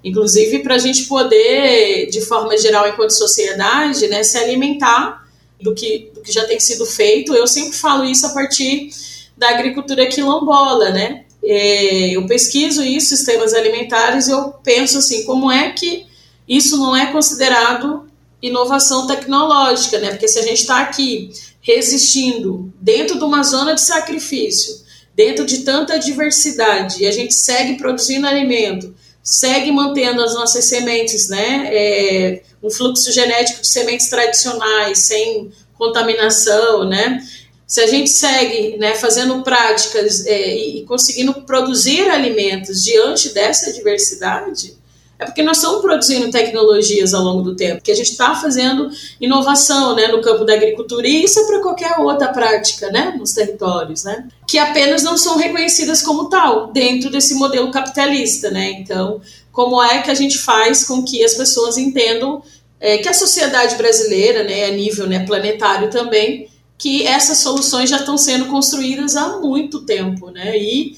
inclusive 0.03 0.59
para 0.59 0.75
a 0.75 0.79
gente 0.79 1.05
poder, 1.05 2.07
de 2.07 2.21
forma 2.21 2.57
geral, 2.57 2.87
enquanto 2.87 3.11
sociedade, 3.11 4.07
né, 4.07 4.23
se 4.23 4.37
alimentar 4.37 5.27
do 5.61 5.75
que, 5.75 6.08
do 6.19 6.23
que 6.23 6.31
já 6.31 6.45
tem 6.45 6.59
sido 6.59 6.85
feito. 6.85 7.33
Eu 7.33 7.47
sempre 7.47 7.77
falo 7.77 8.05
isso 8.05 8.25
a 8.25 8.29
partir 8.29 8.89
da 9.37 9.49
agricultura 9.49 10.05
quilombola, 10.07 10.91
né? 10.91 11.23
É, 11.43 12.09
eu 12.09 12.25
pesquiso 12.27 12.83
isso, 12.83 13.15
sistemas 13.15 13.53
alimentares, 13.53 14.27
e 14.27 14.31
eu 14.31 14.51
penso 14.63 14.97
assim, 14.97 15.23
como 15.23 15.49
é 15.49 15.71
que 15.71 16.05
isso 16.47 16.77
não 16.77 16.95
é 16.95 17.11
considerado 17.11 18.07
inovação 18.41 19.07
tecnológica, 19.07 19.99
né? 19.99 20.09
Porque 20.11 20.27
se 20.27 20.39
a 20.39 20.43
gente 20.43 20.61
está 20.61 20.81
aqui 20.81 21.31
resistindo 21.61 22.71
dentro 22.79 23.17
de 23.17 23.23
uma 23.23 23.43
zona 23.43 23.73
de 23.73 23.81
sacrifício, 23.81 24.81
dentro 25.15 25.45
de 25.45 25.59
tanta 25.59 25.97
diversidade, 25.97 27.03
e 27.03 27.07
a 27.07 27.11
gente 27.11 27.33
segue 27.33 27.77
produzindo 27.77 28.27
alimento, 28.27 28.93
segue 29.23 29.71
mantendo 29.71 30.21
as 30.21 30.33
nossas 30.33 30.65
sementes, 30.65 31.29
né? 31.29 31.69
É, 31.71 32.41
um 32.61 32.69
fluxo 32.69 33.11
genético 33.11 33.61
de 33.61 33.67
sementes 33.67 34.09
tradicionais, 34.09 34.99
sem 34.99 35.51
contaminação, 35.79 36.83
né? 36.83 37.25
Se 37.65 37.81
a 37.81 37.87
gente 37.87 38.09
segue 38.09 38.77
né, 38.77 38.95
fazendo 38.95 39.41
práticas 39.41 40.25
é, 40.25 40.55
e 40.57 40.83
conseguindo 40.85 41.33
produzir 41.41 42.09
alimentos 42.09 42.83
diante 42.83 43.29
dessa 43.29 43.71
diversidade, 43.71 44.77
é 45.19 45.25
porque 45.25 45.43
nós 45.43 45.57
estamos 45.57 45.81
produzindo 45.81 46.31
tecnologias 46.31 47.13
ao 47.13 47.21
longo 47.21 47.41
do 47.41 47.55
tempo, 47.55 47.83
que 47.83 47.91
a 47.91 47.95
gente 47.95 48.11
está 48.11 48.33
fazendo 48.35 48.89
inovação 49.19 49.93
né, 49.93 50.07
no 50.07 50.21
campo 50.21 50.45
da 50.45 50.53
agricultura, 50.53 51.05
e 51.05 51.25
isso 51.25 51.41
é 51.41 51.45
para 51.45 51.59
qualquer 51.59 51.99
outra 51.99 52.29
prática 52.29 52.89
né, 52.89 53.13
nos 53.19 53.33
territórios, 53.33 54.05
né, 54.05 54.27
que 54.47 54.57
apenas 54.57 55.03
não 55.03 55.17
são 55.17 55.37
reconhecidas 55.37 56.01
como 56.01 56.29
tal 56.29 56.71
dentro 56.71 57.09
desse 57.11 57.35
modelo 57.35 57.69
capitalista. 57.69 58.49
Né? 58.49 58.71
Então, 58.79 59.21
como 59.51 59.83
é 59.83 60.01
que 60.01 60.09
a 60.09 60.15
gente 60.15 60.37
faz 60.37 60.85
com 60.85 61.03
que 61.03 61.23
as 61.23 61.33
pessoas 61.33 61.77
entendam 61.77 62.41
é, 62.79 62.97
que 62.97 63.09
a 63.09 63.13
sociedade 63.13 63.75
brasileira, 63.75 64.43
né, 64.43 64.65
a 64.65 64.71
nível 64.71 65.07
né, 65.07 65.25
planetário 65.25 65.89
também, 65.89 66.49
que 66.77 67.05
essas 67.05 67.39
soluções 67.39 67.89
já 67.89 67.97
estão 67.97 68.17
sendo 68.17 68.45
construídas 68.45 69.15
há 69.15 69.37
muito 69.39 69.81
tempo, 69.81 70.29
né, 70.31 70.57
e 70.57 70.95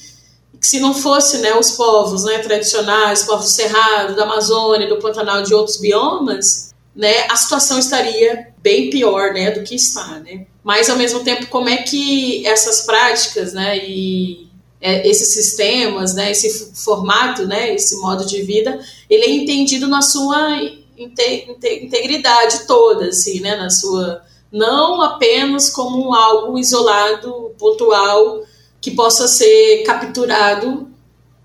que 0.60 0.68
se 0.68 0.80
não 0.80 0.94
fosse 0.94 1.40
né, 1.40 1.56
os 1.56 1.72
povos 1.72 2.24
né, 2.24 2.38
tradicionais, 2.38 3.24
povos 3.24 3.46
do 3.46 3.52
Cerrado, 3.52 4.16
da 4.16 4.24
Amazônia, 4.24 4.88
do 4.88 5.00
Pantanal, 5.00 5.42
de 5.42 5.56
outros 5.56 5.78
biomas, 5.78 6.72
né, 6.96 7.26
a 7.30 7.36
situação 7.36 7.80
estaria 7.80 8.50
bem 8.62 8.92
pior 8.92 9.34
né, 9.34 9.50
do 9.50 9.64
que 9.64 9.74
está. 9.74 10.20
Né? 10.20 10.46
Mas, 10.64 10.88
ao 10.88 10.98
mesmo 10.98 11.22
tempo, 11.22 11.48
como 11.48 11.68
é 11.68 11.78
que 11.78 12.46
essas 12.46 12.82
práticas 12.82 13.54
né, 13.54 13.78
e 13.80 14.48
é, 14.80 15.08
esses 15.08 15.34
sistemas, 15.34 16.14
né, 16.14 16.30
esse 16.30 16.76
formato, 16.76 17.48
né, 17.48 17.74
esse 17.74 17.96
modo 18.00 18.24
de 18.24 18.44
vida, 18.44 18.80
ele 19.10 19.24
é 19.24 19.32
entendido 19.32 19.88
na 19.88 20.04
sua 20.04 20.60
integridade 21.02 22.66
toda, 22.68 23.08
assim, 23.08 23.40
né, 23.40 23.56
na 23.56 23.70
sua 23.70 24.22
não 24.52 25.02
apenas 25.02 25.70
como 25.70 26.14
algo 26.14 26.60
isolado, 26.60 27.56
pontual, 27.58 28.44
que 28.82 28.92
possa 28.92 29.28
ser 29.28 29.84
capturado 29.84 30.90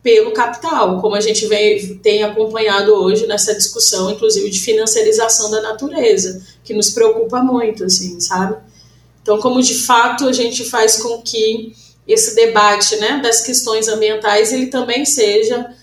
pelo 0.02 0.32
capital, 0.32 1.00
como 1.00 1.14
a 1.14 1.20
gente 1.20 1.46
vem, 1.46 1.98
tem 1.98 2.22
acompanhado 2.22 2.92
hoje 2.92 3.26
nessa 3.26 3.54
discussão, 3.54 4.11
inclusive 4.11 4.48
de 4.50 4.61
financiarização 4.61 5.50
da 5.50 5.61
natureza, 5.61 6.42
que 6.64 6.72
nos 6.72 6.90
preocupa 6.90 7.42
muito, 7.42 7.84
assim, 7.84 8.18
sabe? 8.20 8.57
Então, 9.20 9.38
como 9.38 9.61
de 9.61 9.74
fato 9.74 10.28
a 10.28 10.32
gente 10.32 10.64
faz 10.64 11.02
com 11.02 11.20
que 11.22 11.72
esse 12.07 12.36
debate, 12.36 12.96
né, 12.96 13.20
das 13.20 13.42
questões 13.42 13.88
ambientais, 13.88 14.52
ele 14.52 14.68
também 14.68 15.04
seja 15.04 15.74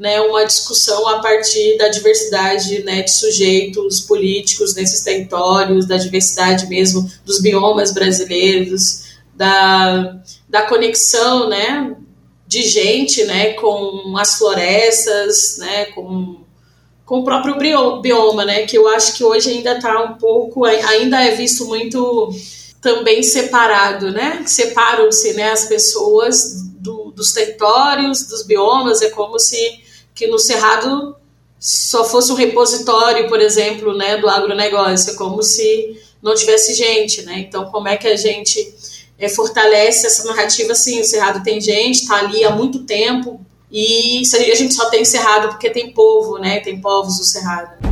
né, 0.00 0.18
uma 0.22 0.46
discussão 0.46 1.06
a 1.06 1.18
partir 1.18 1.76
da 1.76 1.88
diversidade 1.88 2.82
né, 2.84 3.02
de 3.02 3.12
sujeitos 3.12 4.00
políticos 4.00 4.74
nesses 4.74 5.02
territórios, 5.02 5.84
da 5.84 5.98
diversidade 5.98 6.66
mesmo 6.68 7.08
dos 7.22 7.38
biomas 7.42 7.92
brasileiros, 7.92 9.10
da, 9.34 10.16
da 10.48 10.62
conexão, 10.62 11.50
né, 11.50 11.94
de 12.46 12.62
gente, 12.62 13.24
né, 13.24 13.52
com 13.52 14.16
as 14.16 14.36
florestas, 14.36 15.58
né, 15.58 15.84
com, 15.94 16.44
com 17.04 17.18
o 17.18 17.24
próprio 17.24 17.58
bioma, 18.00 18.46
né, 18.46 18.62
que 18.62 18.78
eu 18.78 18.88
acho 18.88 19.14
que 19.18 19.22
hoje 19.22 19.50
ainda 19.50 19.76
está 19.76 20.02
um 20.02 20.14
pouco, 20.14 20.64
ainda 20.64 21.22
é 21.22 21.34
visto 21.34 21.66
muito 21.66 22.30
também 22.80 23.22
separado, 23.22 24.10
né, 24.10 24.44
separam-se, 24.46 25.34
né, 25.34 25.50
as 25.50 25.66
pessoas 25.66 26.70
do, 26.78 27.10
dos 27.10 27.34
territórios, 27.34 28.26
dos 28.26 28.46
biomas, 28.46 29.02
é 29.02 29.10
como 29.10 29.38
se 29.38 29.89
que 30.14 30.26
no 30.26 30.38
Cerrado 30.38 31.16
só 31.58 32.04
fosse 32.04 32.32
um 32.32 32.36
repositório, 32.36 33.28
por 33.28 33.40
exemplo, 33.40 33.94
né, 33.94 34.16
do 34.16 34.28
agronegócio, 34.28 35.12
é 35.12 35.16
como 35.16 35.42
se 35.42 36.00
não 36.22 36.34
tivesse 36.34 36.74
gente, 36.74 37.22
né, 37.22 37.38
então 37.38 37.66
como 37.66 37.88
é 37.88 37.96
que 37.96 38.08
a 38.08 38.16
gente 38.16 38.74
é, 39.18 39.28
fortalece 39.28 40.06
essa 40.06 40.24
narrativa 40.24 40.72
assim, 40.72 41.00
o 41.00 41.04
Cerrado 41.04 41.42
tem 41.42 41.60
gente, 41.60 42.02
está 42.02 42.16
ali 42.16 42.44
há 42.44 42.50
muito 42.50 42.84
tempo, 42.84 43.40
e 43.70 44.22
a 44.34 44.54
gente 44.54 44.74
só 44.74 44.90
tem 44.90 45.04
Cerrado 45.04 45.48
porque 45.48 45.70
tem 45.70 45.92
povo, 45.92 46.38
né? 46.38 46.58
Tem 46.60 46.80
povos 46.80 47.18
do 47.18 47.24
Cerrado. 47.24 47.89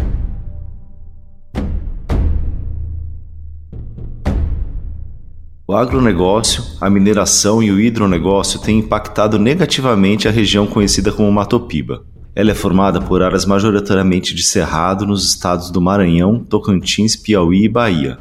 O 5.70 5.76
agronegócio, 5.76 6.64
a 6.80 6.88
mineração 6.88 7.62
e 7.62 7.70
o 7.70 7.78
hidronegócio 7.78 8.58
têm 8.58 8.78
impactado 8.78 9.38
negativamente 9.38 10.26
a 10.26 10.30
região 10.30 10.66
conhecida 10.66 11.12
como 11.12 11.30
Matopiba. 11.30 12.06
Ela 12.34 12.52
é 12.52 12.54
formada 12.54 13.02
por 13.02 13.22
áreas 13.22 13.44
majoritariamente 13.44 14.34
de 14.34 14.42
cerrado 14.42 15.04
nos 15.04 15.28
estados 15.28 15.70
do 15.70 15.78
Maranhão, 15.78 16.42
Tocantins, 16.42 17.16
Piauí 17.16 17.64
e 17.64 17.68
Bahia. 17.68 18.16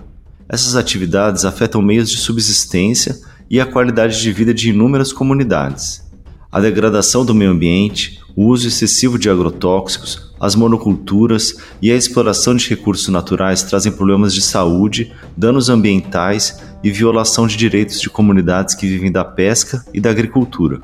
Essas 0.49 0.75
atividades 0.75 1.45
afetam 1.45 1.81
meios 1.81 2.09
de 2.09 2.17
subsistência 2.17 3.17
e 3.49 3.61
a 3.61 3.65
qualidade 3.65 4.21
de 4.21 4.33
vida 4.33 4.53
de 4.53 4.71
inúmeras 4.71 5.13
comunidades. 5.13 6.05
A 6.51 6.59
degradação 6.59 7.23
do 7.23 7.33
meio 7.33 7.51
ambiente, 7.51 8.19
o 8.35 8.47
uso 8.47 8.67
excessivo 8.67 9.17
de 9.17 9.29
agrotóxicos, 9.29 10.33
as 10.37 10.53
monoculturas 10.53 11.55
e 11.81 11.91
a 11.91 11.95
exploração 11.95 12.55
de 12.55 12.69
recursos 12.69 13.07
naturais 13.07 13.63
trazem 13.63 13.91
problemas 13.93 14.33
de 14.33 14.41
saúde, 14.41 15.13
danos 15.35 15.69
ambientais 15.69 16.66
e 16.83 16.91
violação 16.91 17.47
de 17.47 17.57
direitos 17.57 17.99
de 17.99 18.09
comunidades 18.09 18.75
que 18.75 18.87
vivem 18.87 19.11
da 19.11 19.25
pesca 19.25 19.83
e 19.93 19.99
da 19.99 20.09
agricultura. 20.09 20.81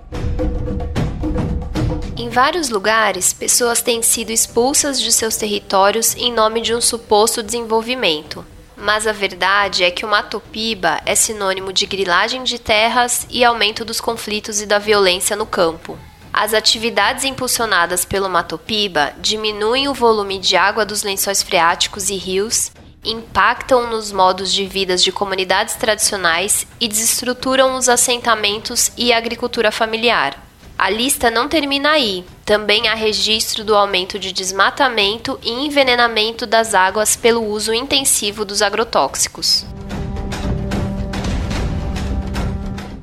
Em 2.17 2.29
vários 2.29 2.69
lugares, 2.69 3.33
pessoas 3.33 3.81
têm 3.81 4.01
sido 4.01 4.31
expulsas 4.31 4.99
de 4.99 5.11
seus 5.11 5.35
territórios 5.35 6.15
em 6.15 6.31
nome 6.31 6.61
de 6.61 6.73
um 6.73 6.81
suposto 6.81 7.43
desenvolvimento. 7.43 8.45
Mas 8.75 9.07
a 9.07 9.11
verdade 9.11 9.83
é 9.83 9.91
que 9.91 10.05
o 10.05 10.09
Matopiba 10.09 10.99
é 11.05 11.15
sinônimo 11.15 11.71
de 11.71 11.85
grilagem 11.85 12.43
de 12.43 12.59
terras 12.59 13.25
e 13.29 13.43
aumento 13.43 13.85
dos 13.85 14.01
conflitos 14.01 14.61
e 14.61 14.65
da 14.65 14.79
violência 14.79 15.35
no 15.35 15.45
campo. 15.45 15.97
As 16.33 16.53
atividades 16.53 17.23
impulsionadas 17.23 18.03
pelo 18.03 18.27
Matopiba 18.27 19.13
diminuem 19.21 19.87
o 19.87 19.93
volume 19.93 20.39
de 20.39 20.55
água 20.55 20.83
dos 20.83 21.03
lençóis 21.03 21.43
freáticos 21.43 22.09
e 22.09 22.15
rios, 22.15 22.71
impactam 23.03 23.89
nos 23.89 24.11
modos 24.11 24.53
de 24.53 24.65
vida 24.65 24.95
de 24.95 25.11
comunidades 25.11 25.75
tradicionais 25.75 26.65
e 26.79 26.87
desestruturam 26.87 27.75
os 27.77 27.89
assentamentos 27.89 28.91
e 28.97 29.11
a 29.11 29.17
agricultura 29.17 29.71
familiar. 29.71 30.41
A 30.77 30.89
lista 30.89 31.29
não 31.29 31.47
termina 31.47 31.91
aí. 31.91 32.25
Também 32.45 32.87
há 32.87 32.93
registro 32.93 33.63
do 33.63 33.75
aumento 33.75 34.19
de 34.19 34.33
desmatamento 34.33 35.39
e 35.43 35.49
envenenamento 35.49 36.45
das 36.45 36.73
águas 36.73 37.15
pelo 37.15 37.45
uso 37.45 37.73
intensivo 37.73 38.43
dos 38.43 38.61
agrotóxicos. 38.61 39.65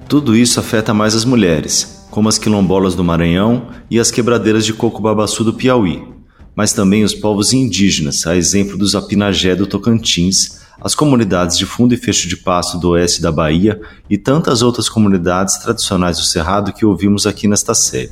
Tudo 0.08 0.34
isso 0.36 0.58
afeta 0.58 0.92
mais 0.92 1.14
as 1.14 1.24
mulheres, 1.24 2.06
como 2.10 2.28
as 2.28 2.36
quilombolas 2.36 2.94
do 2.94 3.04
Maranhão 3.04 3.68
e 3.88 4.00
as 4.00 4.10
quebradeiras 4.10 4.66
de 4.66 4.74
coco 4.74 5.00
babaçu 5.00 5.44
do 5.44 5.54
Piauí, 5.54 6.19
mas 6.54 6.72
também 6.72 7.04
os 7.04 7.14
povos 7.14 7.52
indígenas, 7.52 8.26
a 8.26 8.36
exemplo 8.36 8.76
dos 8.76 8.94
Apinagé 8.94 9.54
do 9.54 9.66
Tocantins, 9.66 10.60
as 10.80 10.94
comunidades 10.94 11.58
de 11.58 11.66
fundo 11.66 11.92
e 11.92 11.96
fecho 11.96 12.26
de 12.26 12.36
pasto 12.36 12.78
do 12.78 12.90
oeste 12.90 13.20
da 13.20 13.30
Bahia 13.30 13.80
e 14.08 14.16
tantas 14.16 14.62
outras 14.62 14.88
comunidades 14.88 15.58
tradicionais 15.58 16.16
do 16.16 16.24
Cerrado 16.24 16.72
que 16.72 16.86
ouvimos 16.86 17.26
aqui 17.26 17.46
nesta 17.46 17.74
série. 17.74 18.10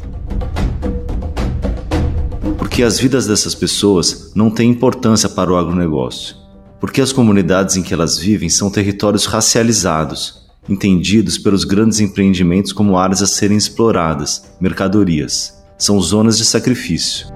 Porque 2.58 2.82
as 2.82 2.98
vidas 2.98 3.26
dessas 3.26 3.54
pessoas 3.54 4.32
não 4.34 4.50
têm 4.50 4.70
importância 4.70 5.28
para 5.28 5.50
o 5.50 5.56
agronegócio. 5.56 6.36
Porque 6.78 7.00
as 7.00 7.12
comunidades 7.12 7.76
em 7.76 7.82
que 7.82 7.92
elas 7.92 8.18
vivem 8.18 8.48
são 8.48 8.70
territórios 8.70 9.24
racializados, 9.24 10.46
entendidos 10.68 11.38
pelos 11.38 11.64
grandes 11.64 11.98
empreendimentos 11.98 12.72
como 12.72 12.96
áreas 12.96 13.22
a 13.22 13.26
serem 13.26 13.56
exploradas, 13.56 14.44
mercadorias. 14.60 15.57
São 15.78 16.00
zonas 16.00 16.36
de 16.36 16.44
sacrifício. 16.44 17.28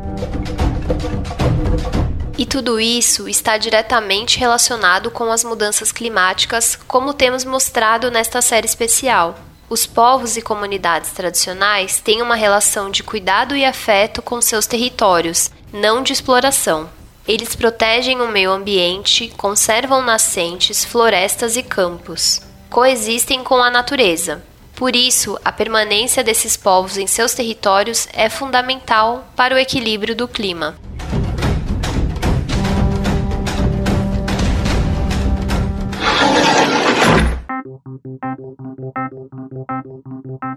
E 2.36 2.44
tudo 2.44 2.80
isso 2.80 3.28
está 3.28 3.56
diretamente 3.56 4.36
relacionado 4.36 5.12
com 5.12 5.30
as 5.30 5.44
mudanças 5.44 5.92
climáticas, 5.92 6.76
como 6.88 7.14
temos 7.14 7.44
mostrado 7.44 8.10
nesta 8.10 8.42
série 8.42 8.66
especial. 8.66 9.38
Os 9.70 9.86
povos 9.86 10.36
e 10.36 10.42
comunidades 10.42 11.12
tradicionais 11.12 12.00
têm 12.00 12.20
uma 12.20 12.34
relação 12.34 12.90
de 12.90 13.04
cuidado 13.04 13.54
e 13.54 13.64
afeto 13.64 14.20
com 14.20 14.40
seus 14.40 14.66
territórios, 14.66 15.48
não 15.72 16.02
de 16.02 16.12
exploração. 16.12 16.90
Eles 17.28 17.54
protegem 17.54 18.20
o 18.20 18.28
meio 18.28 18.50
ambiente, 18.50 19.32
conservam 19.36 20.02
nascentes, 20.02 20.84
florestas 20.84 21.56
e 21.56 21.62
campos. 21.62 22.40
Coexistem 22.68 23.44
com 23.44 23.62
a 23.62 23.70
natureza. 23.70 24.42
Por 24.74 24.96
isso, 24.96 25.38
a 25.44 25.52
permanência 25.52 26.24
desses 26.24 26.56
povos 26.56 26.96
em 26.96 27.06
seus 27.06 27.34
territórios 27.34 28.08
é 28.12 28.28
fundamental 28.28 29.30
para 29.36 29.54
o 29.54 29.58
equilíbrio 29.58 30.16
do 30.16 30.26
clima. 30.26 30.76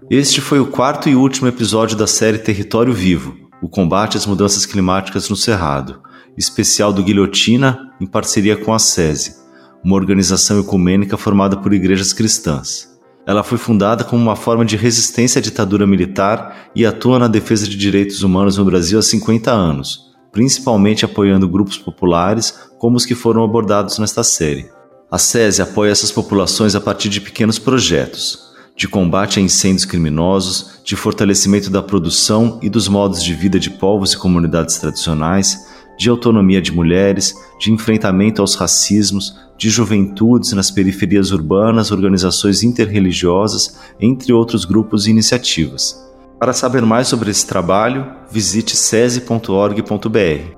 Este 0.08 0.40
foi 0.40 0.60
o 0.60 0.66
quarto 0.66 1.08
e 1.08 1.16
último 1.16 1.48
episódio 1.48 1.96
da 1.96 2.06
série 2.06 2.38
Território 2.38 2.92
Vivo, 2.92 3.36
o 3.60 3.68
combate 3.68 4.16
às 4.16 4.24
mudanças 4.24 4.64
climáticas 4.64 5.28
no 5.28 5.36
Cerrado, 5.36 6.00
especial 6.38 6.92
do 6.92 7.02
Guilhotina 7.02 7.92
em 8.00 8.06
parceria 8.06 8.56
com 8.56 8.72
a 8.72 8.78
SESI, 8.78 9.34
uma 9.84 9.96
organização 9.96 10.60
ecumênica 10.60 11.16
formada 11.16 11.56
por 11.56 11.74
igrejas 11.74 12.12
cristãs. 12.12 12.95
Ela 13.26 13.42
foi 13.42 13.58
fundada 13.58 14.04
como 14.04 14.22
uma 14.22 14.36
forma 14.36 14.64
de 14.64 14.76
resistência 14.76 15.40
à 15.40 15.42
ditadura 15.42 15.84
militar 15.84 16.70
e 16.76 16.86
atua 16.86 17.18
na 17.18 17.26
defesa 17.26 17.66
de 17.66 17.76
direitos 17.76 18.22
humanos 18.22 18.56
no 18.56 18.64
Brasil 18.64 19.00
há 19.00 19.02
50 19.02 19.50
anos, 19.50 20.14
principalmente 20.30 21.04
apoiando 21.04 21.48
grupos 21.48 21.76
populares 21.76 22.56
como 22.78 22.96
os 22.96 23.04
que 23.04 23.16
foram 23.16 23.42
abordados 23.42 23.98
nesta 23.98 24.22
série. 24.22 24.70
A 25.10 25.18
SESI 25.18 25.62
apoia 25.62 25.90
essas 25.90 26.12
populações 26.12 26.76
a 26.76 26.80
partir 26.80 27.08
de 27.08 27.20
pequenos 27.20 27.58
projetos, 27.58 28.46
de 28.76 28.86
combate 28.86 29.40
a 29.40 29.42
incêndios 29.42 29.84
criminosos, 29.84 30.80
de 30.84 30.94
fortalecimento 30.94 31.68
da 31.68 31.82
produção 31.82 32.60
e 32.62 32.70
dos 32.70 32.86
modos 32.86 33.24
de 33.24 33.34
vida 33.34 33.58
de 33.58 33.70
povos 33.70 34.12
e 34.12 34.18
comunidades 34.18 34.76
tradicionais, 34.76 35.66
de 35.98 36.10
autonomia 36.10 36.60
de 36.60 36.70
mulheres, 36.70 37.34
de 37.58 37.72
enfrentamento 37.72 38.40
aos 38.40 38.54
racismos, 38.54 39.34
de 39.56 39.70
juventudes 39.70 40.52
nas 40.52 40.70
periferias 40.70 41.30
urbanas, 41.30 41.90
organizações 41.90 42.62
interreligiosas, 42.62 43.78
entre 43.98 44.32
outros 44.32 44.64
grupos 44.64 45.06
e 45.06 45.10
iniciativas. 45.10 46.04
Para 46.38 46.52
saber 46.52 46.82
mais 46.82 47.08
sobre 47.08 47.30
esse 47.30 47.46
trabalho, 47.46 48.12
visite 48.30 48.76
sese.org.br. 48.76 50.56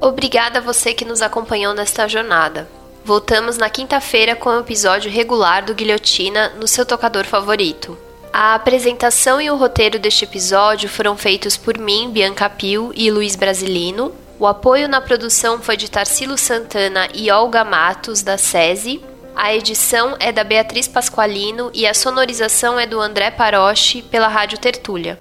Obrigada 0.00 0.58
a 0.58 0.62
você 0.62 0.92
que 0.92 1.04
nos 1.04 1.22
acompanhou 1.22 1.74
nesta 1.74 2.06
jornada. 2.06 2.68
Voltamos 3.04 3.56
na 3.56 3.70
quinta-feira 3.70 4.36
com 4.36 4.50
o 4.50 4.60
episódio 4.60 5.10
regular 5.10 5.64
do 5.64 5.74
Guilhotina 5.74 6.50
no 6.60 6.68
seu 6.68 6.84
tocador 6.84 7.24
favorito. 7.24 7.96
A 8.30 8.54
apresentação 8.54 9.40
e 9.40 9.50
o 9.50 9.56
roteiro 9.56 9.98
deste 9.98 10.24
episódio 10.24 10.88
foram 10.88 11.16
feitos 11.16 11.56
por 11.56 11.78
mim, 11.78 12.10
Bianca 12.12 12.48
Pio 12.50 12.92
e 12.94 13.10
Luiz 13.10 13.34
Brasilino. 13.34 14.12
O 14.38 14.46
apoio 14.46 14.88
na 14.88 15.00
produção 15.00 15.60
foi 15.60 15.76
de 15.76 15.90
Tarsilo 15.90 16.38
Santana 16.38 17.08
e 17.12 17.30
Olga 17.30 17.64
Matos, 17.64 18.22
da 18.22 18.38
SESI. 18.38 19.02
A 19.34 19.54
edição 19.54 20.16
é 20.20 20.30
da 20.30 20.44
Beatriz 20.44 20.86
Pasqualino 20.86 21.70
e 21.74 21.86
a 21.86 21.94
sonorização 21.94 22.78
é 22.78 22.86
do 22.86 23.00
André 23.00 23.30
Paroche 23.30 24.02
pela 24.02 24.28
Rádio 24.28 24.58
Tertúlia. 24.58 25.18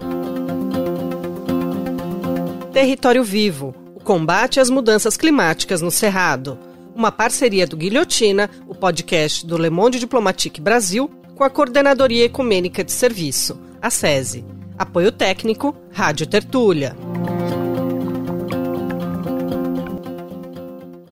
Território 2.72 3.24
Vivo 3.24 3.74
o 3.96 4.00
combate 4.00 4.60
às 4.60 4.70
mudanças 4.70 5.18
climáticas 5.18 5.82
no 5.82 5.92
Cerrado 5.92 6.58
uma 6.98 7.12
parceria 7.12 7.68
do 7.68 7.78
Guilhotina, 7.78 8.50
o 8.68 8.74
podcast 8.74 9.46
do 9.46 9.56
Le 9.56 9.70
Monde 9.70 10.00
Diplomatique 10.00 10.60
Brasil, 10.60 11.08
com 11.36 11.44
a 11.44 11.50
Coordenadoria 11.50 12.26
Ecumênica 12.26 12.84
de 12.84 12.92
Serviço, 12.92 13.60
a 13.80 13.92
SESI. 13.92 14.44
Apoio 14.80 15.12
técnico, 15.12 15.76
Rádio 15.94 16.26
Tertúlia. 16.26 16.96